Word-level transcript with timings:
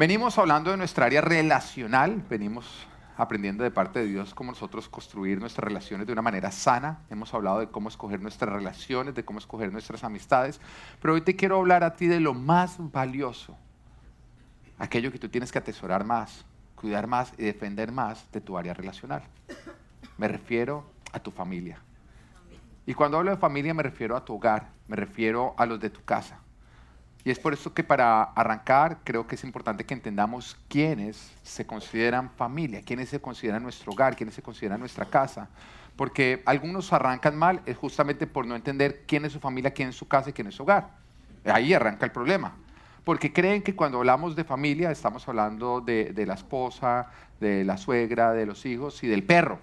Venimos 0.00 0.38
hablando 0.38 0.70
de 0.70 0.78
nuestra 0.78 1.04
área 1.04 1.20
relacional, 1.20 2.24
venimos 2.30 2.86
aprendiendo 3.18 3.64
de 3.64 3.70
parte 3.70 3.98
de 3.98 4.06
Dios 4.06 4.32
cómo 4.32 4.50
nosotros 4.50 4.88
construir 4.88 5.38
nuestras 5.38 5.62
relaciones 5.62 6.06
de 6.06 6.14
una 6.14 6.22
manera 6.22 6.50
sana. 6.50 7.00
Hemos 7.10 7.34
hablado 7.34 7.58
de 7.58 7.68
cómo 7.68 7.90
escoger 7.90 8.18
nuestras 8.18 8.50
relaciones, 8.50 9.14
de 9.14 9.26
cómo 9.26 9.40
escoger 9.40 9.70
nuestras 9.70 10.02
amistades, 10.02 10.58
pero 11.02 11.12
hoy 11.12 11.20
te 11.20 11.36
quiero 11.36 11.58
hablar 11.58 11.84
a 11.84 11.96
ti 11.96 12.06
de 12.06 12.18
lo 12.18 12.32
más 12.32 12.76
valioso, 12.78 13.58
aquello 14.78 15.12
que 15.12 15.18
tú 15.18 15.28
tienes 15.28 15.52
que 15.52 15.58
atesorar 15.58 16.02
más, 16.02 16.46
cuidar 16.76 17.06
más 17.06 17.34
y 17.36 17.44
defender 17.44 17.92
más 17.92 18.26
de 18.32 18.40
tu 18.40 18.56
área 18.56 18.72
relacional. 18.72 19.22
Me 20.16 20.28
refiero 20.28 20.90
a 21.12 21.20
tu 21.20 21.30
familia. 21.30 21.78
Y 22.86 22.94
cuando 22.94 23.18
hablo 23.18 23.32
de 23.32 23.36
familia 23.36 23.74
me 23.74 23.82
refiero 23.82 24.16
a 24.16 24.24
tu 24.24 24.36
hogar, 24.36 24.70
me 24.88 24.96
refiero 24.96 25.54
a 25.58 25.66
los 25.66 25.78
de 25.78 25.90
tu 25.90 26.02
casa. 26.04 26.40
Y 27.24 27.30
es 27.30 27.38
por 27.38 27.52
eso 27.52 27.74
que 27.74 27.84
para 27.84 28.22
arrancar 28.22 28.98
creo 29.04 29.26
que 29.26 29.34
es 29.34 29.44
importante 29.44 29.84
que 29.84 29.94
entendamos 29.94 30.56
quiénes 30.68 31.32
se 31.42 31.66
consideran 31.66 32.30
familia, 32.30 32.82
quiénes 32.82 33.10
se 33.10 33.20
consideran 33.20 33.62
nuestro 33.62 33.92
hogar, 33.92 34.16
quiénes 34.16 34.34
se 34.34 34.42
consideran 34.42 34.80
nuestra 34.80 35.04
casa. 35.04 35.48
Porque 35.96 36.42
algunos 36.46 36.92
arrancan 36.94 37.36
mal 37.36 37.60
es 37.66 37.76
justamente 37.76 38.26
por 38.26 38.46
no 38.46 38.56
entender 38.56 39.04
quién 39.06 39.26
es 39.26 39.32
su 39.32 39.40
familia, 39.40 39.72
quién 39.72 39.90
es 39.90 39.96
su 39.96 40.08
casa 40.08 40.30
y 40.30 40.32
quién 40.32 40.46
es 40.46 40.54
su 40.54 40.62
hogar. 40.62 40.90
Ahí 41.44 41.74
arranca 41.74 42.06
el 42.06 42.12
problema. 42.12 42.54
Porque 43.04 43.32
creen 43.32 43.62
que 43.62 43.76
cuando 43.76 43.98
hablamos 43.98 44.34
de 44.34 44.44
familia 44.44 44.90
estamos 44.90 45.28
hablando 45.28 45.80
de, 45.80 46.12
de 46.12 46.26
la 46.26 46.34
esposa, 46.34 47.10
de 47.38 47.64
la 47.64 47.76
suegra, 47.76 48.32
de 48.32 48.46
los 48.46 48.64
hijos 48.64 49.02
y 49.02 49.08
del 49.08 49.24
perro, 49.24 49.58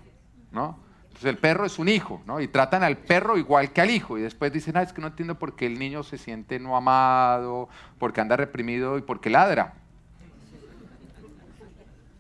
¿no? 0.51 0.87
Entonces 1.17 1.34
el 1.34 1.39
perro 1.39 1.66
es 1.66 1.80
un 1.80 1.89
hijo, 1.89 2.21
¿no? 2.27 2.39
Y 2.39 2.48
tratan 2.48 2.84
al 2.84 2.95
perro 2.95 3.39
igual 3.39 3.73
que 3.73 3.81
al 3.81 3.89
hijo. 3.89 4.20
Y 4.20 4.21
después 4.21 4.53
dicen, 4.53 4.77
ah, 4.77 4.84
es 4.84 4.94
que 4.94 5.02
no 5.02 5.07
entiendo 5.07 5.40
por 5.40 5.55
qué 5.55 5.66
el 5.66 5.80
niño 5.80 6.03
se 6.03 6.20
siente 6.20 6.59
no 6.59 6.77
amado, 6.77 7.70
porque 7.98 8.21
anda 8.21 8.38
reprimido 8.38 8.99
y 8.99 9.02
porque 9.02 9.31
ladra. 9.31 9.73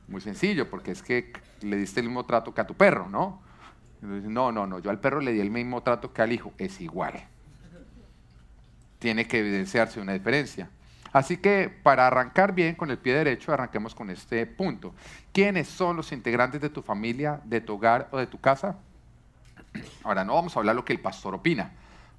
Muy 0.07 0.19
sencillo, 0.19 0.67
porque 0.67 0.89
es 0.89 1.03
que 1.03 1.31
le 1.61 1.77
diste 1.77 1.99
el 1.99 2.07
mismo 2.07 2.25
trato 2.25 2.55
que 2.55 2.61
a 2.61 2.65
tu 2.65 2.73
perro, 2.73 3.07
¿no? 3.07 3.39
Entonces, 4.01 4.31
no, 4.31 4.51
no, 4.51 4.65
no, 4.65 4.79
yo 4.79 4.89
al 4.89 4.99
perro 4.99 5.21
le 5.21 5.31
di 5.31 5.41
el 5.41 5.51
mismo 5.51 5.83
trato 5.83 6.11
que 6.11 6.23
al 6.23 6.33
hijo. 6.33 6.51
Es 6.57 6.81
igual. 6.81 7.23
Tiene 8.97 9.27
que 9.27 9.37
evidenciarse 9.37 10.01
una 10.01 10.13
diferencia. 10.13 10.71
Así 11.13 11.37
que 11.37 11.69
para 11.83 12.07
arrancar 12.07 12.55
bien 12.55 12.73
con 12.73 12.89
el 12.89 12.97
pie 12.97 13.13
derecho, 13.13 13.53
arranquemos 13.53 13.93
con 13.93 14.09
este 14.09 14.47
punto. 14.47 14.95
¿Quiénes 15.31 15.67
son 15.67 15.97
los 15.97 16.11
integrantes 16.11 16.61
de 16.61 16.69
tu 16.71 16.81
familia, 16.81 17.41
de 17.43 17.61
tu 17.61 17.75
hogar 17.75 18.07
o 18.09 18.17
de 18.17 18.25
tu 18.25 18.39
casa? 18.39 18.79
Ahora, 20.03 20.23
no 20.23 20.35
vamos 20.35 20.55
a 20.55 20.59
hablar 20.59 20.75
lo 20.75 20.85
que 20.85 20.93
el 20.93 20.99
pastor 20.99 21.35
opina, 21.35 21.71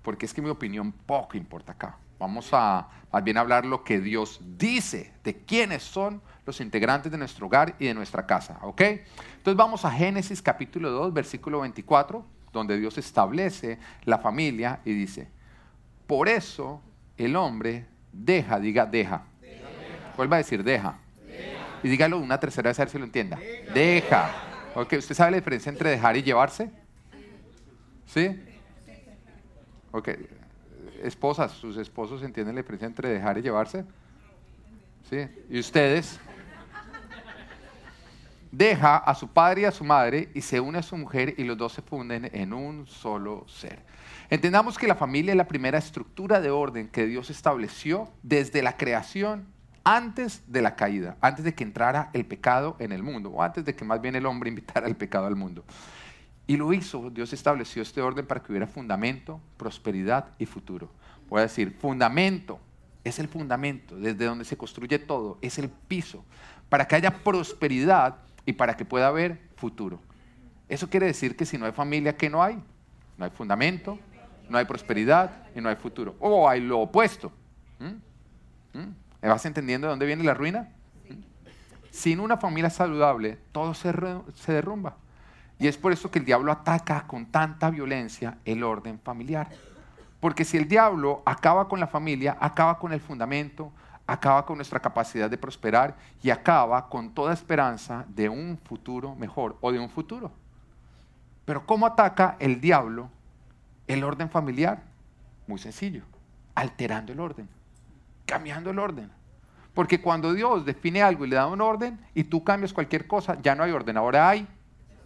porque 0.03 0.27
es 0.27 0.34
que 0.34 0.42
mi 0.42 0.51
opinión 0.51 0.92
poco 0.92 1.37
importa 1.37 1.73
acá. 1.73 1.97
Vamos 2.19 2.48
a 2.53 2.89
más 3.12 3.25
bien 3.25 3.37
hablar 3.37 3.65
lo 3.65 3.84
que 3.84 4.00
Dios 4.00 4.41
dice 4.59 5.12
de 5.23 5.37
quiénes 5.37 5.83
son 5.83 6.20
los 6.45 6.61
integrantes 6.61 7.12
de 7.12 7.19
nuestro 7.19 7.47
hogar 7.47 7.77
y 7.78 7.87
de 7.87 7.95
nuestra 7.95 8.27
casa, 8.27 8.59
¿ok? 8.62 8.81
Entonces 8.81 9.56
vamos 9.56 9.84
a 9.84 9.91
Génesis 9.91 10.42
capítulo 10.42 10.91
2, 10.91 11.12
versículo 11.12 11.61
24, 11.61 12.25
donde 12.53 12.78
Dios 12.78 12.98
establece 12.98 13.78
la 14.05 14.19
familia 14.19 14.81
y 14.84 14.93
dice, 14.93 15.28
por 16.06 16.28
eso 16.28 16.83
el 17.17 17.37
hombre 17.37 17.87
deja, 18.12 18.59
diga 18.59 18.87
deja. 18.87 19.22
Vuelva 20.17 20.37
a 20.37 20.39
decir 20.39 20.65
deja. 20.65 20.98
Y 21.83 21.89
dígalo 21.89 22.19
una 22.19 22.41
tercera 22.41 22.70
vez 22.70 22.78
a 22.81 22.83
ver 22.83 22.91
si 22.91 22.98
lo 22.98 23.05
entienda. 23.05 23.37
Deja. 23.37 24.31
deja. 24.75 24.97
¿usted 24.97 25.15
sabe 25.15 25.33
la 25.33 25.37
diferencia 25.37 25.70
entre 25.70 25.91
dejar 25.91 26.17
y 26.17 26.22
llevarse? 26.22 26.70
¿Sí? 28.09 28.41
Ok. 29.92 30.09
Esposas, 31.03 31.53
sus 31.53 31.77
esposos 31.77 32.23
entienden 32.23 32.55
la 32.55 32.62
diferencia 32.62 32.87
entre 32.87 33.09
dejar 33.11 33.39
y 33.39 33.42
llevarse. 33.42 33.84
¿Sí? 35.09 35.28
¿Y 35.48 35.61
ustedes? 35.61 36.19
Deja 38.50 38.97
a 38.97 39.15
su 39.15 39.28
padre 39.28 39.62
y 39.62 39.65
a 39.67 39.70
su 39.70 39.84
madre 39.84 40.31
y 40.34 40.41
se 40.41 40.59
une 40.59 40.78
a 40.78 40.83
su 40.83 40.97
mujer 40.97 41.34
y 41.37 41.45
los 41.45 41.56
dos 41.56 41.75
se 41.75 41.83
funden 41.83 42.31
en 42.33 42.55
un 42.55 42.87
solo 42.87 43.47
ser. 43.47 43.84
Entendamos 44.31 44.78
que 44.78 44.88
la 44.88 44.94
familia 44.94 45.33
es 45.33 45.37
la 45.37 45.47
primera 45.47 45.78
estructura 45.78 46.41
de 46.41 46.50
orden 46.50 46.88
que 46.88 47.06
Dios 47.06 47.28
estableció 47.28 48.10
desde 48.22 48.62
la 48.62 48.77
creación 48.77 49.47
antes 49.84 50.43
de 50.47 50.62
la 50.62 50.77
caída, 50.77 51.16
antes 51.21 51.44
de 51.44 51.54
que 51.54 51.65
entrara 51.65 52.10
el 52.15 52.25
pecado 52.25 52.77
en 52.78 52.93
el 52.93 53.03
mundo, 53.03 53.31
o 53.31 53.43
antes 53.43 53.65
de 53.65 53.75
que 53.75 53.84
más 53.84 54.00
bien 54.00 54.16
el 54.16 54.27
hombre 54.27 54.49
invitara 54.49 54.87
el 54.87 54.97
pecado 54.97 55.27
al 55.27 55.37
mundo. 55.37 55.65
Y 56.48 56.56
lo 56.56 56.72
hizo, 56.72 57.10
Dios 57.10 57.34
estableció 57.34 57.82
este 57.82 58.00
orden 58.00 58.26
para 58.26 58.42
que 58.42 58.50
hubiera 58.50 58.66
fundamento, 58.66 59.38
prosperidad 59.59 60.31
y 60.38 60.47
futuro. 60.47 60.88
Voy 61.28 61.41
a 61.41 61.42
decir, 61.42 61.76
fundamento, 61.78 62.59
es 63.04 63.19
el 63.19 63.28
fundamento, 63.28 63.94
desde 63.97 64.25
donde 64.25 64.47
se 64.47 64.56
construye 64.56 64.98
todo, 64.98 65.36
es 65.42 65.59
el 65.59 65.69
piso, 65.69 66.25
para 66.70 66.88
que 66.88 66.97
haya 66.97 67.22
prosperidad 67.22 68.16
y 68.47 68.54
para 68.54 68.78
que 68.78 68.86
pueda 68.86 69.09
haber 69.09 69.38
futuro. 69.56 70.00
Eso 70.70 70.88
quiere 70.88 71.04
decir 71.04 71.36
que 71.36 71.44
si 71.44 71.59
no 71.59 71.66
hay 71.66 71.72
familia, 71.72 72.16
¿qué 72.16 72.31
no 72.31 72.42
hay? 72.42 72.59
No 73.19 73.26
hay 73.26 73.30
fundamento, 73.30 73.98
no 74.48 74.56
hay 74.56 74.65
prosperidad 74.65 75.30
y 75.54 75.60
no 75.60 75.69
hay 75.69 75.76
futuro. 75.76 76.16
O 76.19 76.48
hay 76.48 76.62
lo 76.62 76.80
opuesto. 76.80 77.30
¿Mm? 77.78 78.78
¿Mm? 78.78 78.94
¿Me 79.20 79.28
vas 79.28 79.44
entendiendo 79.44 79.86
de 79.86 79.91
dónde 79.91 80.06
viene 80.06 80.25
la 80.25 80.32
ruina? 80.32 80.70
¿Mm? 81.10 81.15
Sin 81.91 82.20
una 82.20 82.38
familia 82.38 82.70
saludable, 82.70 83.38
todo 83.53 83.75
se, 83.75 83.92
se 84.34 84.53
derrumba. 84.53 84.97
Y 85.59 85.67
es 85.67 85.77
por 85.77 85.93
eso 85.93 86.11
que 86.11 86.21
el 86.21 86.25
diablo 86.25 86.53
ataca 86.53 87.07
con 87.07 87.27
tanta 87.27 87.71
violencia 87.71 88.39
el 88.45 88.63
orden 88.63 89.01
familiar. 89.01 89.49
Porque 90.21 90.45
si 90.45 90.57
el 90.57 90.69
diablo 90.69 91.23
acaba 91.25 91.69
con 91.69 91.81
la 91.81 91.87
familia, 91.87 92.37
acaba 92.41 92.79
con 92.79 92.93
el 92.93 93.01
fundamento, 93.01 93.73
acaba 94.07 94.47
con 94.47 94.57
nuestra 94.57 94.81
capacidad 94.81 95.29
de 95.29 95.37
prosperar 95.37 95.97
y 96.23 96.31
acaba 96.31 96.89
con 96.89 97.13
toda 97.13 97.35
esperanza 97.35 98.05
de 98.09 98.29
un 98.29 98.59
futuro 98.59 99.15
mejor 99.15 99.57
o 99.61 99.71
de 99.73 99.79
un 99.79 99.91
futuro. 99.91 100.31
Pero 101.45 101.67
¿cómo 101.67 101.87
ataca 101.87 102.37
el 102.39 102.61
diablo 102.61 103.11
el 103.87 104.05
orden 104.05 104.31
familiar? 104.31 104.83
Muy 105.47 105.59
sencillo, 105.59 106.03
alterando 106.55 107.13
el 107.13 107.21
orden, 107.21 107.49
cambiando 108.27 108.71
el 108.71 108.79
orden. 108.79 109.11
Porque 109.75 110.01
cuando 110.01 110.33
Dios 110.33 110.65
define 110.65 111.03
algo 111.03 111.25
y 111.25 111.29
le 111.29 111.37
da 111.37 111.47
un 111.47 111.61
orden 111.61 112.01
y 112.15 112.25
tú 112.25 112.43
cambias 112.45 112.73
cualquier 112.73 113.07
cosa, 113.07 113.41
ya 113.41 113.55
no 113.55 113.63
hay 113.63 113.73
orden, 113.73 113.97
ahora 113.97 114.29
hay 114.29 114.47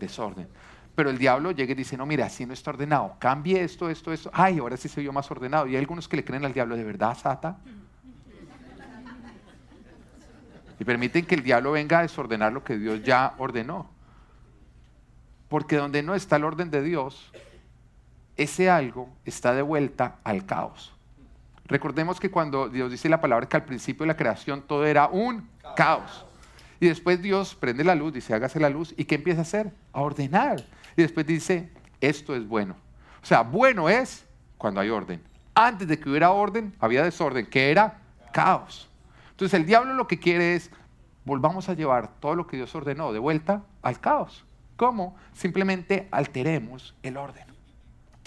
desorden. 0.03 0.49
Pero 0.95 1.09
el 1.09 1.17
diablo 1.17 1.53
llega 1.53 1.73
y 1.73 1.75
dice, 1.75 1.97
no, 1.97 2.05
mira, 2.05 2.27
así 2.27 2.45
no 2.45 2.53
está 2.53 2.71
ordenado, 2.71 3.17
cambie 3.19 3.63
esto, 3.63 3.89
esto, 3.89 4.13
esto. 4.13 4.31
Ay, 4.33 4.59
ahora 4.59 4.77
sí 4.77 4.89
se 4.89 5.01
vio 5.01 5.13
más 5.13 5.31
ordenado. 5.31 5.67
Y 5.67 5.71
hay 5.71 5.79
algunos 5.79 6.07
que 6.07 6.17
le 6.17 6.25
creen 6.25 6.45
al 6.45 6.53
diablo, 6.53 6.77
¿de 6.77 6.85
verdad, 6.85 7.17
Sata? 7.17 7.59
Y 10.79 10.85
permiten 10.85 11.25
que 11.25 11.35
el 11.35 11.43
diablo 11.43 11.73
venga 11.73 12.01
a 12.01 12.03
desordenar 12.03 12.53
lo 12.53 12.63
que 12.63 12.77
Dios 12.77 13.03
ya 13.03 13.35
ordenó. 13.39 13.89
Porque 15.49 15.77
donde 15.77 16.03
no 16.03 16.15
está 16.15 16.37
el 16.37 16.45
orden 16.45 16.71
de 16.71 16.83
Dios, 16.83 17.33
ese 18.37 18.69
algo 18.69 19.09
está 19.25 19.55
de 19.55 19.63
vuelta 19.63 20.17
al 20.25 20.45
caos. 20.45 20.93
Recordemos 21.67 22.21
que 22.21 22.31
cuando 22.31 22.69
Dios 22.69 22.91
dice 22.91 23.09
la 23.09 23.21
palabra 23.21 23.49
que 23.49 23.57
al 23.57 23.65
principio 23.65 24.03
de 24.03 24.09
la 24.09 24.17
creación 24.17 24.63
todo 24.63 24.84
era 24.84 25.07
un 25.07 25.49
caos. 25.77 26.27
Y 26.82 26.88
después 26.88 27.22
Dios 27.22 27.54
prende 27.54 27.84
la 27.84 27.94
luz, 27.94 28.12
dice, 28.12 28.34
hágase 28.34 28.59
la 28.59 28.69
luz. 28.69 28.93
¿Y 28.97 29.04
qué 29.04 29.15
empieza 29.15 29.38
a 29.38 29.43
hacer? 29.43 29.70
A 29.93 30.00
ordenar. 30.00 30.65
Y 30.97 31.03
después 31.03 31.25
dice, 31.25 31.70
esto 32.00 32.34
es 32.34 32.44
bueno. 32.48 32.75
O 33.22 33.25
sea, 33.25 33.43
bueno 33.43 33.88
es 33.88 34.25
cuando 34.59 34.81
hay 34.81 34.91
orden. 34.91 35.22
Antes 35.54 35.87
de 35.87 36.00
que 36.00 36.10
hubiera 36.10 36.32
orden, 36.32 36.75
había 36.81 37.04
desorden, 37.04 37.47
que 37.47 37.71
era 37.71 38.00
caos. 38.32 38.91
Entonces 39.31 39.60
el 39.60 39.65
diablo 39.65 39.94
lo 39.94 40.09
que 40.09 40.19
quiere 40.19 40.56
es, 40.56 40.72
volvamos 41.25 41.69
a 41.69 41.75
llevar 41.75 42.19
todo 42.19 42.34
lo 42.34 42.48
que 42.48 42.56
Dios 42.56 42.75
ordenó 42.75 43.12
de 43.12 43.21
vuelta 43.21 43.62
al 43.81 44.00
caos. 44.00 44.44
¿Cómo? 44.75 45.15
Simplemente 45.34 46.09
alteremos 46.10 46.97
el 47.04 47.16
orden. 47.16 47.52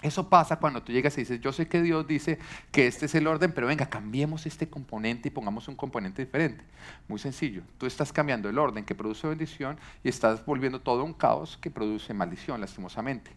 Eso 0.05 0.29
pasa 0.29 0.57
cuando 0.57 0.83
tú 0.83 0.91
llegas 0.91 1.17
y 1.17 1.21
dices, 1.21 1.41
yo 1.41 1.51
sé 1.51 1.67
que 1.67 1.81
Dios 1.81 2.05
dice 2.05 2.37
que 2.71 2.85
este 2.85 3.07
es 3.07 3.15
el 3.15 3.25
orden, 3.25 3.51
pero 3.51 3.65
venga, 3.65 3.87
cambiemos 3.87 4.45
este 4.45 4.69
componente 4.69 5.29
y 5.29 5.31
pongamos 5.31 5.67
un 5.67 5.75
componente 5.75 6.23
diferente. 6.23 6.63
Muy 7.07 7.17
sencillo, 7.17 7.63
tú 7.79 7.87
estás 7.87 8.13
cambiando 8.13 8.47
el 8.47 8.59
orden 8.59 8.85
que 8.85 8.93
produce 8.93 9.27
bendición 9.27 9.79
y 10.03 10.09
estás 10.09 10.45
volviendo 10.45 10.79
todo 10.79 11.03
un 11.03 11.13
caos 11.13 11.57
que 11.57 11.71
produce 11.71 12.13
maldición, 12.13 12.61
lastimosamente. 12.61 13.31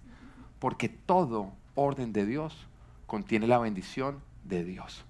Porque 0.59 0.91
todo 0.91 1.55
orden 1.75 2.13
de 2.13 2.27
Dios 2.27 2.67
contiene 3.07 3.47
la 3.47 3.59
bendición 3.59 4.21
de 4.45 4.63
Dios. 4.63 5.07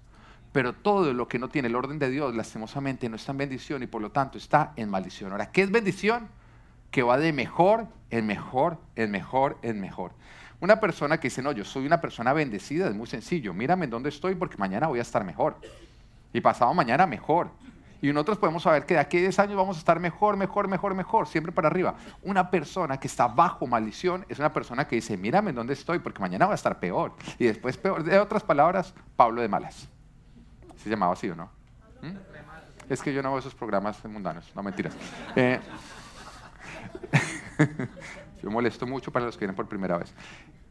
Pero 0.53 0.71
todo 0.71 1.11
lo 1.11 1.27
que 1.27 1.39
no 1.39 1.49
tiene 1.49 1.67
el 1.67 1.75
orden 1.75 1.99
de 1.99 2.09
Dios, 2.09 2.33
lastimosamente, 2.35 3.09
no 3.09 3.17
está 3.17 3.33
en 3.33 3.39
bendición 3.39 3.83
y 3.83 3.87
por 3.87 4.01
lo 4.01 4.13
tanto 4.13 4.37
está 4.37 4.71
en 4.77 4.89
maldición. 4.89 5.33
Ahora, 5.33 5.51
¿qué 5.51 5.63
es 5.63 5.71
bendición? 5.71 6.29
Que 6.89 7.03
va 7.03 7.17
de 7.17 7.33
mejor 7.33 7.87
en 8.11 8.25
mejor, 8.25 8.77
en 8.95 9.11
mejor, 9.11 9.57
en 9.61 9.79
mejor. 9.79 10.11
Una 10.61 10.79
persona 10.79 11.17
que 11.19 11.27
dice, 11.27 11.41
no, 11.41 11.51
yo 11.51 11.63
soy 11.63 11.85
una 11.85 12.01
persona 12.01 12.33
bendecida, 12.33 12.87
es 12.87 12.95
muy 12.95 13.07
sencillo. 13.07 13.53
Mírame 13.53 13.85
en 13.85 13.91
dónde 13.91 14.09
estoy 14.09 14.35
porque 14.35 14.57
mañana 14.57 14.87
voy 14.87 14.99
a 14.99 15.03
estar 15.03 15.23
mejor. 15.23 15.57
Y 16.33 16.41
pasado 16.41 16.73
mañana 16.73 17.07
mejor. 17.07 17.49
Y 18.01 18.07
nosotros 18.13 18.37
podemos 18.37 18.63
saber 18.63 18.85
que 18.85 18.93
de 18.93 18.99
aquí 18.99 19.17
a 19.17 19.21
10 19.21 19.39
años 19.39 19.57
vamos 19.57 19.75
a 19.75 19.79
estar 19.79 19.99
mejor, 19.99 20.37
mejor, 20.37 20.67
mejor, 20.67 20.95
mejor, 20.95 21.27
siempre 21.27 21.51
para 21.51 21.67
arriba. 21.67 21.95
Una 22.23 22.49
persona 22.49 22.97
que 22.97 23.07
está 23.07 23.27
bajo 23.27 23.67
maldición 23.67 24.25
es 24.29 24.39
una 24.39 24.53
persona 24.53 24.87
que 24.87 24.95
dice, 24.95 25.17
mírame 25.17 25.49
en 25.49 25.57
dónde 25.57 25.73
estoy 25.73 25.99
porque 25.99 26.21
mañana 26.21 26.45
voy 26.45 26.53
a 26.53 26.55
estar 26.55 26.79
peor. 26.79 27.13
Y 27.37 27.45
después 27.45 27.77
peor. 27.77 28.03
De 28.03 28.19
otras 28.19 28.43
palabras, 28.43 28.93
Pablo 29.15 29.41
de 29.41 29.49
malas. 29.49 29.89
¿Se 30.77 30.89
llamaba 30.89 31.13
así 31.13 31.29
o 31.29 31.35
no? 31.35 31.49
¿Mm? 32.01 32.15
Es 32.89 33.01
que 33.01 33.13
yo 33.13 33.21
no 33.21 33.29
veo 33.31 33.39
esos 33.39 33.53
programas 33.53 34.03
mundanos, 34.05 34.49
no 34.55 34.63
mentiras. 34.63 34.95
Eh, 35.35 35.59
yo 38.41 38.49
molesto 38.49 38.85
mucho 38.87 39.11
para 39.11 39.25
los 39.25 39.35
que 39.35 39.41
vienen 39.41 39.55
por 39.55 39.67
primera 39.67 39.97
vez. 39.97 40.13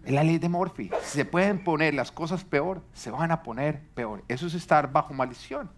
Es 0.05 0.13
la 0.13 0.25
ley 0.25 0.39
de 0.39 0.49
Morphy. 0.49 0.91
Si 1.03 1.19
se 1.19 1.25
pueden 1.25 1.63
poner 1.63 1.95
las 1.95 2.11
cosas 2.11 2.45
peor, 2.45 2.83
se 2.93 3.11
van 3.11 3.31
a 3.31 3.43
poner 3.43 3.81
peor. 3.95 4.25
Eso 4.29 4.47
es 4.47 4.55
estar 4.55 4.91
bajo 4.91 5.13
maldición. 5.13 5.71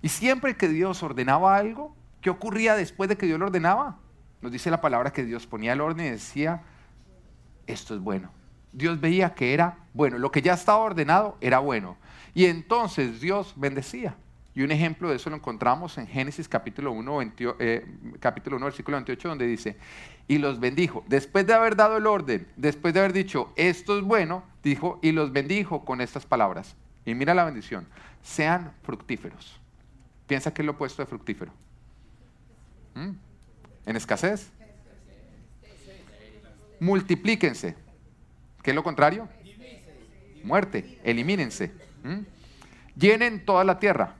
Y 0.00 0.08
siempre 0.08 0.56
que 0.56 0.68
Dios 0.68 1.02
ordenaba 1.02 1.56
algo, 1.56 1.94
¿qué 2.20 2.30
ocurría 2.30 2.76
después 2.76 3.08
de 3.08 3.16
que 3.16 3.26
Dios 3.26 3.38
lo 3.38 3.46
ordenaba? 3.46 3.98
Nos 4.40 4.52
dice 4.52 4.70
la 4.70 4.80
palabra 4.80 5.12
que 5.12 5.24
Dios 5.24 5.46
ponía 5.46 5.72
el 5.72 5.80
orden 5.80 6.06
y 6.06 6.10
decía, 6.10 6.62
esto 7.66 7.94
es 7.94 8.00
bueno. 8.00 8.30
Dios 8.72 9.00
veía 9.00 9.34
que 9.34 9.52
era 9.54 9.78
bueno. 9.92 10.18
Lo 10.18 10.30
que 10.30 10.42
ya 10.42 10.54
estaba 10.54 10.78
ordenado 10.78 11.36
era 11.40 11.58
bueno. 11.58 11.96
Y 12.34 12.46
entonces 12.46 13.20
Dios 13.20 13.54
bendecía. 13.56 14.16
Y 14.54 14.62
un 14.62 14.72
ejemplo 14.72 15.10
de 15.10 15.16
eso 15.16 15.30
lo 15.30 15.36
encontramos 15.36 15.98
en 15.98 16.06
Génesis 16.06 16.48
capítulo 16.48 16.90
1, 16.92 17.20
eh, 17.58 17.86
capítulo 18.18 18.56
1 18.56 18.66
versículo 18.66 18.96
28, 18.96 19.28
donde 19.28 19.46
dice, 19.46 19.76
y 20.26 20.38
los 20.38 20.58
bendijo. 20.58 21.04
Después 21.06 21.46
de 21.46 21.54
haber 21.54 21.76
dado 21.76 21.96
el 21.96 22.06
orden, 22.06 22.48
después 22.56 22.92
de 22.92 23.00
haber 23.00 23.12
dicho, 23.12 23.52
esto 23.56 23.96
es 23.98 24.04
bueno, 24.04 24.42
dijo, 24.62 24.98
y 25.02 25.12
los 25.12 25.32
bendijo 25.32 25.84
con 25.84 26.00
estas 26.00 26.26
palabras. 26.26 26.76
Y 27.04 27.14
mira 27.14 27.34
la 27.34 27.44
bendición, 27.44 27.86
sean 28.22 28.72
fructíferos. 28.82 29.60
Piensa 30.26 30.52
que 30.52 30.62
es 30.62 30.66
lo 30.66 30.72
opuesto 30.72 31.02
de 31.02 31.06
fructífero. 31.06 31.52
¿Mm? 32.94 33.10
¿En 33.86 33.96
escasez? 33.96 34.50
Multiplíquense. 36.80 37.74
¿Qué 38.62 38.70
es 38.70 38.74
lo 38.74 38.82
contrario? 38.82 39.28
Muerte. 40.44 41.00
Elimínense. 41.02 41.72
¿Mm? 42.02 42.20
Llenen 42.96 43.44
toda 43.44 43.64
la 43.64 43.78
tierra. 43.78 44.17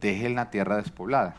Dejen 0.00 0.34
la 0.34 0.50
tierra 0.50 0.76
despoblada. 0.76 1.36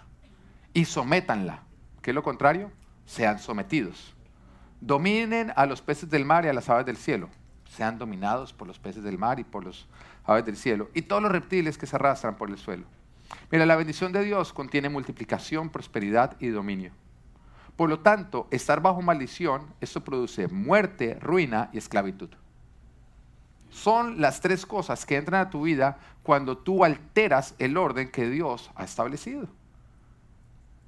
Y 0.74 0.86
sométanla. 0.86 1.64
¿Qué 2.02 2.12
es 2.12 2.16
lo 2.16 2.24
contrario? 2.24 2.72
Sean 3.06 3.40
sometidos. 3.40 4.16
Dominen 4.80 5.52
a 5.56 5.66
los 5.66 5.82
peces 5.82 6.10
del 6.10 6.26
mar 6.26 6.46
y 6.46 6.48
a 6.48 6.54
las 6.54 6.70
aves 6.70 6.86
del 6.86 6.98
cielo. 6.98 7.30
Sean 7.70 7.98
dominados 7.98 8.54
por 8.54 8.68
los 8.68 8.80
peces 8.80 9.04
del 9.04 9.18
mar 9.18 9.40
y 9.40 9.44
por 9.44 9.66
las 9.66 9.86
aves 10.26 10.46
del 10.46 10.58
cielo. 10.58 10.90
Y 10.94 11.04
todos 11.04 11.22
los 11.22 11.32
reptiles 11.32 11.78
que 11.78 11.86
se 11.86 11.96
arrastran 11.96 12.36
por 12.36 12.50
el 12.50 12.58
suelo. 12.58 12.86
Mira, 13.52 13.66
la 13.66 13.76
bendición 13.76 14.12
de 14.12 14.24
Dios 14.24 14.54
contiene 14.54 14.90
multiplicación, 14.90 15.70
prosperidad 15.70 16.36
y 16.40 16.48
dominio. 16.48 16.92
Por 17.76 17.90
lo 17.90 18.00
tanto, 18.00 18.48
estar 18.52 18.82
bajo 18.82 19.02
maldición, 19.02 19.74
esto 19.82 20.04
produce 20.04 20.48
muerte, 20.48 21.18
ruina 21.20 21.70
y 21.74 21.78
esclavitud. 21.78 22.30
Son 23.72 24.22
las 24.22 24.42
tres 24.42 24.66
cosas 24.66 25.06
que 25.06 25.16
entran 25.16 25.42
a 25.42 25.50
tu 25.50 25.64
vida 25.64 25.98
cuando 26.22 26.58
tú 26.58 26.84
alteras 26.84 27.56
el 27.58 27.78
orden 27.78 28.12
que 28.12 28.30
Dios 28.30 28.70
ha 28.76 28.84
establecido. 28.84 29.48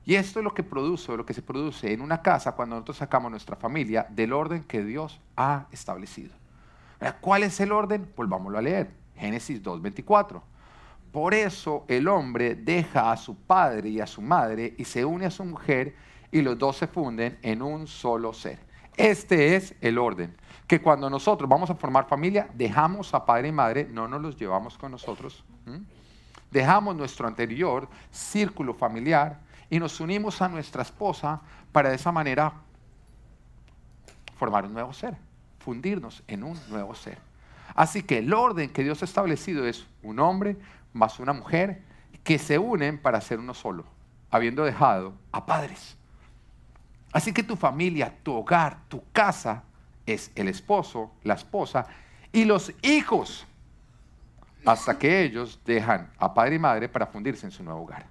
Y 0.05 0.15
esto 0.15 0.39
es 0.39 0.43
lo 0.43 0.53
que 0.53 0.63
produce, 0.63 1.15
lo 1.15 1.25
que 1.25 1.33
se 1.33 1.41
produce 1.41 1.93
en 1.93 2.01
una 2.01 2.21
casa 2.21 2.51
cuando 2.51 2.75
nosotros 2.75 2.97
sacamos 2.97 3.31
nuestra 3.31 3.55
familia 3.55 4.05
del 4.09 4.33
orden 4.33 4.63
que 4.63 4.83
Dios 4.83 5.19
ha 5.37 5.65
establecido. 5.71 6.31
¿Cuál 7.21 7.43
es 7.43 7.59
el 7.59 7.71
orden? 7.71 8.11
Volvámoslo 8.15 8.57
a 8.57 8.61
leer. 8.61 8.91
Génesis 9.15 9.63
2.24. 9.63 10.41
Por 11.11 11.33
eso 11.33 11.85
el 11.87 12.07
hombre 12.07 12.55
deja 12.55 13.11
a 13.11 13.17
su 13.17 13.35
padre 13.35 13.89
y 13.89 13.99
a 14.01 14.07
su 14.07 14.21
madre 14.21 14.73
y 14.77 14.83
se 14.83 15.05
une 15.05 15.25
a 15.25 15.31
su 15.31 15.45
mujer 15.45 15.95
y 16.31 16.41
los 16.41 16.57
dos 16.57 16.77
se 16.77 16.87
funden 16.87 17.37
en 17.41 17.61
un 17.61 17.87
solo 17.87 18.33
ser. 18.33 18.59
Este 18.97 19.55
es 19.55 19.75
el 19.81 19.97
orden. 19.97 20.35
Que 20.67 20.81
cuando 20.81 21.09
nosotros 21.09 21.49
vamos 21.49 21.69
a 21.69 21.75
formar 21.75 22.07
familia, 22.07 22.49
dejamos 22.53 23.13
a 23.13 23.25
padre 23.25 23.49
y 23.49 23.51
madre, 23.51 23.87
no 23.91 24.07
nos 24.07 24.21
los 24.21 24.37
llevamos 24.37 24.77
con 24.77 24.91
nosotros. 24.91 25.43
Dejamos 26.51 26.95
nuestro 26.95 27.27
anterior 27.27 27.87
círculo 28.11 28.73
familiar 28.73 29.39
y 29.69 29.79
nos 29.79 29.99
unimos 29.99 30.41
a 30.41 30.47
nuestra 30.47 30.83
esposa 30.83 31.41
para 31.71 31.89
de 31.89 31.95
esa 31.95 32.11
manera 32.11 32.53
formar 34.37 34.65
un 34.65 34.73
nuevo 34.73 34.93
ser, 34.93 35.15
fundirnos 35.59 36.23
en 36.27 36.43
un 36.43 36.59
nuevo 36.69 36.93
ser. 36.95 37.17
Así 37.75 38.03
que 38.03 38.19
el 38.19 38.33
orden 38.33 38.69
que 38.69 38.83
Dios 38.83 39.01
ha 39.01 39.05
establecido 39.05 39.65
es 39.65 39.85
un 40.03 40.19
hombre, 40.19 40.57
más 40.93 41.19
una 41.19 41.33
mujer 41.33 41.81
que 42.23 42.37
se 42.37 42.59
unen 42.59 43.01
para 43.01 43.19
ser 43.19 43.39
uno 43.39 43.53
solo, 43.53 43.85
habiendo 44.29 44.63
dejado 44.63 45.13
a 45.31 45.45
padres. 45.45 45.97
Así 47.11 47.33
que 47.33 47.43
tu 47.43 47.55
familia, 47.55 48.15
tu 48.23 48.33
hogar, 48.33 48.77
tu 48.87 49.03
casa 49.11 49.63
es 50.05 50.31
el 50.35 50.47
esposo, 50.47 51.11
la 51.23 51.35
esposa 51.35 51.87
y 52.31 52.45
los 52.45 52.73
hijos, 52.81 53.45
hasta 54.65 54.97
que 54.97 55.23
ellos 55.23 55.59
dejan 55.65 56.11
a 56.17 56.33
padre 56.33 56.55
y 56.55 56.59
madre 56.59 56.89
para 56.89 57.07
fundirse 57.07 57.45
en 57.45 57.51
su 57.51 57.63
nuevo 57.63 57.81
hogar. 57.81 58.05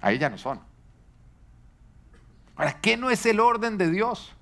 Ahí 0.00 0.18
ya 0.18 0.28
no 0.28 0.38
son. 0.38 0.60
Ahora, 2.56 2.80
¿qué 2.80 2.96
no 2.96 3.10
es 3.10 3.24
el 3.26 3.40
orden 3.40 3.78
de 3.78 3.90
Dios? 3.90 4.32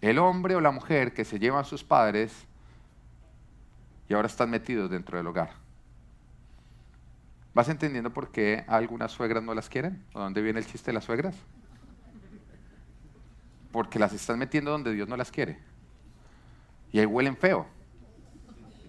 El 0.00 0.18
hombre 0.18 0.54
o 0.54 0.60
la 0.60 0.70
mujer 0.70 1.14
que 1.14 1.24
se 1.24 1.38
llevan 1.38 1.62
a 1.62 1.64
sus 1.64 1.82
padres 1.82 2.46
y 4.08 4.14
ahora 4.14 4.26
están 4.26 4.50
metidos 4.50 4.90
dentro 4.90 5.16
del 5.16 5.26
hogar. 5.26 5.50
¿Vas 7.54 7.68
entendiendo 7.68 8.10
por 8.10 8.30
qué 8.30 8.64
algunas 8.66 9.12
suegras 9.12 9.42
no 9.42 9.54
las 9.54 9.68
quieren? 9.68 10.04
¿O 10.12 10.20
dónde 10.20 10.42
viene 10.42 10.58
el 10.58 10.66
chiste 10.66 10.90
de 10.90 10.94
las 10.94 11.04
suegras? 11.04 11.36
Porque 13.74 13.98
las 13.98 14.12
están 14.12 14.38
metiendo 14.38 14.70
donde 14.70 14.92
Dios 14.92 15.08
no 15.08 15.16
las 15.16 15.32
quiere. 15.32 15.58
Y 16.92 17.00
ahí 17.00 17.06
huelen 17.06 17.36
feo. 17.36 17.66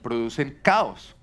Producen 0.03 0.59
caos. 0.61 1.15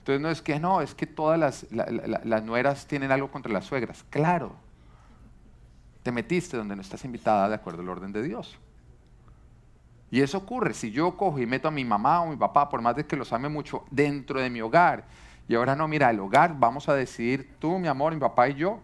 Entonces 0.00 0.20
no 0.20 0.28
es 0.30 0.42
que 0.42 0.58
no, 0.58 0.80
es 0.80 0.96
que 0.96 1.06
todas 1.06 1.38
las, 1.38 1.64
las 1.70 2.42
nueras 2.42 2.88
tienen 2.88 3.12
algo 3.12 3.30
contra 3.30 3.52
las 3.52 3.66
suegras. 3.66 4.04
Claro. 4.10 4.56
Te 6.02 6.10
metiste 6.10 6.56
donde 6.56 6.74
no 6.74 6.82
estás 6.82 7.04
invitada 7.04 7.48
de 7.48 7.54
acuerdo 7.54 7.82
al 7.82 7.88
orden 7.88 8.12
de 8.12 8.24
Dios. 8.24 8.58
Y 10.10 10.20
eso 10.20 10.38
ocurre 10.38 10.74
si 10.74 10.90
yo 10.90 11.16
cojo 11.16 11.38
y 11.38 11.46
meto 11.46 11.68
a 11.68 11.70
mi 11.70 11.84
mamá 11.84 12.22
o 12.22 12.30
mi 12.30 12.36
papá, 12.36 12.68
por 12.68 12.82
más 12.82 12.96
de 12.96 13.06
que 13.06 13.14
los 13.14 13.32
ame 13.32 13.48
mucho, 13.48 13.84
dentro 13.92 14.40
de 14.40 14.50
mi 14.50 14.60
hogar. 14.60 15.04
Y 15.46 15.54
ahora 15.54 15.76
no, 15.76 15.86
mira, 15.86 16.10
el 16.10 16.18
hogar 16.18 16.58
vamos 16.58 16.88
a 16.88 16.94
decidir 16.94 17.54
tú, 17.60 17.78
mi 17.78 17.86
amor, 17.86 18.12
mi 18.12 18.18
papá 18.18 18.48
y 18.48 18.54
yo. 18.54 18.80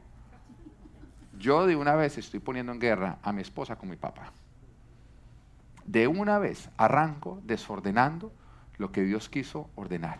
Yo 1.40 1.66
de 1.66 1.74
una 1.74 1.94
vez 1.94 2.18
estoy 2.18 2.38
poniendo 2.38 2.70
en 2.70 2.78
guerra 2.78 3.18
a 3.22 3.32
mi 3.32 3.40
esposa 3.40 3.76
con 3.76 3.88
mi 3.88 3.96
papá. 3.96 4.30
De 5.86 6.06
una 6.06 6.38
vez 6.38 6.68
arranco 6.76 7.40
desordenando 7.44 8.30
lo 8.76 8.92
que 8.92 9.02
Dios 9.02 9.30
quiso 9.30 9.70
ordenar. 9.74 10.18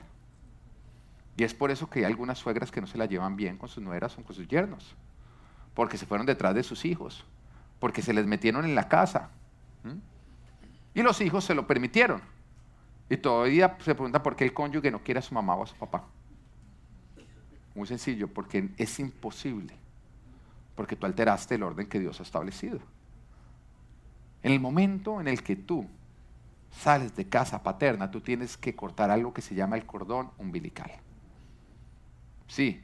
Y 1.37 1.45
es 1.45 1.53
por 1.53 1.71
eso 1.71 1.91
que 1.91 2.01
hay 2.01 2.05
algunas 2.07 2.39
suegras 2.39 2.71
que 2.71 2.81
no 2.81 2.87
se 2.87 2.97
la 2.97 3.05
llevan 3.05 3.37
bien 3.37 3.59
con 3.59 3.69
sus 3.69 3.85
nueras 3.85 4.17
o 4.17 4.23
con 4.23 4.35
sus 4.35 4.49
yernos. 4.49 4.97
Porque 5.75 5.99
se 5.99 6.07
fueron 6.07 6.27
detrás 6.27 6.55
de 6.55 6.63
sus 6.63 6.87
hijos. 6.87 7.27
Porque 7.81 8.01
se 8.01 8.15
les 8.15 8.27
metieron 8.27 8.65
en 8.65 8.75
la 8.75 8.89
casa. 8.89 9.29
Y 10.95 11.03
los 11.03 11.21
hijos 11.21 11.45
se 11.45 11.55
lo 11.55 11.67
permitieron. 11.67 12.23
Y 13.11 13.19
todavía 13.19 13.77
se 13.81 13.95
pregunta 13.95 14.23
por 14.23 14.37
qué 14.37 14.45
el 14.45 14.55
cónyuge 14.55 14.91
no 14.91 15.01
quiere 15.01 15.19
a 15.19 15.23
su 15.23 15.35
mamá 15.35 15.55
o 15.55 15.65
a 15.65 15.67
su 15.67 15.77
papá. 15.77 16.05
Muy 17.75 17.87
sencillo, 17.87 18.27
porque 18.27 18.71
es 18.79 18.99
imposible. 18.99 19.75
Porque 20.75 20.97
tú 20.97 21.07
alteraste 21.07 21.57
el 21.57 21.63
orden 21.63 21.89
que 21.89 22.01
Dios 22.01 22.21
ha 22.21 22.23
establecido. 22.23 22.79
En 24.43 24.53
el 24.53 24.61
momento 24.61 25.21
en 25.21 25.29
el 25.29 25.43
que 25.43 25.57
tú 25.57 25.87
sales 26.71 27.15
de 27.17 27.29
casa 27.29 27.63
paterna, 27.63 28.11
tú 28.11 28.21
tienes 28.21 28.57
que 28.57 28.75
cortar 28.75 29.11
algo 29.11 29.35
que 29.35 29.43
se 29.43 29.55
llama 29.55 29.77
el 29.77 29.85
cordón 29.85 30.31
umbilical. 30.39 30.91
Sí, 32.47 32.83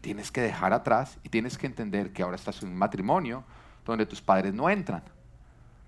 tienes 0.00 0.30
que 0.30 0.40
dejar 0.40 0.72
atrás 0.72 1.18
y 1.22 1.28
tienes 1.28 1.58
que 1.58 1.66
entender 1.66 2.12
que 2.12 2.22
ahora 2.22 2.36
estás 2.36 2.62
en 2.62 2.68
un 2.68 2.76
matrimonio 2.76 3.44
donde 3.84 4.06
tus 4.06 4.20
padres 4.20 4.54
no 4.54 4.68
entran. 4.68 5.02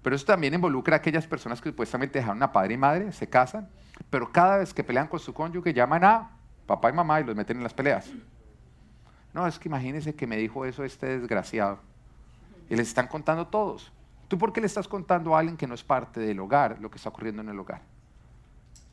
Pero 0.02 0.16
eso 0.16 0.26
también 0.26 0.54
involucra 0.54 0.96
a 0.96 0.99
aquellas 0.99 1.26
personas 1.26 1.61
que 1.61 1.70
supuestamente 1.70 2.18
dejaron 2.18 2.42
a 2.42 2.52
padre 2.52 2.75
y 2.75 2.76
madre, 2.76 3.12
se 3.12 3.28
casan, 3.28 3.68
pero 4.11 4.30
cada 4.30 4.58
vez 4.58 4.75
que 4.75 4.84
pelean 4.84 5.08
con 5.08 5.18
su 5.18 5.32
cónyuge 5.32 5.73
llaman 5.73 6.04
a 6.04 6.30
papá 6.66 6.90
y 6.90 6.92
mamá 6.92 7.20
y 7.20 7.25
los 7.25 7.37
meten 7.37 7.58
en 7.58 7.62
las 7.62 7.75
peleas. 7.75 8.11
No, 9.34 9.46
es 9.48 9.58
que 9.58 9.68
imagínense 9.68 10.14
que 10.14 10.26
me 10.26 10.36
dijo 10.36 10.64
eso 10.64 10.84
este 10.84 11.18
desgraciado. 11.18 11.80
Y 12.70 12.76
les 12.76 12.88
están 12.88 13.08
contando 13.08 13.48
todos. 13.48 13.92
¿Tú 14.28 14.38
por 14.38 14.52
qué 14.52 14.60
le 14.60 14.68
estás 14.68 14.88
contando 14.88 15.34
a 15.34 15.40
alguien 15.40 15.56
que 15.56 15.66
no 15.66 15.74
es 15.74 15.82
parte 15.82 16.20
del 16.20 16.38
hogar 16.40 16.78
lo 16.80 16.90
que 16.90 16.96
está 16.96 17.08
ocurriendo 17.08 17.42
en 17.42 17.48
el 17.48 17.58
hogar? 17.58 17.82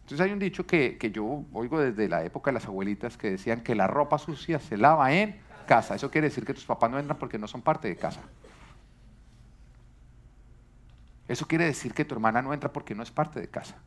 Entonces 0.02 0.20
hay 0.20 0.34
un 0.34 0.40
dicho 0.40 0.66
que, 0.66 0.98
que 0.98 1.12
yo 1.12 1.46
oigo 1.54 1.80
desde 1.80 2.10
la 2.10 2.24
época 2.26 2.52
de 2.52 2.56
las 2.56 2.66
abuelitas 2.66 3.18
que 3.18 3.32
decían 3.32 3.62
que 3.62 3.76
la 3.76 3.88
ropa 3.88 4.18
sucia 4.18 4.60
se 4.60 4.76
lava 4.76 5.14
en 5.14 5.40
casa. 5.68 5.96
Eso 5.96 6.12
quiere 6.12 6.28
decir 6.28 6.44
que 6.44 6.54
tus 6.54 6.66
papás 6.66 6.92
no 6.92 7.00
entran 7.00 7.18
porque 7.18 7.38
no 7.38 7.48
son 7.48 7.62
parte 7.62 7.88
de 7.88 7.96
casa. 7.96 8.22
Eso 11.28 11.48
quiere 11.48 11.66
decir 11.66 11.94
que 11.94 12.04
tu 12.04 12.16
hermana 12.16 12.42
no 12.42 12.54
entra 12.54 12.74
porque 12.74 12.94
no 12.94 13.04
es 13.04 13.12
parte 13.12 13.40
de 13.40 13.48
casa. 13.48 13.78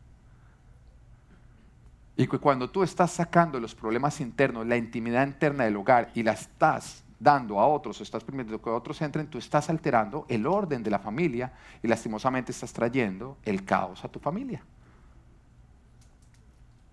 Y 2.17 2.27
que 2.27 2.39
cuando 2.39 2.71
tú 2.71 2.83
estás 2.83 3.11
sacando 3.11 3.59
los 3.59 3.75
problemas 3.75 4.21
internos, 4.21 4.67
la 4.67 4.77
intimidad 4.77 5.27
interna 5.27 5.65
del 5.65 5.77
hogar 5.77 6.11
y 6.15 6.23
la 6.23 6.33
estás 6.33 7.03
dando 7.19 7.59
a 7.59 7.67
otros 7.67 7.99
o 7.99 8.03
estás 8.03 8.23
permitiendo 8.23 8.63
que 8.63 8.71
otros 8.71 9.01
entren, 9.03 9.27
tú 9.27 9.39
estás 9.39 9.71
alterando 9.71 10.27
el 10.29 10.47
orden 10.47 10.83
de 10.83 10.91
la 10.91 10.99
familia 10.99 11.53
y 11.83 11.89
lastimosamente 11.89 12.53
estás 12.53 12.73
trayendo 12.73 13.39
el 13.45 13.65
caos 13.65 14.05
a 14.05 14.09
tu 14.09 14.21
familia. 14.21 14.63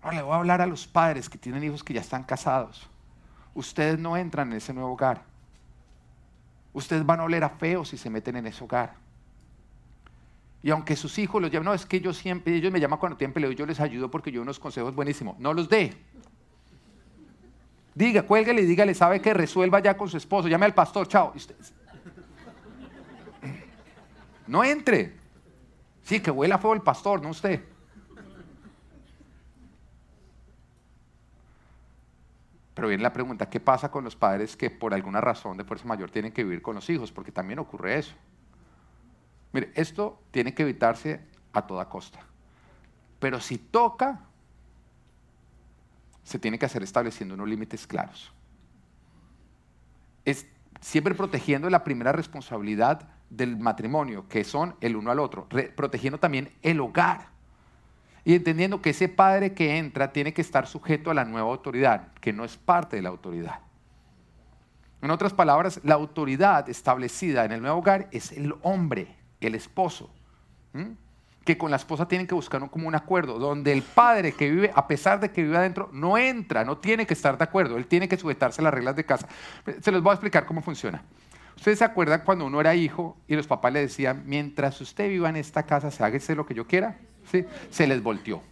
Ahora 0.02 0.16
le 0.16 0.22
voy 0.22 0.32
a 0.32 0.36
hablar 0.36 0.60
a 0.60 0.66
los 0.66 0.86
padres 0.86 1.28
que 1.28 1.38
tienen 1.38 1.62
hijos 1.62 1.84
que 1.84 1.94
ya 1.94 2.00
están 2.00 2.24
casados. 2.24 2.88
Ustedes 3.54 3.98
no 3.98 4.16
entran 4.16 4.50
en 4.50 4.56
ese 4.56 4.72
nuevo 4.72 4.92
hogar. 4.92 5.22
Ustedes 6.72 7.04
van 7.04 7.20
a 7.20 7.24
oler 7.24 7.44
a 7.44 7.50
feo 7.50 7.84
si 7.84 7.96
se 7.96 8.10
meten 8.10 8.36
en 8.36 8.46
ese 8.46 8.64
hogar. 8.64 9.01
Y 10.62 10.70
aunque 10.70 10.94
sus 10.94 11.18
hijos 11.18 11.42
los 11.42 11.50
llamen, 11.50 11.66
no, 11.66 11.74
es 11.74 11.84
que 11.84 12.00
yo 12.00 12.12
siempre, 12.12 12.54
ellos 12.54 12.72
me 12.72 12.78
llaman 12.78 12.98
cuando 12.98 13.18
tienen 13.18 13.34
peleo, 13.34 13.50
yo 13.50 13.66
les 13.66 13.80
ayudo 13.80 14.10
porque 14.10 14.30
yo 14.30 14.42
unos 14.42 14.60
consejos 14.60 14.94
buenísimos. 14.94 15.38
No 15.38 15.52
los 15.52 15.68
dé. 15.68 15.92
Diga, 17.94 18.22
cuélguele 18.22 18.62
y 18.62 18.66
dígale, 18.66 18.94
sabe 18.94 19.20
que 19.20 19.34
resuelva 19.34 19.80
ya 19.80 19.96
con 19.96 20.08
su 20.08 20.16
esposo, 20.16 20.48
llame 20.48 20.66
al 20.66 20.74
pastor, 20.74 21.08
chao. 21.08 21.34
No 24.46 24.64
entre. 24.64 25.14
Sí, 26.04 26.20
que 26.20 26.30
huela 26.30 26.58
feo 26.58 26.74
el 26.74 26.82
pastor, 26.82 27.22
no 27.22 27.30
usted. 27.30 27.64
Pero 32.74 32.88
viene 32.88 33.02
la 33.02 33.12
pregunta, 33.12 33.50
¿qué 33.50 33.60
pasa 33.60 33.90
con 33.90 34.04
los 34.04 34.16
padres 34.16 34.56
que 34.56 34.70
por 34.70 34.94
alguna 34.94 35.20
razón 35.20 35.56
de 35.56 35.64
fuerza 35.64 35.86
mayor 35.86 36.10
tienen 36.10 36.32
que 36.32 36.42
vivir 36.42 36.62
con 36.62 36.74
los 36.74 36.88
hijos? 36.88 37.12
Porque 37.12 37.30
también 37.30 37.58
ocurre 37.58 37.98
eso. 37.98 38.14
Mire, 39.52 39.72
esto 39.74 40.22
tiene 40.30 40.54
que 40.54 40.62
evitarse 40.62 41.20
a 41.52 41.66
toda 41.66 41.88
costa. 41.88 42.20
Pero 43.18 43.40
si 43.40 43.58
toca, 43.58 44.20
se 46.24 46.38
tiene 46.38 46.58
que 46.58 46.66
hacer 46.66 46.82
estableciendo 46.82 47.34
unos 47.34 47.48
límites 47.48 47.86
claros. 47.86 48.32
Es 50.24 50.46
siempre 50.80 51.14
protegiendo 51.14 51.68
la 51.70 51.84
primera 51.84 52.12
responsabilidad 52.12 53.08
del 53.30 53.56
matrimonio, 53.56 54.28
que 54.28 54.44
son 54.44 54.76
el 54.80 54.96
uno 54.96 55.10
al 55.10 55.18
otro, 55.18 55.48
protegiendo 55.76 56.18
también 56.18 56.52
el 56.62 56.80
hogar 56.80 57.32
y 58.24 58.34
entendiendo 58.34 58.80
que 58.80 58.90
ese 58.90 59.08
padre 59.08 59.52
que 59.52 59.78
entra 59.78 60.12
tiene 60.12 60.32
que 60.32 60.42
estar 60.42 60.66
sujeto 60.66 61.10
a 61.10 61.14
la 61.14 61.24
nueva 61.24 61.50
autoridad, 61.50 62.12
que 62.20 62.32
no 62.32 62.44
es 62.44 62.56
parte 62.56 62.96
de 62.96 63.02
la 63.02 63.08
autoridad. 63.08 63.60
En 65.00 65.10
otras 65.10 65.32
palabras, 65.32 65.80
la 65.82 65.94
autoridad 65.94 66.68
establecida 66.68 67.44
en 67.44 67.52
el 67.52 67.62
nuevo 67.62 67.78
hogar 67.78 68.08
es 68.12 68.30
el 68.30 68.54
hombre, 68.62 69.16
el 69.46 69.54
esposo, 69.54 70.10
que 71.44 71.58
con 71.58 71.70
la 71.70 71.76
esposa 71.76 72.06
tienen 72.06 72.26
que 72.26 72.34
buscar 72.34 72.62
un, 72.62 72.68
como 72.68 72.88
un 72.88 72.94
acuerdo, 72.94 73.38
donde 73.38 73.72
el 73.72 73.82
padre 73.82 74.32
que 74.32 74.50
vive, 74.50 74.70
a 74.74 74.86
pesar 74.86 75.20
de 75.20 75.30
que 75.30 75.42
vive 75.42 75.56
adentro, 75.56 75.90
no 75.92 76.16
entra, 76.16 76.64
no 76.64 76.78
tiene 76.78 77.06
que 77.06 77.14
estar 77.14 77.36
de 77.36 77.44
acuerdo, 77.44 77.76
él 77.76 77.86
tiene 77.86 78.08
que 78.08 78.16
sujetarse 78.16 78.60
a 78.60 78.64
las 78.64 78.74
reglas 78.74 78.96
de 78.96 79.04
casa. 79.04 79.28
Se 79.80 79.90
los 79.90 80.02
voy 80.02 80.10
a 80.10 80.14
explicar 80.14 80.46
cómo 80.46 80.62
funciona. 80.62 81.02
Ustedes 81.56 81.78
se 81.78 81.84
acuerdan 81.84 82.22
cuando 82.24 82.46
uno 82.46 82.60
era 82.60 82.74
hijo 82.74 83.16
y 83.28 83.36
los 83.36 83.46
papás 83.46 83.72
le 83.72 83.80
decían, 83.80 84.22
mientras 84.26 84.80
usted 84.80 85.08
viva 85.08 85.28
en 85.28 85.36
esta 85.36 85.64
casa, 85.64 85.90
se 85.90 86.02
hágase 86.02 86.34
lo 86.34 86.46
que 86.46 86.54
yo 86.54 86.66
quiera. 86.66 86.96
¿Sí? 87.30 87.44
Se 87.70 87.86
les 87.86 88.02
volteó. 88.02 88.42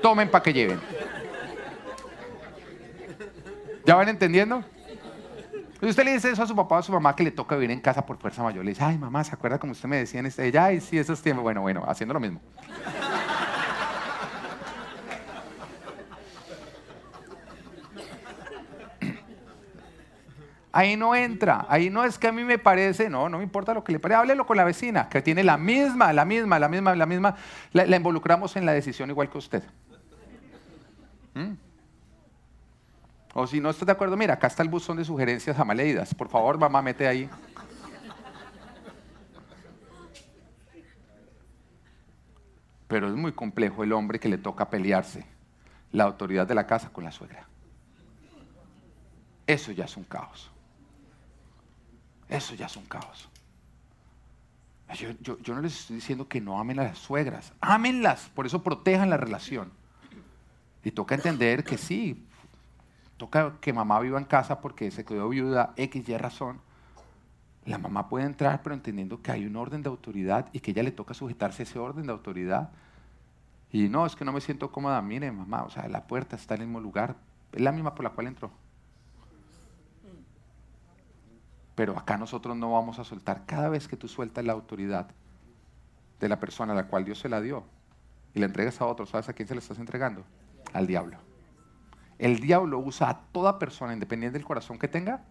Tomen 0.00 0.30
para 0.30 0.42
que 0.42 0.52
lleven. 0.52 0.80
¿Ya 3.84 3.94
van 3.94 4.08
entendiendo? 4.08 4.64
Y 5.80 5.86
usted 5.86 6.04
le 6.04 6.12
dice 6.12 6.30
eso 6.30 6.42
a 6.42 6.46
su 6.46 6.56
papá 6.56 6.76
o 6.76 6.78
a 6.78 6.82
su 6.82 6.92
mamá 6.92 7.14
que 7.14 7.22
le 7.22 7.30
toca 7.30 7.54
vivir 7.54 7.70
en 7.70 7.80
casa 7.80 8.04
por 8.04 8.16
fuerza 8.16 8.42
mayor. 8.42 8.64
Le 8.64 8.70
dice, 8.70 8.82
ay 8.82 8.96
mamá, 8.96 9.22
¿se 9.24 9.34
acuerda 9.34 9.58
como 9.58 9.72
usted 9.72 9.88
me 9.88 9.98
decía 9.98 10.20
en 10.20 10.26
este? 10.26 10.46
Ella, 10.46 10.64
ay, 10.64 10.80
sí, 10.80 10.98
esos 10.98 11.20
tiempos. 11.20 11.42
Bueno, 11.42 11.60
bueno, 11.60 11.84
haciendo 11.86 12.14
lo 12.14 12.20
mismo. 12.20 12.40
Ahí 20.76 20.94
no 20.94 21.14
entra, 21.14 21.64
ahí 21.70 21.88
no 21.88 22.04
es 22.04 22.18
que 22.18 22.26
a 22.26 22.32
mí 22.32 22.44
me 22.44 22.58
parece, 22.58 23.08
no, 23.08 23.30
no 23.30 23.38
me 23.38 23.44
importa 23.44 23.72
lo 23.72 23.82
que 23.82 23.92
le 23.92 23.98
parece, 23.98 24.18
háblelo 24.18 24.44
con 24.44 24.58
la 24.58 24.64
vecina, 24.64 25.08
que 25.08 25.22
tiene 25.22 25.42
la 25.42 25.56
misma, 25.56 26.12
la 26.12 26.26
misma, 26.26 26.58
la 26.58 26.68
misma, 26.68 26.94
la 26.94 27.06
misma, 27.06 27.34
la, 27.72 27.96
involucramos 27.96 28.56
en 28.56 28.66
la 28.66 28.72
decisión 28.72 29.08
igual 29.08 29.30
que 29.30 29.38
usted. 29.38 29.62
¿Mm? 31.32 31.65
O 33.38 33.46
si 33.46 33.60
no 33.60 33.68
está 33.68 33.84
de 33.84 33.92
acuerdo, 33.92 34.16
mira, 34.16 34.32
acá 34.32 34.46
está 34.46 34.62
el 34.62 34.70
buzón 34.70 34.96
de 34.96 35.04
sugerencias 35.04 35.58
amaleídas, 35.58 36.14
por 36.14 36.30
favor, 36.30 36.56
mamá, 36.56 36.80
mete 36.80 37.06
ahí. 37.06 37.28
Pero 42.88 43.08
es 43.08 43.14
muy 43.14 43.32
complejo 43.32 43.84
el 43.84 43.92
hombre 43.92 44.18
que 44.18 44.30
le 44.30 44.38
toca 44.38 44.70
pelearse 44.70 45.26
la 45.92 46.04
autoridad 46.04 46.46
de 46.46 46.54
la 46.54 46.66
casa 46.66 46.88
con 46.88 47.04
la 47.04 47.12
suegra. 47.12 47.46
Eso 49.46 49.70
ya 49.70 49.84
es 49.84 49.98
un 49.98 50.04
caos. 50.04 50.50
Eso 52.30 52.54
ya 52.54 52.64
es 52.64 52.76
un 52.78 52.86
caos. 52.86 53.28
Yo, 55.20 55.36
no 55.54 55.60
les 55.60 55.80
estoy 55.80 55.96
diciendo 55.96 56.26
que 56.26 56.40
no 56.40 56.58
amen 56.58 56.78
a 56.78 56.84
las 56.84 56.96
suegras, 56.96 57.52
ámenlas, 57.60 58.30
por 58.34 58.46
eso 58.46 58.62
protejan 58.62 59.10
la 59.10 59.18
relación. 59.18 59.70
Y 60.82 60.90
toca 60.92 61.16
entender 61.16 61.64
que 61.64 61.76
sí, 61.76 62.25
toca 63.16 63.56
que 63.60 63.72
mamá 63.72 64.00
viva 64.00 64.18
en 64.18 64.24
casa 64.24 64.60
porque 64.60 64.90
se 64.90 65.04
quedó 65.04 65.28
viuda, 65.28 65.72
X, 65.76 66.08
Y 66.08 66.16
razón. 66.16 66.60
La 67.64 67.78
mamá 67.78 68.08
puede 68.08 68.26
entrar, 68.26 68.62
pero 68.62 68.74
entendiendo 68.74 69.22
que 69.22 69.32
hay 69.32 69.44
un 69.44 69.56
orden 69.56 69.82
de 69.82 69.88
autoridad 69.88 70.48
y 70.52 70.60
que 70.60 70.70
ella 70.70 70.82
le 70.82 70.92
toca 70.92 71.14
sujetarse 71.14 71.62
a 71.62 71.64
ese 71.64 71.78
orden 71.78 72.06
de 72.06 72.12
autoridad. 72.12 72.70
Y 73.72 73.88
no, 73.88 74.06
es 74.06 74.14
que 74.14 74.24
no 74.24 74.32
me 74.32 74.40
siento 74.40 74.70
cómoda. 74.70 75.02
Mire, 75.02 75.32
mamá, 75.32 75.64
o 75.64 75.70
sea, 75.70 75.88
la 75.88 76.06
puerta 76.06 76.36
está 76.36 76.54
en 76.54 76.62
el 76.62 76.66
mismo 76.68 76.80
lugar. 76.80 77.16
Es 77.52 77.60
la 77.60 77.72
misma 77.72 77.94
por 77.94 78.04
la 78.04 78.10
cual 78.10 78.28
entró. 78.28 78.52
Pero 81.74 81.98
acá 81.98 82.16
nosotros 82.16 82.56
no 82.56 82.72
vamos 82.72 82.98
a 82.98 83.04
soltar. 83.04 83.44
Cada 83.46 83.68
vez 83.68 83.88
que 83.88 83.96
tú 83.96 84.06
sueltas 84.06 84.44
la 84.44 84.52
autoridad 84.52 85.08
de 86.20 86.28
la 86.28 86.38
persona 86.38 86.72
a 86.72 86.76
la 86.76 86.86
cual 86.86 87.04
Dios 87.04 87.18
se 87.18 87.28
la 87.28 87.40
dio 87.40 87.64
y 88.32 88.40
la 88.40 88.46
entregas 88.46 88.80
a 88.80 88.86
otro, 88.86 89.06
¿sabes 89.06 89.28
a 89.28 89.32
quién 89.32 89.48
se 89.48 89.54
la 89.54 89.60
estás 89.60 89.78
entregando? 89.78 90.24
Al 90.72 90.86
diablo. 90.86 91.25
El 92.18 92.40
diablo 92.40 92.78
usa 92.78 93.10
a 93.10 93.20
toda 93.32 93.58
persona, 93.58 93.92
independiente 93.92 94.38
del 94.38 94.46
corazón 94.46 94.78
que 94.78 94.88
tenga, 94.88 95.24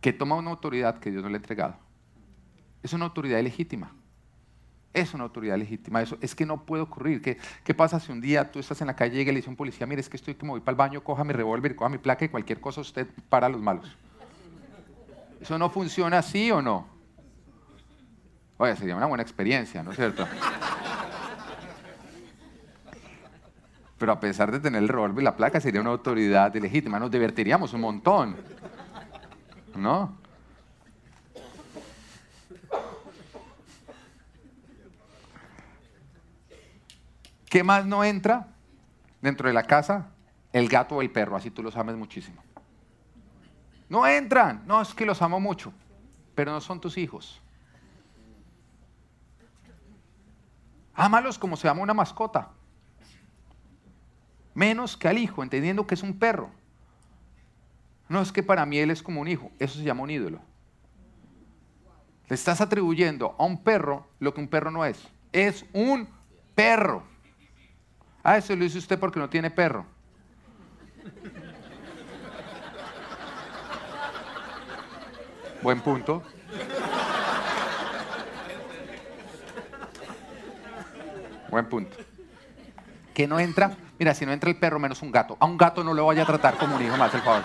que 0.00 0.12
toma 0.12 0.36
una 0.36 0.50
autoridad 0.50 0.98
que 0.98 1.10
Dios 1.10 1.22
no 1.22 1.28
le 1.28 1.36
ha 1.36 1.38
entregado. 1.38 1.76
Es 2.82 2.92
una 2.92 3.04
autoridad 3.04 3.40
legítima. 3.42 3.92
Es 4.92 5.12
una 5.14 5.24
autoridad 5.24 5.58
legítima. 5.58 6.00
Eso 6.02 6.16
es 6.20 6.34
que 6.34 6.46
no 6.46 6.64
puede 6.64 6.82
ocurrir. 6.82 7.20
¿Qué, 7.20 7.38
¿Qué, 7.64 7.74
pasa 7.74 8.00
si 8.00 8.12
un 8.12 8.20
día 8.20 8.50
tú 8.50 8.58
estás 8.58 8.80
en 8.80 8.86
la 8.86 8.96
calle 8.96 9.20
y 9.20 9.24
le 9.24 9.32
dice 9.32 9.48
a 9.48 9.50
un 9.50 9.56
policía, 9.56 9.86
mire, 9.86 10.00
es 10.00 10.08
que 10.08 10.16
estoy 10.16 10.34
que 10.34 10.44
me 10.44 10.52
voy 10.52 10.60
para 10.60 10.72
el 10.72 10.76
baño, 10.76 11.04
coja 11.04 11.22
mi 11.24 11.32
revólver, 11.32 11.76
coja 11.76 11.90
mi 11.90 11.98
placa 11.98 12.24
y 12.24 12.28
cualquier 12.28 12.60
cosa 12.60 12.80
usted 12.80 13.06
para 13.28 13.48
los 13.48 13.60
malos? 13.60 13.94
¿Eso 15.40 15.58
no 15.58 15.70
funciona 15.70 16.18
así 16.18 16.50
o 16.50 16.62
no? 16.62 16.86
Oye, 18.58 18.74
sería 18.76 18.96
una 18.96 19.06
buena 19.06 19.22
experiencia, 19.22 19.82
¿no 19.82 19.90
es 19.90 19.96
cierto? 19.96 20.26
Pero 23.98 24.12
a 24.12 24.20
pesar 24.20 24.52
de 24.52 24.60
tener 24.60 24.82
el 24.82 24.88
rol 24.88 25.14
y 25.18 25.22
la 25.22 25.36
placa, 25.36 25.60
sería 25.60 25.80
una 25.80 25.90
autoridad 25.90 26.54
ilegítima. 26.54 26.98
Nos 26.98 27.10
divertiríamos 27.10 27.72
un 27.72 27.80
montón. 27.80 28.36
¿No? 29.74 30.16
¿Qué 37.48 37.62
más 37.62 37.86
no 37.86 38.04
entra 38.04 38.48
dentro 39.22 39.48
de 39.48 39.54
la 39.54 39.62
casa? 39.62 40.08
El 40.52 40.68
gato 40.68 40.96
o 40.96 41.02
el 41.02 41.10
perro, 41.10 41.36
así 41.36 41.50
tú 41.50 41.62
los 41.62 41.76
ames 41.76 41.96
muchísimo. 41.96 42.42
No 43.88 44.06
entran. 44.06 44.62
No, 44.66 44.82
es 44.82 44.92
que 44.94 45.06
los 45.06 45.22
amo 45.22 45.40
mucho, 45.40 45.72
pero 46.34 46.52
no 46.52 46.60
son 46.60 46.80
tus 46.80 46.98
hijos. 46.98 47.40
Ámalos 50.94 51.38
como 51.38 51.56
se 51.56 51.68
ama 51.68 51.82
una 51.82 51.94
mascota. 51.94 52.50
Menos 54.56 54.96
que 54.96 55.06
al 55.06 55.18
hijo, 55.18 55.42
entendiendo 55.42 55.86
que 55.86 55.94
es 55.94 56.02
un 56.02 56.18
perro. 56.18 56.48
No 58.08 58.22
es 58.22 58.32
que 58.32 58.42
para 58.42 58.64
mí 58.64 58.78
él 58.78 58.90
es 58.90 59.02
como 59.02 59.20
un 59.20 59.28
hijo, 59.28 59.50
eso 59.58 59.78
se 59.78 59.84
llama 59.84 60.02
un 60.02 60.08
ídolo. 60.08 60.40
Le 62.26 62.34
estás 62.34 62.62
atribuyendo 62.62 63.36
a 63.38 63.44
un 63.44 63.62
perro 63.62 64.08
lo 64.18 64.32
que 64.32 64.40
un 64.40 64.48
perro 64.48 64.70
no 64.70 64.86
es. 64.86 64.98
Es 65.30 65.66
un 65.74 66.08
perro. 66.54 67.02
Ah, 68.22 68.38
eso 68.38 68.56
lo 68.56 68.64
dice 68.64 68.78
usted 68.78 68.98
porque 68.98 69.20
no 69.20 69.28
tiene 69.28 69.50
perro. 69.50 69.84
Buen 75.62 75.82
punto. 75.82 76.22
Buen 81.50 81.68
punto. 81.68 82.05
¿Qué 83.16 83.26
no 83.26 83.40
entra? 83.40 83.74
Mira, 83.98 84.12
si 84.12 84.26
no 84.26 84.32
entra 84.32 84.50
el 84.50 84.58
perro 84.58 84.78
menos 84.78 85.00
un 85.00 85.10
gato. 85.10 85.38
A 85.40 85.46
un 85.46 85.56
gato 85.56 85.82
no 85.82 85.94
lo 85.94 86.04
vaya 86.04 86.24
a 86.24 86.26
tratar 86.26 86.58
como 86.58 86.76
un 86.76 86.82
hijo 86.82 86.98
más, 86.98 87.14
el 87.14 87.22
favor. 87.22 87.42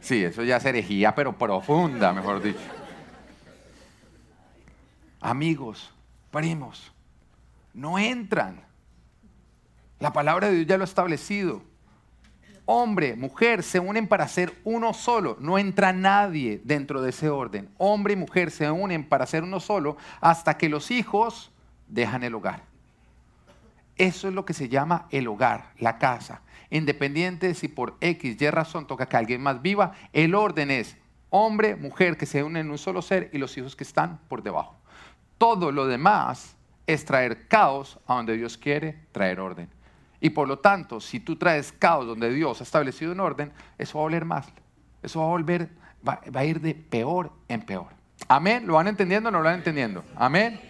Sí, 0.00 0.24
eso 0.24 0.42
ya 0.42 0.56
es 0.56 0.64
herejía, 0.64 1.14
pero 1.14 1.38
profunda, 1.38 2.12
mejor 2.12 2.42
dicho. 2.42 2.58
Amigos, 5.20 5.92
primos, 6.32 6.90
no 7.72 7.96
entran. 7.96 8.60
La 10.00 10.12
palabra 10.12 10.48
de 10.48 10.54
Dios 10.54 10.66
ya 10.66 10.78
lo 10.78 10.82
ha 10.82 10.86
establecido. 10.86 11.62
Hombre, 12.72 13.16
mujer 13.16 13.62
se 13.62 13.78
unen 13.78 14.08
para 14.08 14.26
ser 14.28 14.58
uno 14.64 14.94
solo. 14.94 15.36
No 15.40 15.58
entra 15.58 15.92
nadie 15.92 16.60
dentro 16.64 17.02
de 17.02 17.10
ese 17.10 17.28
orden. 17.28 17.68
Hombre 17.76 18.14
y 18.14 18.16
mujer 18.16 18.50
se 18.50 18.70
unen 18.70 19.04
para 19.06 19.26
ser 19.26 19.42
uno 19.42 19.60
solo 19.60 19.98
hasta 20.20 20.56
que 20.56 20.70
los 20.70 20.90
hijos 20.90 21.52
dejan 21.86 22.22
el 22.22 22.34
hogar. 22.34 22.64
Eso 23.96 24.26
es 24.26 24.34
lo 24.34 24.46
que 24.46 24.54
se 24.54 24.70
llama 24.70 25.06
el 25.10 25.28
hogar, 25.28 25.72
la 25.78 25.98
casa. 25.98 26.40
Independiente 26.70 27.48
de 27.48 27.54
si 27.54 27.68
por 27.68 27.98
X, 28.00 28.40
Y 28.40 28.50
razón 28.50 28.86
toca 28.86 29.06
que 29.06 29.18
alguien 29.18 29.42
más 29.42 29.60
viva, 29.60 29.92
el 30.14 30.34
orden 30.34 30.70
es 30.70 30.96
hombre, 31.28 31.76
mujer 31.76 32.16
que 32.16 32.24
se 32.24 32.42
unen 32.42 32.66
en 32.66 32.72
un 32.72 32.78
solo 32.78 33.02
ser 33.02 33.28
y 33.34 33.38
los 33.38 33.56
hijos 33.58 33.76
que 33.76 33.84
están 33.84 34.18
por 34.28 34.42
debajo. 34.42 34.76
Todo 35.36 35.72
lo 35.72 35.86
demás 35.86 36.56
es 36.86 37.04
traer 37.04 37.48
caos 37.48 38.00
a 38.06 38.14
donde 38.14 38.36
Dios 38.36 38.56
quiere 38.56 38.98
traer 39.12 39.40
orden. 39.40 39.68
Y 40.24 40.30
por 40.30 40.46
lo 40.46 40.60
tanto, 40.60 41.00
si 41.00 41.18
tú 41.18 41.34
traes 41.34 41.72
caos 41.72 42.06
donde 42.06 42.32
Dios 42.32 42.60
ha 42.60 42.62
establecido 42.62 43.10
un 43.10 43.18
orden, 43.18 43.52
eso 43.76 43.98
va 43.98 44.02
a 44.02 44.06
volver 44.06 44.24
más. 44.24 44.46
Eso 45.02 45.18
va 45.18 45.26
a 45.26 45.28
volver, 45.30 45.68
va, 46.08 46.20
a 46.32 46.44
ir 46.44 46.60
de 46.60 46.76
peor 46.76 47.32
en 47.48 47.60
peor. 47.62 47.88
Amén. 48.28 48.64
¿Lo 48.64 48.74
van 48.74 48.86
entendiendo 48.86 49.30
o 49.30 49.32
no 49.32 49.38
lo 49.38 49.44
van 49.46 49.56
entendiendo? 49.56 50.04
Amén. 50.14 50.60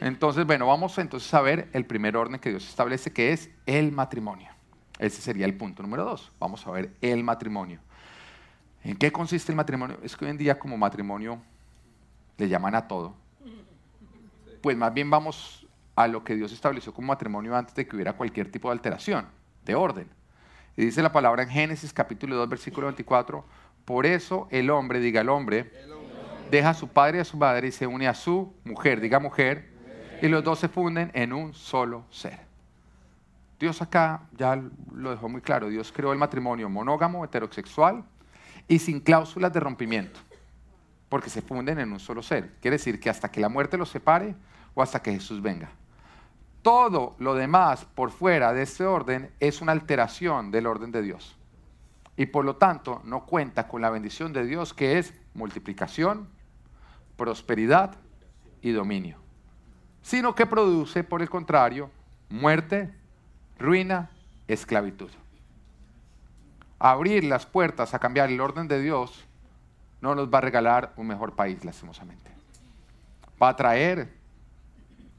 Entonces, 0.00 0.46
bueno, 0.46 0.68
vamos 0.68 0.96
entonces 0.98 1.34
a 1.34 1.40
ver 1.40 1.68
el 1.72 1.84
primer 1.84 2.16
orden 2.16 2.38
que 2.38 2.50
Dios 2.50 2.68
establece, 2.68 3.12
que 3.12 3.32
es 3.32 3.50
el 3.66 3.90
matrimonio. 3.90 4.50
Ese 5.00 5.20
sería 5.20 5.46
el 5.46 5.56
punto 5.56 5.82
número 5.82 6.04
dos. 6.04 6.30
Vamos 6.38 6.64
a 6.64 6.70
ver 6.70 6.94
el 7.00 7.24
matrimonio. 7.24 7.80
¿En 8.84 8.96
qué 8.96 9.10
consiste 9.10 9.50
el 9.50 9.56
matrimonio? 9.56 9.98
Es 10.04 10.16
que 10.16 10.26
hoy 10.26 10.30
en 10.30 10.38
día 10.38 10.60
como 10.60 10.76
matrimonio 10.76 11.42
le 12.38 12.48
llaman 12.48 12.76
a 12.76 12.86
todo. 12.86 13.16
Pues 14.60 14.76
más 14.76 14.94
bien 14.94 15.10
vamos 15.10 15.65
a 15.96 16.06
lo 16.06 16.22
que 16.22 16.36
Dios 16.36 16.52
estableció 16.52 16.92
como 16.92 17.08
matrimonio 17.08 17.56
antes 17.56 17.74
de 17.74 17.86
que 17.86 17.96
hubiera 17.96 18.12
cualquier 18.12 18.52
tipo 18.52 18.68
de 18.68 18.74
alteración, 18.74 19.26
de 19.64 19.74
orden. 19.74 20.08
Y 20.76 20.84
dice 20.84 21.02
la 21.02 21.10
palabra 21.10 21.42
en 21.42 21.48
Génesis 21.48 21.92
capítulo 21.92 22.36
2, 22.36 22.50
versículo 22.50 22.86
24, 22.86 23.44
por 23.86 24.04
eso 24.04 24.46
el 24.50 24.68
hombre, 24.68 25.00
diga 25.00 25.22
el 25.22 25.30
hombre, 25.30 25.72
deja 26.50 26.70
a 26.70 26.74
su 26.74 26.88
padre 26.88 27.18
y 27.18 27.20
a 27.22 27.24
su 27.24 27.38
madre 27.38 27.68
y 27.68 27.72
se 27.72 27.86
une 27.86 28.06
a 28.06 28.14
su 28.14 28.54
mujer, 28.64 29.00
diga 29.00 29.18
mujer, 29.18 29.70
y 30.20 30.28
los 30.28 30.44
dos 30.44 30.58
se 30.58 30.68
funden 30.68 31.10
en 31.14 31.32
un 31.32 31.54
solo 31.54 32.04
ser. 32.10 32.40
Dios 33.58 33.80
acá 33.80 34.20
ya 34.36 34.62
lo 34.92 35.10
dejó 35.10 35.30
muy 35.30 35.40
claro, 35.40 35.68
Dios 35.70 35.90
creó 35.92 36.12
el 36.12 36.18
matrimonio 36.18 36.68
monógamo, 36.68 37.24
heterosexual 37.24 38.04
y 38.68 38.78
sin 38.80 39.00
cláusulas 39.00 39.50
de 39.50 39.60
rompimiento, 39.60 40.20
porque 41.08 41.30
se 41.30 41.40
funden 41.40 41.78
en 41.78 41.90
un 41.90 42.00
solo 42.00 42.22
ser. 42.22 42.52
Quiere 42.60 42.76
decir 42.76 43.00
que 43.00 43.08
hasta 43.08 43.30
que 43.30 43.40
la 43.40 43.48
muerte 43.48 43.78
los 43.78 43.88
separe 43.88 44.34
o 44.74 44.82
hasta 44.82 45.00
que 45.00 45.10
Jesús 45.10 45.40
venga 45.40 45.70
todo 46.66 47.14
lo 47.20 47.36
demás 47.36 47.84
por 47.84 48.10
fuera 48.10 48.52
de 48.52 48.62
ese 48.62 48.84
orden 48.84 49.30
es 49.38 49.60
una 49.60 49.70
alteración 49.70 50.50
del 50.50 50.66
orden 50.66 50.90
de 50.90 51.00
Dios. 51.00 51.36
Y 52.16 52.26
por 52.26 52.44
lo 52.44 52.56
tanto 52.56 53.00
no 53.04 53.24
cuenta 53.24 53.68
con 53.68 53.82
la 53.82 53.88
bendición 53.88 54.32
de 54.32 54.44
Dios 54.44 54.74
que 54.74 54.98
es 54.98 55.14
multiplicación, 55.34 56.28
prosperidad 57.16 57.94
y 58.62 58.72
dominio. 58.72 59.16
Sino 60.02 60.34
que 60.34 60.44
produce, 60.44 61.04
por 61.04 61.22
el 61.22 61.30
contrario, 61.30 61.88
muerte, 62.30 62.92
ruina, 63.60 64.10
esclavitud. 64.48 65.10
Abrir 66.80 67.22
las 67.22 67.46
puertas 67.46 67.94
a 67.94 68.00
cambiar 68.00 68.28
el 68.28 68.40
orden 68.40 68.66
de 68.66 68.80
Dios 68.82 69.24
no 70.00 70.16
nos 70.16 70.34
va 70.34 70.38
a 70.38 70.40
regalar 70.40 70.94
un 70.96 71.06
mejor 71.06 71.36
país, 71.36 71.64
lastimosamente. 71.64 72.28
Va 73.40 73.50
a 73.50 73.56
traer 73.56 74.12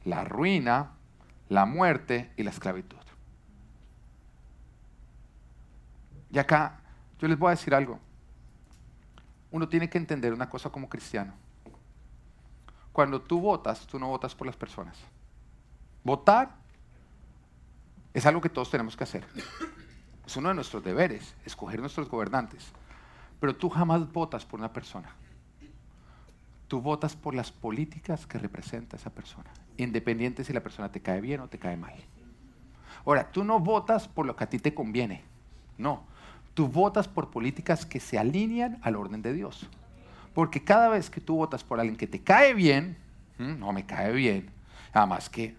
la 0.04 0.25
ruina, 0.25 0.97
la 1.50 1.66
muerte 1.66 2.32
y 2.38 2.44
la 2.44 2.50
esclavitud. 2.50 2.98
Y 6.32 6.39
acá 6.39 6.80
yo 7.20 7.27
les 7.27 7.38
voy 7.38 7.48
a 7.48 7.51
decir 7.51 7.74
algo. 7.74 8.00
Uno 9.51 9.68
tiene 9.68 9.89
que 9.89 9.98
entender 9.98 10.34
una 10.34 10.50
cosa 10.50 10.70
como 10.70 10.89
cristiano. 10.89 11.34
Cuando 12.92 13.22
tú 13.22 13.39
votas, 13.39 13.88
tú 13.88 14.00
no 14.00 14.08
votas 14.08 14.36
por 14.36 14.48
las 14.48 14.56
personas. 14.56 14.98
Votar 16.04 16.56
es 18.13 18.26
algo 18.26 18.41
que 18.41 18.50
todos 18.50 18.69
tenemos 18.69 18.98
que 18.98 19.04
hacer. 19.04 19.26
Es 20.26 20.36
uno 20.36 20.50
de 20.50 20.56
nuestros 20.56 20.84
deberes, 20.84 21.36
escoger 21.45 21.80
nuestros 21.80 22.10
gobernantes. 22.10 22.71
Pero 23.39 23.56
tú 23.56 23.69
jamás 23.69 24.12
votas 24.12 24.45
por 24.45 24.60
una 24.60 24.74
persona. 24.74 25.15
Tú 26.67 26.82
votas 26.82 27.15
por 27.15 27.34
las 27.34 27.51
políticas 27.51 28.25
que 28.25 28.38
representa 28.38 28.97
esa 28.97 29.10
persona, 29.10 29.49
independiente 29.77 30.43
si 30.43 30.53
la 30.53 30.62
persona 30.62 30.91
te 30.91 31.01
cae 31.01 31.21
bien 31.21 31.39
o 31.39 31.47
te 31.47 31.58
cae 31.58 31.77
mal. 31.77 31.95
Ahora, 33.06 33.32
tú 33.32 33.43
no 33.43 33.60
votas 33.60 34.08
por 34.08 34.25
lo 34.25 34.36
que 34.36 34.43
a 34.43 34.49
ti 34.49 34.60
te 34.60 34.73
conviene, 34.73 35.23
no. 35.77 36.03
Tú 36.53 36.67
votas 36.67 37.08
por 37.08 37.30
políticas 37.30 37.86
que 37.86 37.99
se 37.99 38.17
alinean 38.17 38.80
al 38.82 38.95
orden 38.95 39.21
de 39.21 39.32
Dios. 39.32 39.67
Porque 40.34 40.63
cada 40.63 40.89
vez 40.89 41.10
que 41.10 41.21
tú 41.21 41.36
votas 41.36 41.63
por 41.63 41.80
alguien 41.80 41.97
que 41.97 42.08
te 42.08 42.21
cae 42.21 42.53
bien, 42.53 42.97
no 43.38 43.71
me 43.71 43.86
cae 43.86 44.12
bien, 44.12 44.49
además 44.91 45.30
que 45.30 45.56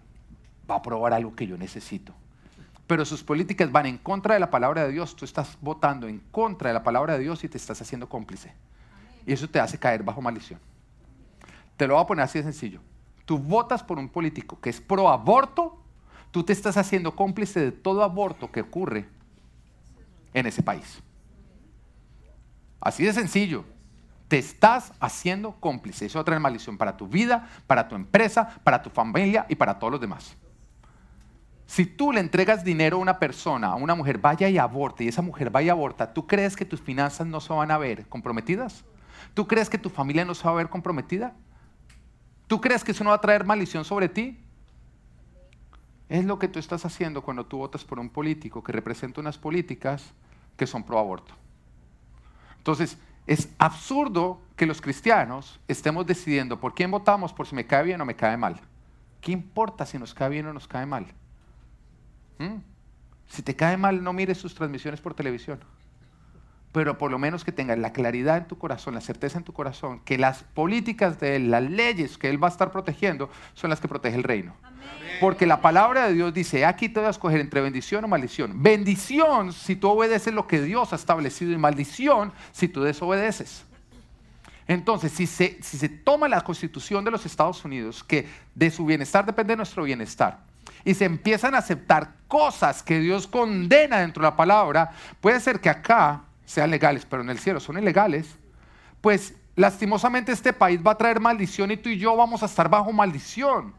va 0.69 0.75
a 0.75 0.81
probar 0.81 1.13
algo 1.13 1.35
que 1.35 1.47
yo 1.47 1.57
necesito. 1.57 2.13
Pero 2.85 3.05
sus 3.05 3.23
políticas 3.23 3.71
van 3.71 3.85
en 3.85 3.97
contra 3.97 4.33
de 4.33 4.39
la 4.39 4.49
palabra 4.49 4.83
de 4.83 4.91
Dios, 4.91 5.15
tú 5.15 5.25
estás 5.25 5.57
votando 5.61 6.07
en 6.07 6.19
contra 6.31 6.69
de 6.69 6.73
la 6.73 6.83
palabra 6.83 7.13
de 7.13 7.19
Dios 7.19 7.43
y 7.43 7.49
te 7.49 7.57
estás 7.57 7.81
haciendo 7.81 8.09
cómplice. 8.09 8.51
Y 9.25 9.33
eso 9.33 9.47
te 9.47 9.59
hace 9.59 9.77
caer 9.77 10.03
bajo 10.03 10.21
maldición. 10.21 10.59
Te 11.79 11.87
lo 11.87 11.93
voy 11.93 12.03
a 12.03 12.07
poner 12.07 12.25
así 12.25 12.37
de 12.37 12.43
sencillo. 12.43 12.81
Tú 13.23 13.37
votas 13.37 13.85
por 13.85 13.99
un 13.99 14.09
político 14.09 14.59
que 14.59 14.69
es 14.69 14.81
pro 14.81 15.07
aborto, 15.07 15.81
tú 16.29 16.43
te 16.43 16.51
estás 16.51 16.75
haciendo 16.75 17.15
cómplice 17.15 17.61
de 17.61 17.71
todo 17.71 18.03
aborto 18.03 18.51
que 18.51 18.59
ocurre 18.59 19.07
en 20.33 20.45
ese 20.45 20.61
país. 20.61 21.01
Así 22.81 23.05
de 23.05 23.13
sencillo. 23.13 23.63
Te 24.27 24.37
estás 24.37 24.91
haciendo 24.99 25.53
cómplice. 25.53 26.07
Eso 26.07 26.19
va 26.19 26.23
a 26.23 26.25
traer 26.25 26.41
maldición 26.41 26.77
para 26.77 26.97
tu 26.97 27.07
vida, 27.07 27.47
para 27.65 27.87
tu 27.87 27.95
empresa, 27.95 28.59
para 28.65 28.83
tu 28.83 28.89
familia 28.89 29.45
y 29.47 29.55
para 29.55 29.79
todos 29.79 29.91
los 29.91 30.01
demás. 30.01 30.35
Si 31.65 31.85
tú 31.85 32.11
le 32.11 32.19
entregas 32.19 32.65
dinero 32.65 32.97
a 32.97 32.99
una 32.99 33.19
persona, 33.19 33.67
a 33.67 33.75
una 33.75 33.95
mujer, 33.95 34.17
vaya 34.17 34.49
y 34.49 34.57
aborte, 34.57 35.05
y 35.05 35.07
esa 35.07 35.21
mujer 35.21 35.49
vaya 35.49 35.67
y 35.67 35.69
aborta, 35.69 36.13
¿tú 36.13 36.27
crees 36.27 36.57
que 36.57 36.65
tus 36.65 36.81
finanzas 36.81 37.25
no 37.25 37.39
se 37.39 37.53
van 37.53 37.71
a 37.71 37.77
ver 37.77 38.05
comprometidas? 38.09 38.83
¿Tú 39.33 39.47
crees 39.47 39.69
que 39.69 39.77
tu 39.77 39.89
familia 39.89 40.25
no 40.25 40.35
se 40.35 40.43
va 40.43 40.51
a 40.51 40.55
ver 40.55 40.67
comprometida? 40.67 41.33
¿Tú 42.49 42.59
crees 42.59 42.83
que 42.83 42.93
eso 42.93 43.03
no 43.03 43.11
va 43.11 43.17
a 43.17 43.21
traer 43.21 43.45
maldición 43.45 43.85
sobre 43.85 44.09
ti? 44.09 44.39
Es 46.09 46.25
lo 46.25 46.39
que 46.39 46.47
tú 46.47 46.57
estás 46.57 46.83
haciendo 46.83 47.21
cuando 47.21 47.45
tú 47.45 47.59
votas 47.59 47.83
por 47.85 47.99
un 47.99 48.09
político 48.09 48.63
que 48.63 48.71
representa 48.71 49.21
unas 49.21 49.37
políticas 49.37 50.13
que 50.57 50.65
son 50.65 50.83
pro 50.83 50.97
aborto. 50.97 51.31
Entonces, 52.57 52.97
es 53.27 53.49
absurdo 53.59 54.41
que 54.55 54.65
los 54.65 54.81
cristianos 54.81 55.59
estemos 55.67 56.07
decidiendo 56.07 56.59
por 56.59 56.73
quién 56.73 56.89
votamos, 56.89 57.33
por 57.33 57.45
si 57.45 57.53
me 57.53 57.67
cae 57.67 57.83
bien 57.83 58.01
o 58.01 58.05
me 58.05 58.15
cae 58.15 58.35
mal. 58.35 58.59
¿Qué 59.21 59.31
importa 59.31 59.85
si 59.85 59.99
nos 59.99 60.15
cae 60.15 60.29
bien 60.29 60.47
o 60.47 60.53
nos 60.53 60.67
cae 60.67 60.87
mal? 60.87 61.05
¿Mm? 62.39 62.55
Si 63.27 63.43
te 63.43 63.55
cae 63.55 63.77
mal, 63.77 64.03
no 64.03 64.11
mires 64.11 64.39
sus 64.39 64.55
transmisiones 64.55 65.01
por 65.01 65.13
televisión 65.13 65.59
pero 66.71 66.97
por 66.97 67.09
lo 67.09 67.17
menos 67.17 67.43
que 67.43 67.51
tengas 67.51 67.79
la 67.79 67.91
claridad 67.91 68.37
en 68.37 68.47
tu 68.47 68.57
corazón, 68.57 68.93
la 68.93 69.01
certeza 69.01 69.37
en 69.37 69.43
tu 69.43 69.53
corazón, 69.53 70.01
que 70.05 70.17
las 70.17 70.43
políticas 70.43 71.19
de 71.19 71.35
él, 71.35 71.51
las 71.51 71.63
leyes 71.63 72.17
que 72.17 72.29
él 72.29 72.41
va 72.41 72.47
a 72.47 72.51
estar 72.51 72.71
protegiendo, 72.71 73.29
son 73.53 73.69
las 73.69 73.79
que 73.79 73.87
protege 73.87 74.15
el 74.15 74.23
reino. 74.23 74.53
Porque 75.19 75.45
la 75.45 75.61
palabra 75.61 76.07
de 76.07 76.13
Dios 76.13 76.33
dice, 76.33 76.65
aquí 76.65 76.87
te 76.87 76.99
voy 76.99 77.07
a 77.07 77.09
escoger 77.09 77.39
entre 77.39 77.61
bendición 77.61 78.05
o 78.05 78.07
maldición. 78.07 78.61
Bendición 78.61 79.51
si 79.51 79.75
tú 79.75 79.89
obedeces 79.89 80.33
lo 80.33 80.47
que 80.47 80.61
Dios 80.61 80.93
ha 80.93 80.95
establecido 80.95 81.51
y 81.51 81.57
maldición 81.57 82.31
si 82.51 82.67
tú 82.67 82.83
desobedeces. 82.83 83.65
Entonces, 84.67 85.11
si 85.11 85.25
se, 85.25 85.57
si 85.63 85.77
se 85.77 85.89
toma 85.89 86.27
la 86.27 86.41
constitución 86.41 87.03
de 87.03 87.09
los 87.09 87.25
Estados 87.25 87.65
Unidos, 87.65 88.03
que 88.03 88.27
de 88.53 88.69
su 88.69 88.85
bienestar 88.85 89.25
depende 89.25 89.55
nuestro 89.55 89.83
bienestar, 89.83 90.41
y 90.85 90.93
se 90.93 91.05
empiezan 91.05 91.55
a 91.55 91.57
aceptar 91.57 92.13
cosas 92.27 92.83
que 92.83 92.99
Dios 92.99 93.25
condena 93.25 93.99
dentro 93.99 94.21
de 94.21 94.29
la 94.29 94.35
palabra, 94.35 94.91
puede 95.19 95.39
ser 95.39 95.59
que 95.59 95.69
acá 95.69 96.21
sean 96.49 96.71
legales, 96.71 97.05
pero 97.05 97.21
en 97.21 97.29
el 97.29 97.37
cielo 97.37 97.59
son 97.59 97.77
ilegales, 97.77 98.39
pues 99.01 99.35
lastimosamente 99.55 100.31
este 100.31 100.51
país 100.51 100.81
va 100.85 100.93
a 100.93 100.97
traer 100.97 101.19
maldición 101.19 101.69
y 101.69 101.77
tú 101.77 101.89
y 101.89 101.99
yo 101.99 102.15
vamos 102.15 102.41
a 102.41 102.47
estar 102.47 102.67
bajo 102.67 102.91
maldición. 102.91 103.75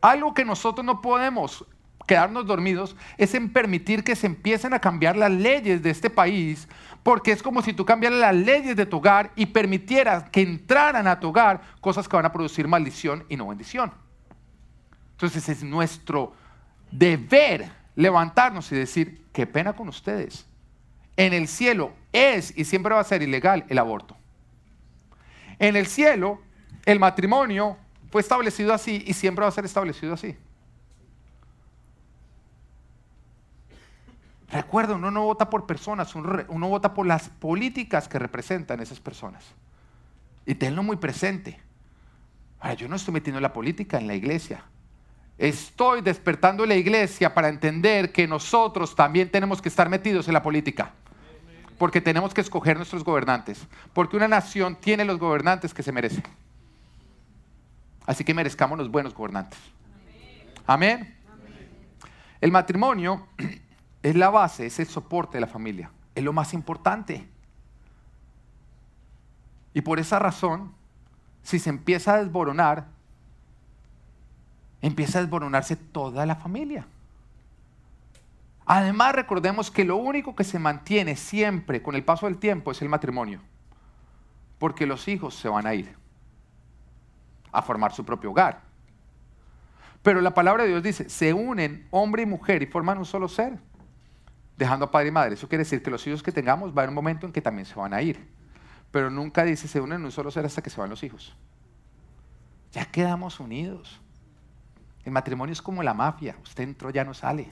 Algo 0.00 0.32
que 0.32 0.44
nosotros 0.44 0.86
no 0.86 1.00
podemos 1.00 1.66
quedarnos 2.06 2.46
dormidos 2.46 2.94
es 3.18 3.34
en 3.34 3.52
permitir 3.52 4.04
que 4.04 4.14
se 4.14 4.28
empiecen 4.28 4.74
a 4.74 4.78
cambiar 4.78 5.16
las 5.16 5.32
leyes 5.32 5.82
de 5.82 5.90
este 5.90 6.08
país, 6.08 6.68
porque 7.02 7.32
es 7.32 7.42
como 7.42 7.62
si 7.62 7.72
tú 7.72 7.84
cambiaras 7.84 8.20
las 8.20 8.36
leyes 8.36 8.76
de 8.76 8.86
tu 8.86 8.98
hogar 8.98 9.32
y 9.34 9.46
permitieras 9.46 10.30
que 10.30 10.42
entraran 10.42 11.08
a 11.08 11.18
tu 11.18 11.30
hogar 11.30 11.62
cosas 11.80 12.06
que 12.06 12.14
van 12.14 12.26
a 12.26 12.32
producir 12.32 12.68
maldición 12.68 13.24
y 13.28 13.36
no 13.36 13.48
bendición. 13.48 13.92
Entonces 15.10 15.48
es 15.48 15.64
nuestro 15.64 16.32
deber 16.92 17.72
levantarnos 17.96 18.70
y 18.70 18.76
decir, 18.76 19.26
qué 19.32 19.48
pena 19.48 19.72
con 19.72 19.88
ustedes 19.88 20.46
en 21.16 21.32
el 21.32 21.48
cielo 21.48 21.92
es 22.12 22.56
y 22.56 22.64
siempre 22.64 22.94
va 22.94 23.00
a 23.00 23.04
ser 23.04 23.22
ilegal 23.22 23.64
el 23.68 23.78
aborto. 23.78 24.16
En 25.58 25.76
el 25.76 25.86
cielo, 25.86 26.40
el 26.84 26.98
matrimonio 26.98 27.76
fue 28.10 28.20
establecido 28.20 28.72
así 28.72 29.02
y 29.06 29.12
siempre 29.12 29.42
va 29.42 29.48
a 29.48 29.52
ser 29.52 29.64
establecido 29.64 30.14
así. 30.14 30.36
Recuerda, 34.50 34.94
uno 34.94 35.10
no 35.10 35.24
vota 35.24 35.50
por 35.50 35.66
personas, 35.66 36.14
uno, 36.14 36.68
vota 36.68 36.94
por 36.94 37.06
las 37.06 37.28
políticas 37.28 38.06
que 38.06 38.20
representan 38.20 38.80
esas 38.80 39.00
personas. 39.00 39.44
Y 40.46 40.54
tenlo 40.54 40.84
muy 40.84 40.96
presente. 40.96 41.60
Ahora, 42.60 42.74
yo 42.74 42.88
no 42.88 42.94
estoy 42.94 43.14
metiendo 43.14 43.40
la 43.40 43.52
política 43.52 43.98
en 43.98 44.06
la 44.06 44.14
iglesia. 44.14 44.62
Estoy 45.38 46.02
despertando 46.02 46.64
la 46.66 46.76
iglesia 46.76 47.34
para 47.34 47.48
entender 47.48 48.12
que 48.12 48.28
nosotros 48.28 48.94
también 48.94 49.28
tenemos 49.28 49.60
que 49.60 49.68
estar 49.68 49.88
metidos 49.88 50.28
en 50.28 50.34
la 50.34 50.42
política. 50.42 50.92
Porque 51.78 52.00
tenemos 52.00 52.32
que 52.32 52.40
escoger 52.40 52.76
nuestros 52.76 53.04
gobernantes. 53.04 53.66
Porque 53.92 54.16
una 54.16 54.28
nación 54.28 54.76
tiene 54.76 55.04
los 55.04 55.18
gobernantes 55.18 55.74
que 55.74 55.82
se 55.82 55.92
merece. 55.92 56.22
Así 58.06 58.24
que 58.24 58.34
merezcamos 58.34 58.78
los 58.78 58.90
buenos 58.90 59.14
gobernantes. 59.14 59.58
Amén. 60.66 61.16
El 62.40 62.52
matrimonio 62.52 63.26
es 64.02 64.14
la 64.14 64.30
base, 64.30 64.66
es 64.66 64.78
el 64.78 64.86
soporte 64.86 65.38
de 65.38 65.40
la 65.40 65.46
familia. 65.46 65.90
Es 66.14 66.22
lo 66.22 66.32
más 66.32 66.54
importante. 66.54 67.26
Y 69.72 69.80
por 69.80 69.98
esa 69.98 70.18
razón, 70.18 70.72
si 71.42 71.58
se 71.58 71.70
empieza 71.70 72.14
a 72.14 72.22
desboronar, 72.22 72.86
empieza 74.80 75.18
a 75.18 75.22
desboronarse 75.22 75.76
toda 75.76 76.24
la 76.26 76.36
familia. 76.36 76.86
Además, 78.66 79.14
recordemos 79.14 79.70
que 79.70 79.84
lo 79.84 79.96
único 79.96 80.34
que 80.34 80.44
se 80.44 80.58
mantiene 80.58 81.16
siempre 81.16 81.82
con 81.82 81.94
el 81.94 82.04
paso 82.04 82.26
del 82.26 82.38
tiempo 82.38 82.70
es 82.70 82.80
el 82.80 82.88
matrimonio, 82.88 83.40
porque 84.58 84.86
los 84.86 85.06
hijos 85.08 85.34
se 85.34 85.48
van 85.48 85.66
a 85.66 85.74
ir 85.74 85.94
a 87.52 87.62
formar 87.62 87.92
su 87.92 88.04
propio 88.04 88.30
hogar. 88.30 88.62
Pero 90.02 90.20
la 90.20 90.34
palabra 90.34 90.64
de 90.64 90.70
Dios 90.70 90.82
dice, 90.82 91.08
se 91.08 91.32
unen 91.32 91.86
hombre 91.90 92.22
y 92.22 92.26
mujer 92.26 92.62
y 92.62 92.66
forman 92.66 92.98
un 92.98 93.06
solo 93.06 93.28
ser, 93.28 93.58
dejando 94.56 94.86
a 94.86 94.90
padre 94.90 95.08
y 95.08 95.12
madre. 95.12 95.34
Eso 95.34 95.48
quiere 95.48 95.64
decir 95.64 95.82
que 95.82 95.90
los 95.90 96.06
hijos 96.06 96.22
que 96.22 96.32
tengamos 96.32 96.70
va 96.70 96.76
a 96.76 96.80
haber 96.80 96.88
un 96.88 96.94
momento 96.94 97.26
en 97.26 97.32
que 97.32 97.40
también 97.40 97.66
se 97.66 97.74
van 97.74 97.94
a 97.94 98.02
ir. 98.02 98.28
Pero 98.90 99.10
nunca 99.10 99.44
dice 99.44 99.66
se 99.66 99.80
unen 99.80 100.00
en 100.00 100.04
un 100.04 100.12
solo 100.12 100.30
ser 100.30 100.44
hasta 100.44 100.62
que 100.62 100.70
se 100.70 100.80
van 100.80 100.90
los 100.90 101.02
hijos. 101.02 101.36
Ya 102.72 102.84
quedamos 102.84 103.40
unidos. 103.40 104.00
El 105.04 105.12
matrimonio 105.12 105.52
es 105.52 105.62
como 105.62 105.82
la 105.82 105.94
mafia. 105.94 106.36
Usted 106.42 106.64
entró, 106.64 106.90
ya 106.90 107.04
no 107.04 107.14
sale. 107.14 107.50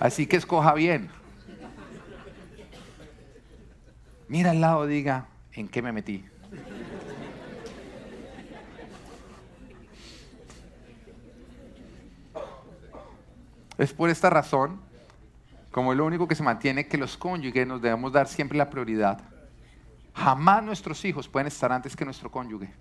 Así 0.00 0.26
que 0.26 0.36
escoja 0.36 0.74
bien. 0.74 1.10
Mira 4.28 4.50
al 4.50 4.60
lado, 4.60 4.86
diga, 4.86 5.26
¿en 5.52 5.68
qué 5.68 5.82
me 5.82 5.92
metí? 5.92 6.24
Es 13.76 13.92
por 13.92 14.08
esta 14.08 14.30
razón, 14.30 14.80
como 15.70 15.92
es 15.92 15.98
lo 15.98 16.06
único 16.06 16.28
que 16.28 16.34
se 16.34 16.42
mantiene, 16.42 16.86
que 16.86 16.96
los 16.96 17.16
cónyuges 17.16 17.66
nos 17.66 17.82
debemos 17.82 18.12
dar 18.12 18.28
siempre 18.28 18.56
la 18.56 18.70
prioridad. 18.70 19.20
Jamás 20.14 20.62
nuestros 20.62 21.04
hijos 21.04 21.28
pueden 21.28 21.48
estar 21.48 21.72
antes 21.72 21.96
que 21.96 22.04
nuestro 22.04 22.30
cónyuge. 22.30 22.72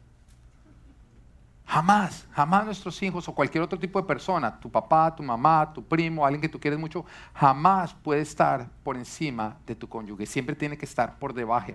Jamás, 1.73 2.27
jamás 2.33 2.65
nuestros 2.65 3.01
hijos 3.01 3.27
o 3.27 3.33
cualquier 3.33 3.63
otro 3.63 3.79
tipo 3.79 3.99
de 3.99 4.05
persona, 4.05 4.59
tu 4.59 4.69
papá, 4.69 5.15
tu 5.15 5.23
mamá, 5.23 5.73
tu 5.73 5.83
primo, 5.83 6.23
alguien 6.23 6.39
que 6.39 6.47
tú 6.47 6.59
quieres 6.59 6.79
mucho, 6.79 7.03
jamás 7.33 7.95
puede 7.95 8.21
estar 8.21 8.69
por 8.83 8.95
encima 8.95 9.57
de 9.65 9.73
tu 9.73 9.89
cónyuge. 9.89 10.27
Siempre 10.27 10.55
tiene 10.55 10.77
que 10.77 10.85
estar 10.85 11.17
por 11.17 11.33
debajo. 11.33 11.71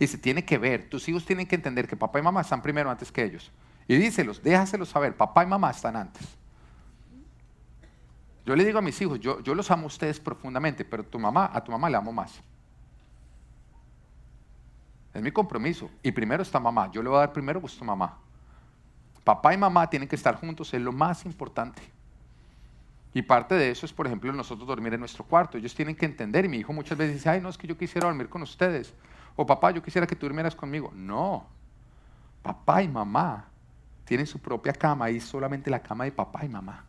Y 0.00 0.08
se 0.08 0.18
tiene 0.18 0.44
que 0.44 0.58
ver, 0.58 0.90
tus 0.90 1.08
hijos 1.08 1.24
tienen 1.24 1.46
que 1.46 1.54
entender 1.54 1.86
que 1.86 1.94
papá 1.94 2.18
y 2.18 2.22
mamá 2.22 2.40
están 2.40 2.60
primero 2.60 2.90
antes 2.90 3.12
que 3.12 3.22
ellos. 3.22 3.52
Y 3.86 3.94
díselos, 3.94 4.42
déjaselos 4.42 4.88
saber, 4.88 5.16
papá 5.16 5.44
y 5.44 5.46
mamá 5.46 5.70
están 5.70 5.94
antes. 5.94 6.26
Yo 8.44 8.56
le 8.56 8.64
digo 8.64 8.80
a 8.80 8.82
mis 8.82 9.00
hijos, 9.00 9.20
yo, 9.20 9.38
los 9.54 9.70
amo 9.70 9.84
a 9.84 9.86
ustedes 9.86 10.18
profundamente, 10.18 10.84
pero 10.84 11.04
tu 11.04 11.20
mamá, 11.20 11.52
a 11.54 11.62
tu 11.62 11.70
mamá 11.70 11.88
le 11.88 11.96
amo 11.96 12.12
más. 12.12 12.42
Es 15.14 15.22
mi 15.22 15.30
compromiso. 15.30 15.88
Y 16.02 16.10
primero 16.10 16.42
está 16.42 16.58
mamá. 16.58 16.90
Yo 16.90 17.00
le 17.00 17.08
voy 17.10 17.18
a 17.18 17.20
dar 17.20 17.32
primero 17.32 17.60
gusto 17.60 17.84
a 17.84 17.86
mamá. 17.86 18.25
Papá 19.26 19.52
y 19.52 19.56
mamá 19.56 19.90
tienen 19.90 20.08
que 20.08 20.14
estar 20.14 20.36
juntos, 20.36 20.72
es 20.72 20.80
lo 20.80 20.92
más 20.92 21.26
importante. 21.26 21.82
Y 23.12 23.22
parte 23.22 23.56
de 23.56 23.72
eso 23.72 23.84
es, 23.84 23.92
por 23.92 24.06
ejemplo, 24.06 24.32
nosotros 24.32 24.68
dormir 24.68 24.94
en 24.94 25.00
nuestro 25.00 25.24
cuarto. 25.24 25.58
Ellos 25.58 25.74
tienen 25.74 25.96
que 25.96 26.06
entender, 26.06 26.44
y 26.44 26.48
mi 26.48 26.58
hijo 26.58 26.72
muchas 26.72 26.96
veces 26.96 27.14
dice, 27.14 27.30
ay, 27.30 27.40
no, 27.40 27.48
es 27.48 27.58
que 27.58 27.66
yo 27.66 27.76
quisiera 27.76 28.06
dormir 28.06 28.28
con 28.28 28.42
ustedes. 28.42 28.94
O 29.34 29.44
papá, 29.44 29.72
yo 29.72 29.82
quisiera 29.82 30.06
que 30.06 30.14
tú 30.14 30.26
durmieras 30.26 30.54
conmigo. 30.54 30.92
No. 30.94 31.44
Papá 32.40 32.84
y 32.84 32.88
mamá 32.88 33.46
tienen 34.04 34.28
su 34.28 34.38
propia 34.38 34.72
cama 34.72 35.10
y 35.10 35.18
solamente 35.18 35.70
la 35.70 35.82
cama 35.82 36.04
de 36.04 36.12
papá 36.12 36.44
y 36.44 36.48
mamá. 36.48 36.84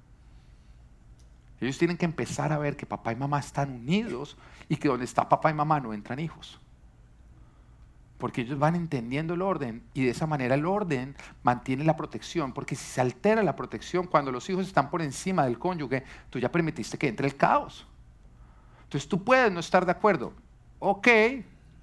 Ellos 1.60 1.80
tienen 1.80 1.97
que 1.97 2.06
empezar 2.06 2.54
a 2.54 2.60
ver 2.60 2.78
que 2.78 2.86
papá 2.86 3.13
y 3.13 3.15
mamá 3.15 3.39
están 3.39 3.71
unidos 3.71 4.38
y 4.69 4.76
que 4.76 4.89
donde 4.89 5.06
está 5.06 5.28
papá 5.28 5.50
y 5.50 5.56
mamá 5.56 5.80
no 5.80 5.91
entran 5.91 6.19
hijos. 6.19 6.60
Porque 8.18 8.42
ellos 8.42 8.58
van 8.58 8.76
entendiendo 8.76 9.36
el 9.36 9.42
orden 9.42 9.84
y 9.94 10.04
de 10.04 10.12
esa 10.12 10.26
manera 10.26 10.56
el 10.56 10.66
orden 10.66 11.16
mantiene 11.44 11.84
la 11.84 11.96
protección. 11.96 12.54
Porque 12.54 12.76
si 12.76 12.86
se 12.86 13.02
altera 13.02 13.44
la 13.44 13.56
protección 13.56 14.08
cuando 14.08 14.32
los 14.32 14.50
hijos 14.50 14.66
están 14.66 14.90
por 14.90 15.02
encima 15.02 15.46
del 15.46 15.60
cónyuge, 15.60 16.04
tú 16.30 16.40
ya 16.40 16.52
permitiste 16.52 16.98
que 16.98 17.08
entre 17.08 17.28
el 17.28 17.36
caos. 17.36 17.86
Entonces 18.84 19.08
tú 19.08 19.24
puedes 19.24 19.52
no 19.52 19.60
estar 19.60 19.86
de 19.86 19.92
acuerdo. 19.92 20.34
Ok, 20.80 21.08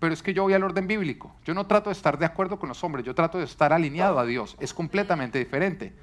pero 0.01 0.12
es 0.12 0.23
que 0.23 0.35
yo 0.35 0.42
voy 0.42 0.55
al 0.55 0.64
orden 0.64 0.87
bíblico. 0.87 1.35
Yo 1.44 1.55
no 1.55 1.66
trato 1.66 1.90
de 1.90 1.94
estar 1.94 2.18
de 2.18 2.27
acuerdo 2.27 2.59
con 2.59 2.68
los 2.68 2.83
hombres, 2.83 3.05
yo 3.05 3.14
trato 3.14 3.38
de 3.38 3.44
estar 3.44 3.73
alineado 3.73 4.18
a 4.18 4.25
Dios. 4.25 4.57
Es 4.59 4.75
completamente 4.75 5.38
diferente. 5.38 5.94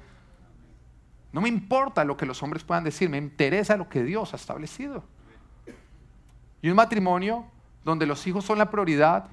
No 1.32 1.40
me 1.40 1.48
importa 1.48 2.04
lo 2.04 2.16
que 2.16 2.26
los 2.26 2.42
hombres 2.42 2.62
puedan 2.62 2.84
decir, 2.84 3.08
me 3.08 3.18
interesa 3.18 3.76
lo 3.76 3.88
que 3.88 4.02
Dios 4.02 4.32
ha 4.32 4.36
establecido. 4.36 5.04
Y 6.60 6.68
un 6.68 6.76
matrimonio 6.76 7.46
donde 7.84 8.06
los 8.06 8.26
hijos 8.26 8.44
son 8.44 8.58
la 8.58 8.70
prioridad 8.70 9.28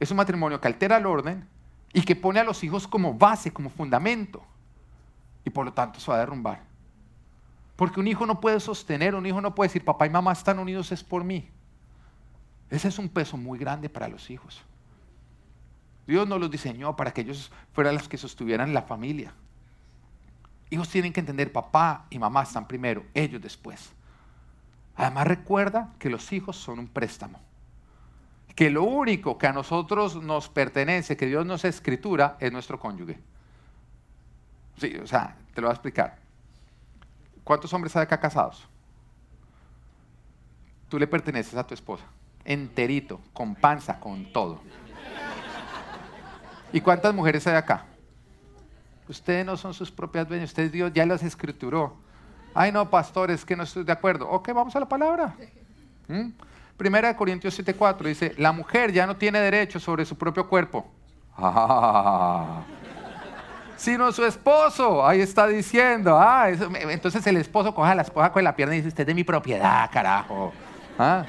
es 0.00 0.10
un 0.10 0.16
matrimonio 0.16 0.60
que 0.60 0.68
altera 0.68 0.96
el 0.96 1.06
orden 1.06 1.46
y 1.92 2.02
que 2.02 2.16
pone 2.16 2.40
a 2.40 2.44
los 2.44 2.62
hijos 2.64 2.86
como 2.86 3.14
base, 3.14 3.52
como 3.52 3.70
fundamento. 3.70 4.42
Y 5.44 5.50
por 5.50 5.64
lo 5.64 5.72
tanto 5.72 6.00
se 6.00 6.10
va 6.10 6.16
a 6.16 6.20
derrumbar. 6.20 6.62
Porque 7.76 8.00
un 8.00 8.06
hijo 8.06 8.26
no 8.26 8.40
puede 8.40 8.60
sostener, 8.60 9.14
un 9.14 9.26
hijo 9.26 9.40
no 9.40 9.54
puede 9.54 9.68
decir, 9.68 9.84
papá 9.84 10.06
y 10.06 10.10
mamá 10.10 10.32
están 10.32 10.58
unidos, 10.58 10.92
es 10.92 11.02
por 11.02 11.24
mí. 11.24 11.48
Ese 12.70 12.88
es 12.88 12.98
un 12.98 13.08
peso 13.08 13.36
muy 13.36 13.58
grande 13.58 13.88
para 13.88 14.08
los 14.08 14.30
hijos. 14.30 14.62
Dios 16.06 16.28
no 16.28 16.38
los 16.38 16.50
diseñó 16.50 16.96
para 16.96 17.12
que 17.12 17.22
ellos 17.22 17.50
fueran 17.72 17.94
los 17.94 18.08
que 18.08 18.18
sostuvieran 18.18 18.74
la 18.74 18.82
familia. 18.82 19.32
Hijos 20.70 20.88
tienen 20.88 21.12
que 21.12 21.20
entender, 21.20 21.52
papá 21.52 22.06
y 22.10 22.18
mamá 22.18 22.42
están 22.42 22.66
primero, 22.66 23.04
ellos 23.14 23.40
después. 23.40 23.92
Además 24.96 25.26
recuerda 25.26 25.92
que 25.98 26.10
los 26.10 26.32
hijos 26.32 26.56
son 26.56 26.78
un 26.78 26.88
préstamo. 26.88 27.40
Que 28.54 28.70
lo 28.70 28.84
único 28.84 29.36
que 29.36 29.46
a 29.46 29.52
nosotros 29.52 30.22
nos 30.22 30.48
pertenece, 30.48 31.16
que 31.16 31.26
Dios 31.26 31.44
nos 31.44 31.64
escritura, 31.64 32.36
es 32.40 32.52
nuestro 32.52 32.78
cónyuge. 32.78 33.18
Sí, 34.78 34.96
o 35.02 35.06
sea, 35.06 35.36
te 35.54 35.60
lo 35.60 35.66
voy 35.66 35.72
a 35.72 35.74
explicar. 35.74 36.16
¿Cuántos 37.42 37.72
hombres 37.72 37.94
hay 37.96 38.02
acá 38.02 38.18
casados? 38.18 38.66
Tú 40.88 40.98
le 40.98 41.06
perteneces 41.06 41.54
a 41.54 41.66
tu 41.66 41.74
esposa, 41.74 42.04
enterito, 42.44 43.20
con 43.32 43.54
panza, 43.54 43.98
con 43.98 44.32
todo. 44.32 44.60
¿Y 46.72 46.80
cuántas 46.80 47.14
mujeres 47.14 47.46
hay 47.46 47.54
acá? 47.54 47.84
Ustedes 49.08 49.44
no 49.44 49.56
son 49.56 49.74
sus 49.74 49.90
propias 49.90 50.26
dueñas, 50.26 50.50
ustedes 50.50 50.72
Dios 50.72 50.92
ya 50.92 51.04
las 51.04 51.22
escrituró. 51.22 51.96
Ay, 52.54 52.72
no, 52.72 52.88
pastores, 52.88 53.44
que 53.44 53.56
no 53.56 53.64
estoy 53.64 53.84
de 53.84 53.92
acuerdo. 53.92 54.28
Ok, 54.28 54.48
vamos 54.54 54.74
a 54.74 54.80
la 54.80 54.88
palabra. 54.88 55.36
¿Mm? 56.08 56.30
Primera 56.76 57.08
de 57.08 57.16
Corintios 57.16 57.58
7:4 57.58 58.08
dice, 58.08 58.34
la 58.36 58.52
mujer 58.52 58.92
ya 58.92 59.06
no 59.06 59.16
tiene 59.16 59.40
derecho 59.40 59.78
sobre 59.78 60.04
su 60.04 60.16
propio 60.16 60.48
cuerpo. 60.48 60.86
Ah, 61.36 62.62
sino 63.76 64.10
su 64.12 64.24
esposo. 64.24 65.06
Ahí 65.06 65.20
está 65.20 65.46
diciendo. 65.46 66.18
Ah, 66.18 66.48
entonces 66.90 67.26
el 67.26 67.36
esposo 67.36 67.74
coja 67.74 67.92
a 67.92 67.94
la 67.94 68.02
esposa 68.02 68.32
con 68.32 68.42
la 68.44 68.54
pierna 68.54 68.74
y 68.74 68.78
dice, 68.78 68.88
usted 68.88 69.02
es 69.02 69.06
de 69.08 69.14
mi 69.14 69.24
propiedad, 69.24 69.90
carajo. 69.90 70.52
¿Ah? 70.98 71.24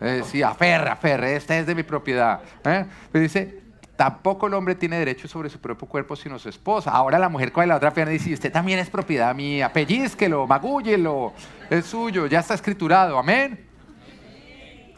Eh, 0.00 0.22
sí, 0.24 0.42
aferra, 0.42 0.92
aferra, 0.92 1.30
esta 1.30 1.58
es 1.58 1.66
de 1.66 1.74
mi 1.74 1.82
propiedad. 1.82 2.40
¿Eh? 2.64 2.86
Pero 3.12 3.22
dice, 3.22 3.60
Tampoco 4.00 4.46
el 4.46 4.54
hombre 4.54 4.74
tiene 4.76 4.98
derecho 4.98 5.28
sobre 5.28 5.50
su 5.50 5.60
propio 5.60 5.86
cuerpo 5.86 6.16
sino 6.16 6.38
su 6.38 6.48
esposa. 6.48 6.90
Ahora 6.90 7.18
la 7.18 7.28
mujer 7.28 7.52
coge 7.52 7.66
la 7.66 7.76
otra 7.76 7.92
pierna 7.92 8.14
y 8.14 8.16
dice, 8.16 8.32
usted 8.32 8.50
también 8.50 8.78
es 8.78 8.88
propiedad 8.88 9.34
mía, 9.34 9.70
pellizquelo, 9.70 10.46
magúllelo, 10.46 11.34
es 11.68 11.84
suyo, 11.84 12.26
ya 12.26 12.40
está 12.40 12.54
escriturado, 12.54 13.18
amén. 13.18 13.69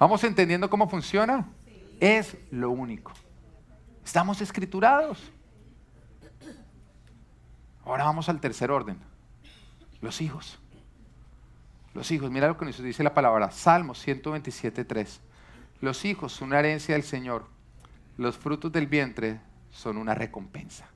¿Vamos 0.02 0.24
entendiendo 0.24 0.68
cómo 0.68 0.88
funciona? 0.88 1.46
Es 2.00 2.36
lo 2.50 2.70
único. 2.70 3.12
Estamos 4.04 4.40
escriturados. 4.40 5.30
Ahora 7.84 8.02
vamos 8.02 8.28
al 8.28 8.40
tercer 8.40 8.72
orden. 8.72 8.98
Los 10.00 10.20
hijos. 10.20 10.58
Los 11.94 12.10
hijos, 12.10 12.32
mira 12.32 12.48
lo 12.48 12.58
que 12.58 12.64
nos 12.64 12.82
dice 12.82 13.04
la 13.04 13.14
palabra, 13.14 13.52
Salmos 13.52 14.00
127, 14.00 14.84
Los 15.80 16.04
hijos 16.04 16.32
son 16.32 16.48
una 16.48 16.58
herencia 16.58 16.96
del 16.96 17.04
Señor 17.04 17.46
los 18.18 18.36
frutos 18.36 18.72
del 18.72 18.88
vientre 18.88 19.38
son 19.70 19.98
una 19.98 20.16
recompensa. 20.16 20.86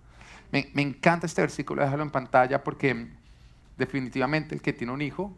Me, 0.50 0.68
encanta 0.82 1.26
este 1.26 1.42
versículo, 1.42 1.80
déjalo 1.80 2.02
en 2.02 2.10
pantalla 2.10 2.64
porque 2.64 3.08
definitivamente 3.78 4.56
el 4.56 4.62
que 4.62 4.72
tiene 4.72 4.92
un 4.92 5.00
hijo 5.00 5.32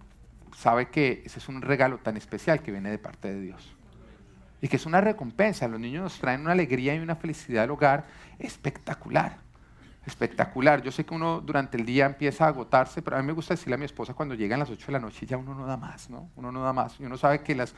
sabe 0.59 0.89
que 0.89 1.23
ese 1.25 1.39
es 1.39 1.49
un 1.49 1.63
regalo 1.63 1.99
tan 1.99 2.17
especial 2.17 2.63
que 2.63 2.73
viene 2.73 2.91
de 2.91 2.99
parte 2.99 3.33
de 3.33 3.41
Dios. 3.41 3.77
Y 4.61 4.67
que 4.67 4.75
es 4.75 4.87
una 4.87 5.01
recompensa. 5.01 5.69
Los 5.69 5.79
niños 5.79 6.03
nos 6.03 6.19
traen 6.19 6.41
una 6.41 6.51
alegría 6.51 6.97
y 6.97 6.99
una 6.99 7.15
felicidad 7.15 7.63
al 7.63 7.71
hogar 7.71 8.07
espectacular. 8.41 9.37
Espectacular. 10.05 10.83
Yo 10.83 10.91
sé 10.91 11.05
que 11.05 11.15
uno 11.15 11.41
durante 11.41 11.77
el 11.77 11.87
día 11.87 12.07
empieza 12.07 12.47
a 12.47 12.49
agotarse, 12.49 13.03
pero 13.03 13.17
a 13.17 13.21
mí 13.21 13.27
me 13.27 13.35
gusta 13.35 13.55
decirle 13.55 13.77
a 13.77 13.79
mi 13.79 13.85
esposa 13.85 14.15
cuando 14.15 14.35
llegan 14.35 14.59
las 14.59 14.69
8 14.69 14.87
de 14.87 14.93
la 14.95 14.99
noche 14.99 15.27
ya 15.27 15.37
uno 15.37 15.55
no 15.55 15.65
da 15.65 15.77
más, 15.77 16.11
¿no? 16.11 16.29
Uno 16.35 16.51
no 16.51 16.65
da 16.65 16.73
más. 16.73 16.99
Y 16.99 17.05
uno 17.05 17.17
sabe 17.17 17.43
que 17.43 17.55
las 17.55 17.77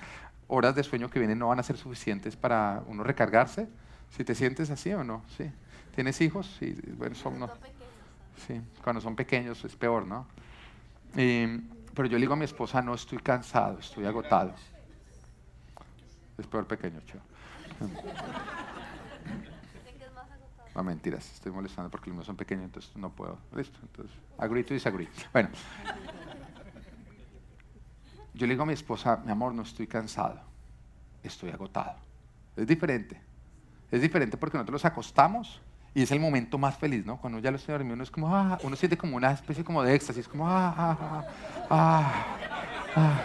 horas 0.49 0.75
de 0.75 0.83
sueño 0.83 1.11
que 1.11 1.19
vienen 1.19 1.38
no 1.38 1.49
van 1.49 1.59
a 1.59 1.62
ser 1.62 1.77
suficientes 1.77 2.35
para 2.35 2.83
uno 2.87 3.05
recargarse. 3.05 3.69
Si 4.09 4.25
te 4.25 4.35
sientes 4.35 4.71
así 4.71 4.90
o 4.95 5.05
no, 5.05 5.23
sí. 5.37 5.51
¿Tienes 5.95 6.19
hijos? 6.23 6.57
Sí, 6.59 6.75
bueno, 6.97 7.14
son, 7.14 7.38
no. 7.38 7.51
Sí, 8.47 8.59
cuando 8.83 9.03
son 9.03 9.16
pequeños 9.16 9.62
es 9.66 9.77
peor, 9.77 10.07
¿no? 10.07 10.27
Pero 11.94 12.09
yo 12.09 12.16
le 12.16 12.22
digo 12.22 12.33
a 12.35 12.37
mi 12.37 12.44
esposa, 12.44 12.81
no 12.83 12.94
estoy 12.94 13.18
cansado, 13.18 13.79
estoy 13.79 14.07
agotado. 14.07 14.55
Es 16.38 16.46
peor 16.46 16.66
pequeño, 16.66 17.00
chico. 17.00 17.20
No, 20.74 20.85
mentiras, 20.85 21.31
estoy 21.33 21.53
molestando 21.53 21.90
porque 21.90 22.11
los 22.11 22.16
míos 22.16 22.26
son 22.26 22.37
pequeños, 22.37 22.64
entonces 22.64 22.96
no 22.96 23.11
puedo. 23.11 23.38
Listo, 23.55 23.79
entonces, 23.83 24.16
agree 24.38 24.62
to 24.62 24.72
disagree. 24.72 25.09
Bueno, 25.33 25.50
yo 28.35 28.46
le 28.46 28.55
digo 28.55 28.62
a 28.62 28.66
mi 28.66 28.72
esposa, 28.72 29.16
mi 29.24 29.33
amor, 29.33 29.53
no 29.53 29.62
estoy 29.62 29.87
cansado, 29.87 30.40
estoy 31.22 31.50
agotado. 31.50 31.96
Es 32.57 32.66
diferente. 32.66 33.20
Es 33.90 34.00
diferente 34.00 34.37
porque 34.37 34.57
nosotros 34.57 34.83
los 34.83 34.85
acostamos 34.85 35.61
y 35.94 36.03
es 36.03 36.11
el 36.12 36.20
momento 36.20 36.57
más 36.57 36.76
feliz, 36.76 37.05
¿no? 37.05 37.16
Cuando 37.16 37.38
ya 37.40 37.50
lo 37.50 37.57
estoy 37.57 37.72
dormido, 37.72 37.94
uno 37.94 38.05
es 38.05 38.11
como, 38.11 38.35
ah, 38.35 38.59
uno 38.62 38.76
siente 38.76 38.96
como 38.96 39.16
una 39.16 39.33
especie 39.33 39.64
como 39.64 39.83
de 39.83 39.94
éxtasis, 39.94 40.29
como, 40.29 40.48
ah, 40.48 40.74
ah, 40.76 40.96
ah, 41.00 41.24
ah, 41.70 42.12
ah. 42.96 43.20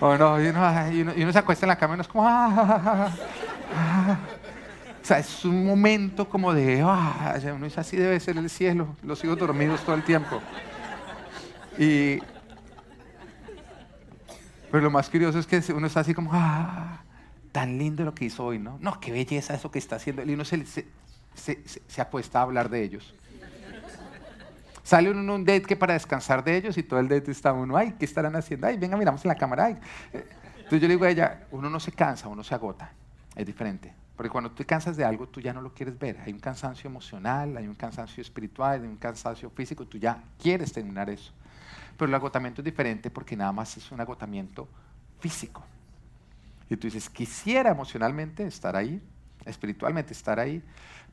O 0.00 0.16
no, 0.16 0.40
y 0.40 0.48
uno, 0.48 0.92
y, 0.92 1.22
uno, 1.22 1.32
se 1.32 1.38
acuesta 1.38 1.66
en 1.66 1.68
la 1.68 1.76
cama 1.76 1.94
y 1.94 1.96
uno 1.96 2.02
es 2.02 2.08
como, 2.08 2.26
ah, 2.26 2.54
ah, 2.56 2.82
ah, 2.84 3.10
ah. 3.74 4.18
O 5.02 5.06
sea, 5.06 5.18
es 5.18 5.44
un 5.44 5.66
momento 5.66 6.28
como 6.28 6.54
de, 6.54 6.82
ah, 6.82 7.36
uno 7.54 7.64
dice, 7.64 7.80
así 7.80 7.96
debe 7.96 8.18
ser 8.20 8.38
el 8.38 8.48
cielo, 8.48 8.96
los 9.02 9.18
sigo 9.18 9.34
dormidos 9.34 9.84
todo 9.84 9.96
el 9.96 10.04
tiempo. 10.04 10.40
Y, 11.78 12.20
pero 14.70 14.82
lo 14.82 14.90
más 14.90 15.10
curioso 15.10 15.38
es 15.38 15.46
que 15.46 15.62
uno 15.72 15.88
está 15.88 16.00
así 16.00 16.14
como, 16.14 16.30
ah, 16.32 17.00
tan 17.52 17.76
lindo 17.76 18.04
lo 18.04 18.14
que 18.14 18.24
hizo 18.24 18.44
hoy, 18.44 18.58
¿no? 18.58 18.78
No, 18.80 18.98
qué 19.00 19.12
belleza 19.12 19.54
eso 19.54 19.70
que 19.70 19.78
está 19.78 19.96
haciendo. 19.96 20.22
Y 20.24 20.34
uno 20.34 20.44
se, 20.44 20.64
se, 20.64 20.86
se, 21.34 22.00
acuesta 22.00 22.38
a 22.38 22.42
hablar 22.42 22.68
de 22.68 22.82
ellos. 22.82 23.14
Sale 24.82 25.10
uno 25.10 25.20
en 25.20 25.30
un 25.30 25.44
date 25.44 25.62
que 25.62 25.76
para 25.76 25.94
descansar 25.94 26.44
de 26.44 26.56
ellos 26.56 26.76
y 26.76 26.82
todo 26.82 27.00
el 27.00 27.08
date 27.08 27.30
está 27.30 27.52
uno, 27.52 27.76
ay, 27.76 27.94
¿qué 27.98 28.04
estarán 28.04 28.36
haciendo? 28.36 28.66
Ay, 28.66 28.76
venga, 28.76 28.96
miramos 28.96 29.24
en 29.24 29.28
la 29.30 29.34
cámara. 29.34 29.66
Ay. 29.66 29.78
Entonces 30.12 30.80
yo 30.80 30.88
le 30.88 30.94
digo 30.94 31.04
a 31.04 31.10
ella, 31.10 31.46
uno 31.50 31.70
no 31.70 31.80
se 31.80 31.92
cansa, 31.92 32.28
uno 32.28 32.44
se 32.44 32.54
agota. 32.54 32.92
Es 33.34 33.46
diferente. 33.46 33.94
Porque 34.16 34.30
cuando 34.30 34.50
tú 34.50 34.56
te 34.56 34.66
cansas 34.66 34.96
de 34.96 35.04
algo, 35.04 35.26
tú 35.26 35.40
ya 35.40 35.52
no 35.52 35.60
lo 35.60 35.74
quieres 35.74 35.98
ver. 35.98 36.20
Hay 36.24 36.32
un 36.32 36.38
cansancio 36.38 36.88
emocional, 36.88 37.56
hay 37.56 37.66
un 37.66 37.74
cansancio 37.74 38.20
espiritual, 38.20 38.82
hay 38.82 38.88
un 38.88 38.96
cansancio 38.96 39.50
físico, 39.50 39.86
tú 39.86 39.98
ya 39.98 40.22
quieres 40.40 40.72
terminar 40.72 41.10
eso. 41.10 41.32
Pero 41.96 42.08
el 42.08 42.14
agotamiento 42.14 42.60
es 42.60 42.64
diferente 42.64 43.10
porque 43.10 43.36
nada 43.36 43.52
más 43.52 43.76
es 43.76 43.90
un 43.90 44.00
agotamiento 44.00 44.68
físico. 45.18 45.64
Y 46.68 46.76
tú 46.76 46.86
dices, 46.86 47.10
quisiera 47.10 47.70
emocionalmente 47.70 48.46
estar 48.46 48.76
ahí, 48.76 49.02
espiritualmente 49.44 50.12
estar 50.12 50.38
ahí, 50.38 50.62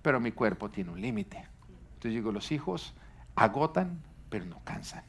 pero 0.01 0.19
mi 0.19 0.31
cuerpo 0.31 0.69
tiene 0.69 0.91
un 0.91 1.01
límite. 1.01 1.37
Entonces 1.93 2.11
digo, 2.13 2.31
los 2.31 2.51
hijos 2.51 2.93
agotan, 3.35 4.01
pero 4.29 4.45
no 4.45 4.59
cansan. 4.63 5.03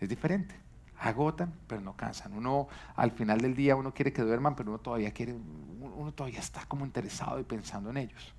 Es 0.00 0.08
diferente. 0.08 0.54
Agotan, 0.98 1.52
pero 1.66 1.80
no 1.80 1.96
cansan. 1.96 2.32
Uno 2.32 2.68
al 2.94 3.10
final 3.10 3.40
del 3.40 3.56
día 3.56 3.74
uno 3.74 3.92
quiere 3.92 4.12
que 4.12 4.22
duerman, 4.22 4.54
pero 4.54 4.70
uno 4.70 4.78
todavía 4.78 5.10
quiere, 5.12 5.34
uno 5.34 6.12
todavía 6.12 6.38
está 6.38 6.64
como 6.66 6.84
interesado 6.84 7.40
y 7.40 7.42
pensando 7.42 7.90
en 7.90 7.96
ellos. 7.96 8.34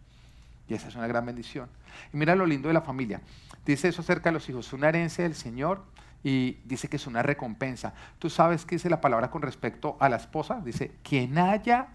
Y 0.70 0.74
esa 0.74 0.88
es 0.88 0.96
una 0.96 1.08
gran 1.08 1.26
bendición. 1.26 1.70
Y 2.14 2.18
mira 2.18 2.36
lo 2.36 2.46
lindo 2.46 2.70
de 2.70 2.74
la 2.74 2.82
familia. 2.82 3.22
Dice 3.66 3.90
eso 3.90 4.02
acerca 4.02 4.30
de 4.30 4.34
los 4.34 4.48
hijos, 4.48 4.72
una 4.72 4.90
herencia 4.90 5.24
del 5.24 5.36
Señor 5.36 5.84
y 6.24 6.60
dice 6.64 6.88
que 6.88 6.96
es 6.96 7.06
una 7.06 7.22
recompensa. 7.22 7.94
¿Tú 8.18 8.30
sabes 8.30 8.66
qué 8.66 8.76
dice 8.76 8.90
la 8.90 9.02
palabra 9.02 9.30
con 9.30 9.42
respecto 9.42 9.98
a 10.00 10.08
la 10.08 10.16
esposa? 10.16 10.62
Dice, 10.64 10.96
quien 11.04 11.38
haya 11.38 11.90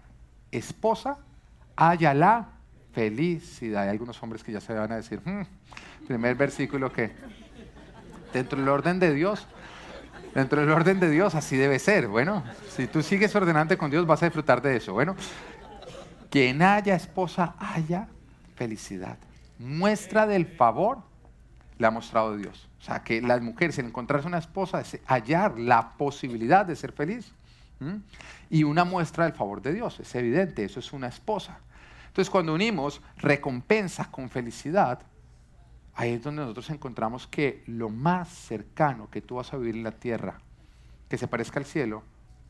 esposa, 0.51 1.17
haya 1.75 2.13
la 2.13 2.58
felicidad. 2.93 3.83
Hay 3.83 3.89
algunos 3.89 4.21
hombres 4.23 4.43
que 4.43 4.51
ya 4.51 4.61
se 4.61 4.73
van 4.73 4.91
a 4.91 4.95
decir, 4.95 5.21
hmm, 5.23 5.41
primer 6.07 6.35
versículo 6.35 6.91
que 6.91 7.11
dentro 8.33 8.59
del 8.59 8.67
orden 8.69 8.99
de 8.99 9.13
Dios, 9.13 9.47
dentro 10.33 10.61
del 10.61 10.69
orden 10.71 10.99
de 10.99 11.09
Dios 11.09 11.35
así 11.35 11.55
debe 11.57 11.79
ser. 11.79 12.07
Bueno, 12.07 12.43
si 12.69 12.87
tú 12.87 13.01
sigues 13.01 13.33
ordenante 13.35 13.77
con 13.77 13.91
Dios 13.91 14.05
vas 14.05 14.21
a 14.23 14.25
disfrutar 14.25 14.61
de 14.61 14.77
eso. 14.77 14.93
Bueno, 14.93 15.15
quien 16.29 16.61
haya 16.61 16.95
esposa, 16.95 17.55
haya 17.59 18.07
felicidad. 18.55 19.17
Muestra 19.57 20.27
del 20.27 20.45
favor 20.45 20.99
le 21.77 21.87
ha 21.87 21.91
mostrado 21.91 22.37
Dios. 22.37 22.69
O 22.79 22.83
sea, 22.83 23.03
que 23.03 23.21
las 23.21 23.41
mujeres, 23.41 23.77
en 23.79 23.87
encontrarse 23.87 24.27
una 24.27 24.37
esposa, 24.37 24.81
es 24.81 24.99
hallar 25.05 25.59
la 25.59 25.93
posibilidad 25.97 26.65
de 26.65 26.75
ser 26.75 26.91
feliz. 26.91 27.33
Y 28.49 28.63
una 28.63 28.83
muestra 28.83 29.23
del 29.23 29.33
favor 29.33 29.61
de 29.61 29.73
Dios, 29.73 29.99
es 29.99 30.13
evidente, 30.15 30.65
eso 30.65 30.79
es 30.79 30.91
una 30.91 31.07
esposa. 31.07 31.59
Entonces, 32.09 32.29
cuando 32.29 32.53
unimos 32.53 33.01
recompensa 33.17 34.09
con 34.09 34.29
felicidad, 34.29 35.03
ahí 35.93 36.13
es 36.13 36.23
donde 36.23 36.41
nosotros 36.41 36.71
encontramos 36.71 37.27
que 37.27 37.63
lo 37.67 37.89
más 37.89 38.29
cercano 38.29 39.09
que 39.11 39.21
tú 39.21 39.35
vas 39.35 39.53
a 39.53 39.57
vivir 39.57 39.75
en 39.75 39.83
la 39.83 39.91
tierra, 39.91 40.39
que 41.07 41.19
se 41.19 41.27
parezca 41.27 41.59
al 41.59 41.65
cielo, 41.65 42.03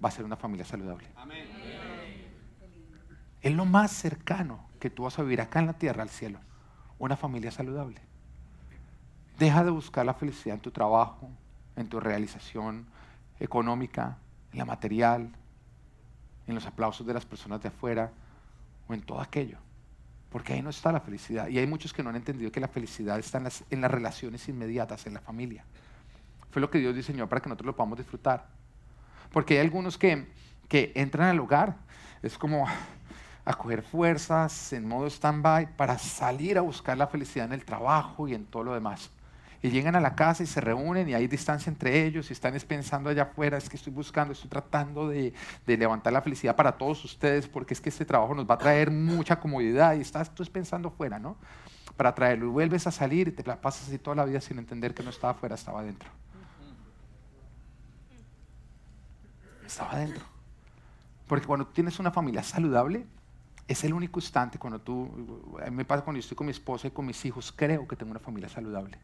va 0.04 0.08
a 0.10 0.12
ser 0.12 0.24
una 0.24 0.38
familia 0.38 0.66
saludable. 0.66 1.08
Amén. 1.18 1.46
Es 3.42 3.54
lo 3.54 3.66
más 3.66 3.92
cercano 3.92 4.66
que 4.80 4.90
tú 4.90 5.04
vas 5.04 5.20
a 5.20 5.24
vivir 5.24 5.42
acá 5.42 5.60
en 5.60 5.68
la 5.68 5.74
tierra 5.74 6.04
al 6.04 6.10
cielo, 6.10 6.40
una 6.98 7.18
familia 7.18 7.52
saludable. 7.52 8.02
Deja 9.38 9.64
de 9.64 9.72
buscar 9.72 10.06
la 10.06 10.14
felicidad 10.14 10.56
en 10.56 10.62
tu 10.62 10.72
trabajo, 10.72 11.30
en 11.76 11.88
tu 11.88 12.00
realización 12.00 12.88
económica, 13.40 14.18
en 14.52 14.60
la 14.60 14.66
material, 14.66 15.32
en 16.48 16.56
los 16.56 16.66
aplausos 16.66 17.06
de 17.06 17.14
las 17.14 17.26
personas 17.26 17.62
de 17.62 17.68
afuera 17.68 18.12
o 18.90 18.94
en 18.94 19.02
todo 19.02 19.22
aquello. 19.22 19.58
Porque 20.30 20.54
ahí 20.54 20.62
no 20.62 20.70
está 20.70 20.92
la 20.92 21.00
felicidad. 21.00 21.48
Y 21.48 21.58
hay 21.58 21.68
muchos 21.68 21.94
que 21.94 22.04
no 22.04 22.10
han 22.10 22.16
entendido 22.16 22.52
que 22.52 22.60
la 22.60 22.68
felicidad 22.68 23.18
está 23.18 23.38
en 23.38 23.82
las, 23.82 23.92
relaciones 23.92 24.48
inmediatas, 24.50 25.06
en 25.06 25.14
la 25.14 25.22
familia. 25.22 25.64
Fue 26.52 26.62
lo 26.62 26.70
que 26.70 26.80
Dios 26.80 26.96
diseñó 26.96 27.28
para 27.30 27.42
que 27.42 27.50
nosotros 27.50 27.68
lo 27.68 27.76
podamos 27.76 27.98
disfrutar. 27.98 28.48
Porque 29.32 29.56
hay 29.56 29.60
algunos 29.62 29.98
que, 29.98 30.28
que 30.68 30.92
entran 30.96 31.30
al 31.30 31.40
hogar, 31.40 31.78
es 32.22 32.38
como 32.38 32.68
a 33.46 33.54
coger 33.54 33.82
fuerzas 33.82 34.74
en 34.74 34.88
modo 34.88 35.08
stand-by 35.08 35.76
para 35.76 35.98
salir 35.98 36.58
a 36.58 36.62
buscar 36.62 36.98
la 36.98 37.08
felicidad 37.08 37.46
en 37.46 37.54
el 37.54 37.66
trabajo 37.66 38.28
y 38.28 38.34
en 38.34 38.46
todo 38.46 38.64
lo 38.64 38.74
demás 38.74 39.12
y 39.62 39.70
llegan 39.70 39.96
a 39.96 40.00
la 40.00 40.16
casa 40.16 40.44
y 40.44 40.46
se 40.46 40.62
reúnen 40.62 41.10
y 41.10 41.14
hay 41.14 41.28
distancia 41.28 41.70
entre 41.70 42.06
ellos 42.06 42.30
y 42.30 42.34
están 42.34 42.58
pensando 42.68 43.10
allá 43.10 43.24
afuera, 43.24 43.58
es 43.58 43.70
que 43.70 43.76
estoy 43.76 43.92
buscando, 43.92 44.32
estoy 44.32 44.50
tratando 44.50 45.10
de, 45.10 45.34
levantar 45.66 46.14
la 46.14 46.22
felicidad 46.22 46.56
para 46.56 46.78
todos 46.78 47.04
ustedes 47.04 47.48
porque 47.48 47.74
es 47.74 47.82
que 47.82 47.90
este 47.90 48.06
trabajo 48.06 48.34
nos 48.34 48.50
va 48.50 48.56
a 48.56 48.58
traer 48.58 48.90
mucha 48.90 49.40
comodidad 49.40 49.96
y 49.96 50.02
estás 50.02 50.34
tú 50.34 50.46
pensando 50.46 50.88
afuera, 50.88 51.20
¿no? 51.20 51.36
Para 51.98 52.16
traerlo 52.16 52.46
y 52.46 52.50
vuelves 52.50 52.88
a 52.88 52.92
salir 52.92 53.28
y 53.28 53.32
te 53.32 53.44
la 53.44 53.60
pasas 53.60 53.90
así 53.90 54.00
toda 54.00 54.16
la 54.16 54.26
vida 54.26 54.40
sin 54.40 54.58
entender 54.60 54.94
que 54.94 55.04
no 55.04 55.10
estaba 55.10 55.32
afuera, 55.32 55.56
estaba 55.56 55.82
adentro. 55.82 56.10
Estaba 59.66 59.92
adentro. 59.92 60.24
Porque 61.28 61.46
cuando 61.46 61.68
tienes 61.68 62.00
una 62.00 62.12
familia 62.12 62.42
saludable, 62.44 63.06
es 63.68 63.84
el 63.84 63.94
único 63.94 64.20
instante 64.20 64.58
cuando 64.58 64.80
tú, 64.80 65.54
a 65.62 65.70
mí 65.70 65.76
me 65.76 65.86
pasa 65.86 66.04
cuando 66.04 66.18
yo 66.18 66.22
estoy 66.22 66.36
con 66.36 66.48
mi 66.48 66.52
esposa 66.52 66.88
y 66.88 66.92
con 66.92 67.06
mis 67.06 67.24
hijos, 67.26 67.54
creo 67.56 67.88
que 67.88 67.96
tengo 67.96 68.10
una 68.10 68.20
familia 68.20 68.50
saludable. 68.50 68.98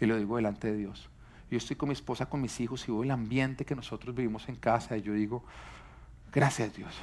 Y 0.00 0.06
lo 0.06 0.16
digo 0.16 0.36
delante 0.36 0.70
de 0.70 0.76
Dios. 0.76 1.08
Yo 1.50 1.56
estoy 1.56 1.76
con 1.76 1.88
mi 1.88 1.94
esposa, 1.94 2.26
con 2.26 2.40
mis 2.40 2.60
hijos 2.60 2.86
y 2.86 2.92
veo 2.92 3.02
el 3.02 3.10
ambiente 3.10 3.64
que 3.64 3.74
nosotros 3.74 4.14
vivimos 4.14 4.48
en 4.48 4.56
casa 4.56 4.96
y 4.96 5.02
yo 5.02 5.14
digo, 5.14 5.44
gracias 6.30 6.74
Dios, 6.76 6.94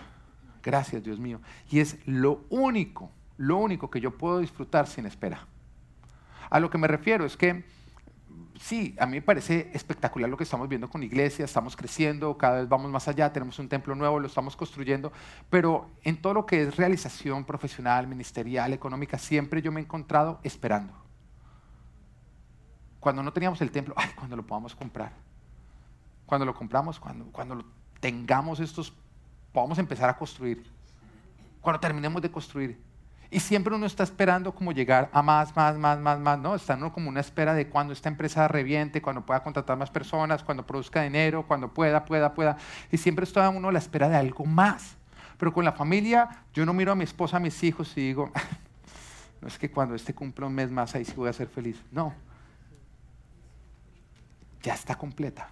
gracias 0.61 1.03
Dios 1.03 1.19
mío. 1.19 1.41
Y 1.71 1.79
es 1.79 1.97
lo 2.05 2.45
único, 2.49 3.09
lo 3.37 3.57
único 3.57 3.89
que 3.89 3.99
yo 3.99 4.15
puedo 4.15 4.39
disfrutar 4.39 4.85
sin 4.87 5.07
espera. 5.07 5.47
A 6.49 6.59
lo 6.59 6.69
que 6.69 6.77
me 6.77 6.87
refiero 6.87 7.25
es 7.25 7.35
que 7.35 7.65
sí, 8.59 8.95
a 8.99 9.07
mí 9.07 9.13
me 9.13 9.21
parece 9.23 9.71
espectacular 9.73 10.29
lo 10.29 10.37
que 10.37 10.43
estamos 10.43 10.69
viendo 10.69 10.91
con 10.91 11.01
iglesia, 11.01 11.45
estamos 11.45 11.75
creciendo, 11.75 12.37
cada 12.37 12.59
vez 12.59 12.69
vamos 12.69 12.91
más 12.91 13.07
allá, 13.07 13.33
tenemos 13.33 13.57
un 13.57 13.67
templo 13.67 13.95
nuevo, 13.95 14.19
lo 14.19 14.27
estamos 14.27 14.55
construyendo, 14.55 15.11
pero 15.49 15.89
en 16.03 16.21
todo 16.21 16.35
lo 16.35 16.45
que 16.45 16.61
es 16.61 16.75
realización 16.75 17.45
profesional, 17.45 18.05
ministerial, 18.05 18.73
económica, 18.73 19.17
siempre 19.17 19.63
yo 19.63 19.71
me 19.71 19.79
he 19.79 19.83
encontrado 19.83 20.39
esperando 20.43 21.04
cuando 23.05 23.21
no 23.21 23.31
teníamos 23.31 23.61
el 23.61 23.69
templo, 23.69 23.93
ay, 23.95 24.09
cuando 24.15 24.35
lo 24.35 24.41
podamos 24.41 24.73
comprar. 24.73 25.11
Cuando 26.25 26.43
lo 26.43 26.55
compramos, 26.55 26.99
cuando, 26.99 27.25
cuando 27.25 27.63
tengamos 27.99 28.59
estos, 28.59 28.91
podamos 29.53 29.77
empezar 29.77 30.09
a 30.09 30.17
construir. 30.17 30.65
Cuando 31.61 31.79
terminemos 31.79 32.19
de 32.23 32.31
construir. 32.31 32.81
Y 33.29 33.39
siempre 33.41 33.75
uno 33.75 33.85
está 33.85 34.01
esperando 34.01 34.55
como 34.55 34.71
llegar 34.71 35.11
a 35.13 35.21
más, 35.21 35.55
más, 35.55 35.77
más, 35.77 35.99
más, 35.99 36.19
más, 36.19 36.39
¿no? 36.39 36.55
Está 36.55 36.73
uno 36.73 36.91
como 36.91 37.07
una 37.07 37.19
espera 37.19 37.53
de 37.53 37.69
cuando 37.69 37.93
esta 37.93 38.09
empresa 38.09 38.47
reviente, 38.47 39.03
cuando 39.03 39.23
pueda 39.23 39.43
contratar 39.43 39.77
más 39.77 39.91
personas, 39.91 40.43
cuando 40.43 40.65
produzca 40.65 41.03
dinero, 41.03 41.45
cuando 41.45 41.71
pueda, 41.71 42.05
pueda, 42.05 42.33
pueda. 42.33 42.57
Y 42.91 42.97
siempre 42.97 43.25
está 43.25 43.47
uno 43.49 43.69
a 43.69 43.71
la 43.71 43.77
espera 43.77 44.09
de 44.09 44.15
algo 44.15 44.45
más. 44.45 44.97
Pero 45.37 45.53
con 45.53 45.63
la 45.63 45.73
familia, 45.73 46.27
yo 46.55 46.65
no 46.65 46.73
miro 46.73 46.91
a 46.91 46.95
mi 46.95 47.03
esposa, 47.03 47.37
a 47.37 47.39
mis 47.39 47.63
hijos 47.63 47.95
y 47.97 48.01
digo, 48.01 48.31
no 49.41 49.47
es 49.47 49.59
que 49.59 49.69
cuando 49.69 49.93
este 49.93 50.15
cumpla 50.15 50.47
un 50.47 50.55
mes 50.55 50.71
más, 50.71 50.95
ahí 50.95 51.05
sí 51.05 51.13
voy 51.15 51.29
a 51.29 51.33
ser 51.33 51.47
feliz. 51.47 51.79
No. 51.91 52.24
Ya 54.65 54.73
está 54.73 54.95
completa. 54.95 55.49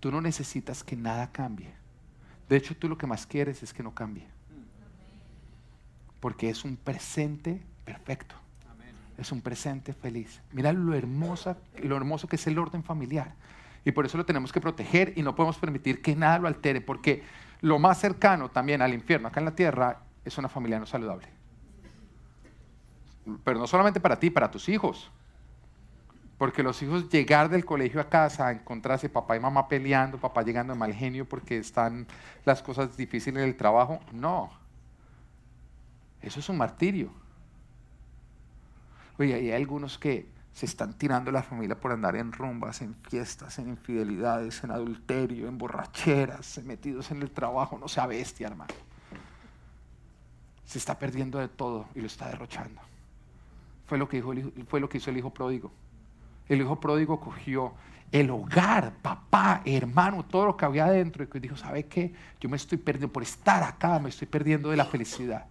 Tú 0.00 0.10
no 0.10 0.20
necesitas 0.20 0.84
que 0.84 0.96
nada 0.96 1.32
cambie. 1.32 1.72
De 2.48 2.56
hecho, 2.56 2.76
tú 2.76 2.88
lo 2.88 2.98
que 2.98 3.06
más 3.06 3.26
quieres 3.26 3.62
es 3.62 3.72
que 3.72 3.82
no 3.82 3.94
cambie 3.94 4.34
porque 6.24 6.48
es 6.48 6.64
un 6.64 6.78
presente 6.78 7.60
perfecto. 7.84 8.34
Es 9.18 9.30
un 9.30 9.42
presente 9.42 9.92
feliz. 9.92 10.40
Mira 10.52 10.72
lo, 10.72 10.94
hermosa, 10.94 11.58
lo 11.82 11.98
hermoso 11.98 12.28
que 12.28 12.36
es 12.36 12.46
el 12.46 12.58
orden 12.58 12.82
familiar. 12.82 13.34
Y 13.84 13.92
por 13.92 14.06
eso 14.06 14.16
lo 14.16 14.24
tenemos 14.24 14.50
que 14.50 14.58
proteger 14.58 15.12
y 15.16 15.22
no 15.22 15.34
podemos 15.34 15.58
permitir 15.58 16.00
que 16.00 16.16
nada 16.16 16.38
lo 16.38 16.48
altere, 16.48 16.80
porque 16.80 17.24
lo 17.60 17.78
más 17.78 18.00
cercano 18.00 18.48
también 18.48 18.80
al 18.80 18.94
infierno 18.94 19.28
acá 19.28 19.40
en 19.40 19.44
la 19.44 19.54
tierra 19.54 20.00
es 20.24 20.38
una 20.38 20.48
familia 20.48 20.78
no 20.78 20.86
saludable. 20.86 21.28
Pero 23.44 23.58
no 23.58 23.66
solamente 23.66 24.00
para 24.00 24.18
ti, 24.18 24.30
para 24.30 24.50
tus 24.50 24.70
hijos. 24.70 25.10
Porque 26.38 26.62
los 26.62 26.82
hijos 26.82 27.08
llegar 27.08 27.48
del 27.48 27.64
colegio 27.64 28.00
a 28.00 28.08
casa, 28.08 28.50
encontrarse 28.50 29.08
papá 29.08 29.36
y 29.36 29.40
mamá 29.40 29.68
peleando, 29.68 30.18
papá 30.18 30.42
llegando 30.42 30.72
de 30.72 30.78
mal 30.78 30.92
genio 30.92 31.28
porque 31.28 31.58
están 31.58 32.06
las 32.44 32.62
cosas 32.62 32.96
difíciles 32.96 33.42
en 33.42 33.48
el 33.48 33.56
trabajo, 33.56 34.00
no 34.12 34.64
eso 36.24 36.40
es 36.40 36.48
un 36.48 36.56
martirio. 36.56 37.10
Oye, 39.18 39.34
hay 39.34 39.52
algunos 39.52 39.98
que 39.98 40.26
se 40.54 40.66
están 40.66 40.94
tirando 40.94 41.30
la 41.30 41.42
familia 41.42 41.78
por 41.78 41.92
andar 41.92 42.16
en 42.16 42.32
rumbas, 42.32 42.80
en 42.80 42.94
fiestas, 42.94 43.58
en 43.58 43.68
infidelidades, 43.68 44.64
en 44.64 44.70
adulterio, 44.70 45.48
en 45.48 45.58
borracheras, 45.58 46.62
metidos 46.64 47.10
en 47.10 47.22
el 47.22 47.30
trabajo, 47.30 47.78
no 47.78 47.88
sea 47.88 48.06
bestia, 48.06 48.46
hermano. 48.46 48.72
Se 50.64 50.78
está 50.78 50.98
perdiendo 50.98 51.38
de 51.38 51.48
todo 51.48 51.88
y 51.94 52.00
lo 52.00 52.06
está 52.06 52.28
derrochando. 52.28 52.80
Fue 53.86 53.98
lo 53.98 54.08
que, 54.08 54.16
dijo 54.16 54.32
fue 54.66 54.80
lo 54.80 54.88
que 54.88 54.98
hizo 54.98 55.10
el 55.10 55.18
hijo 55.18 55.32
pródigo. 55.32 55.70
El 56.48 56.60
hijo 56.60 56.78
pródigo 56.78 57.20
cogió 57.20 57.74
el 58.14 58.30
hogar, 58.30 58.92
papá, 59.02 59.62
hermano, 59.64 60.24
todo 60.24 60.46
lo 60.46 60.56
que 60.56 60.64
había 60.64 60.84
adentro 60.84 61.26
y 61.34 61.38
dijo, 61.40 61.56
¿sabe 61.56 61.86
qué? 61.86 62.14
Yo 62.40 62.48
me 62.48 62.56
estoy 62.56 62.78
perdiendo, 62.78 63.12
por 63.12 63.24
estar 63.24 63.62
acá, 63.64 63.98
me 63.98 64.10
estoy 64.10 64.28
perdiendo 64.28 64.70
de 64.70 64.76
la 64.76 64.84
felicidad. 64.84 65.46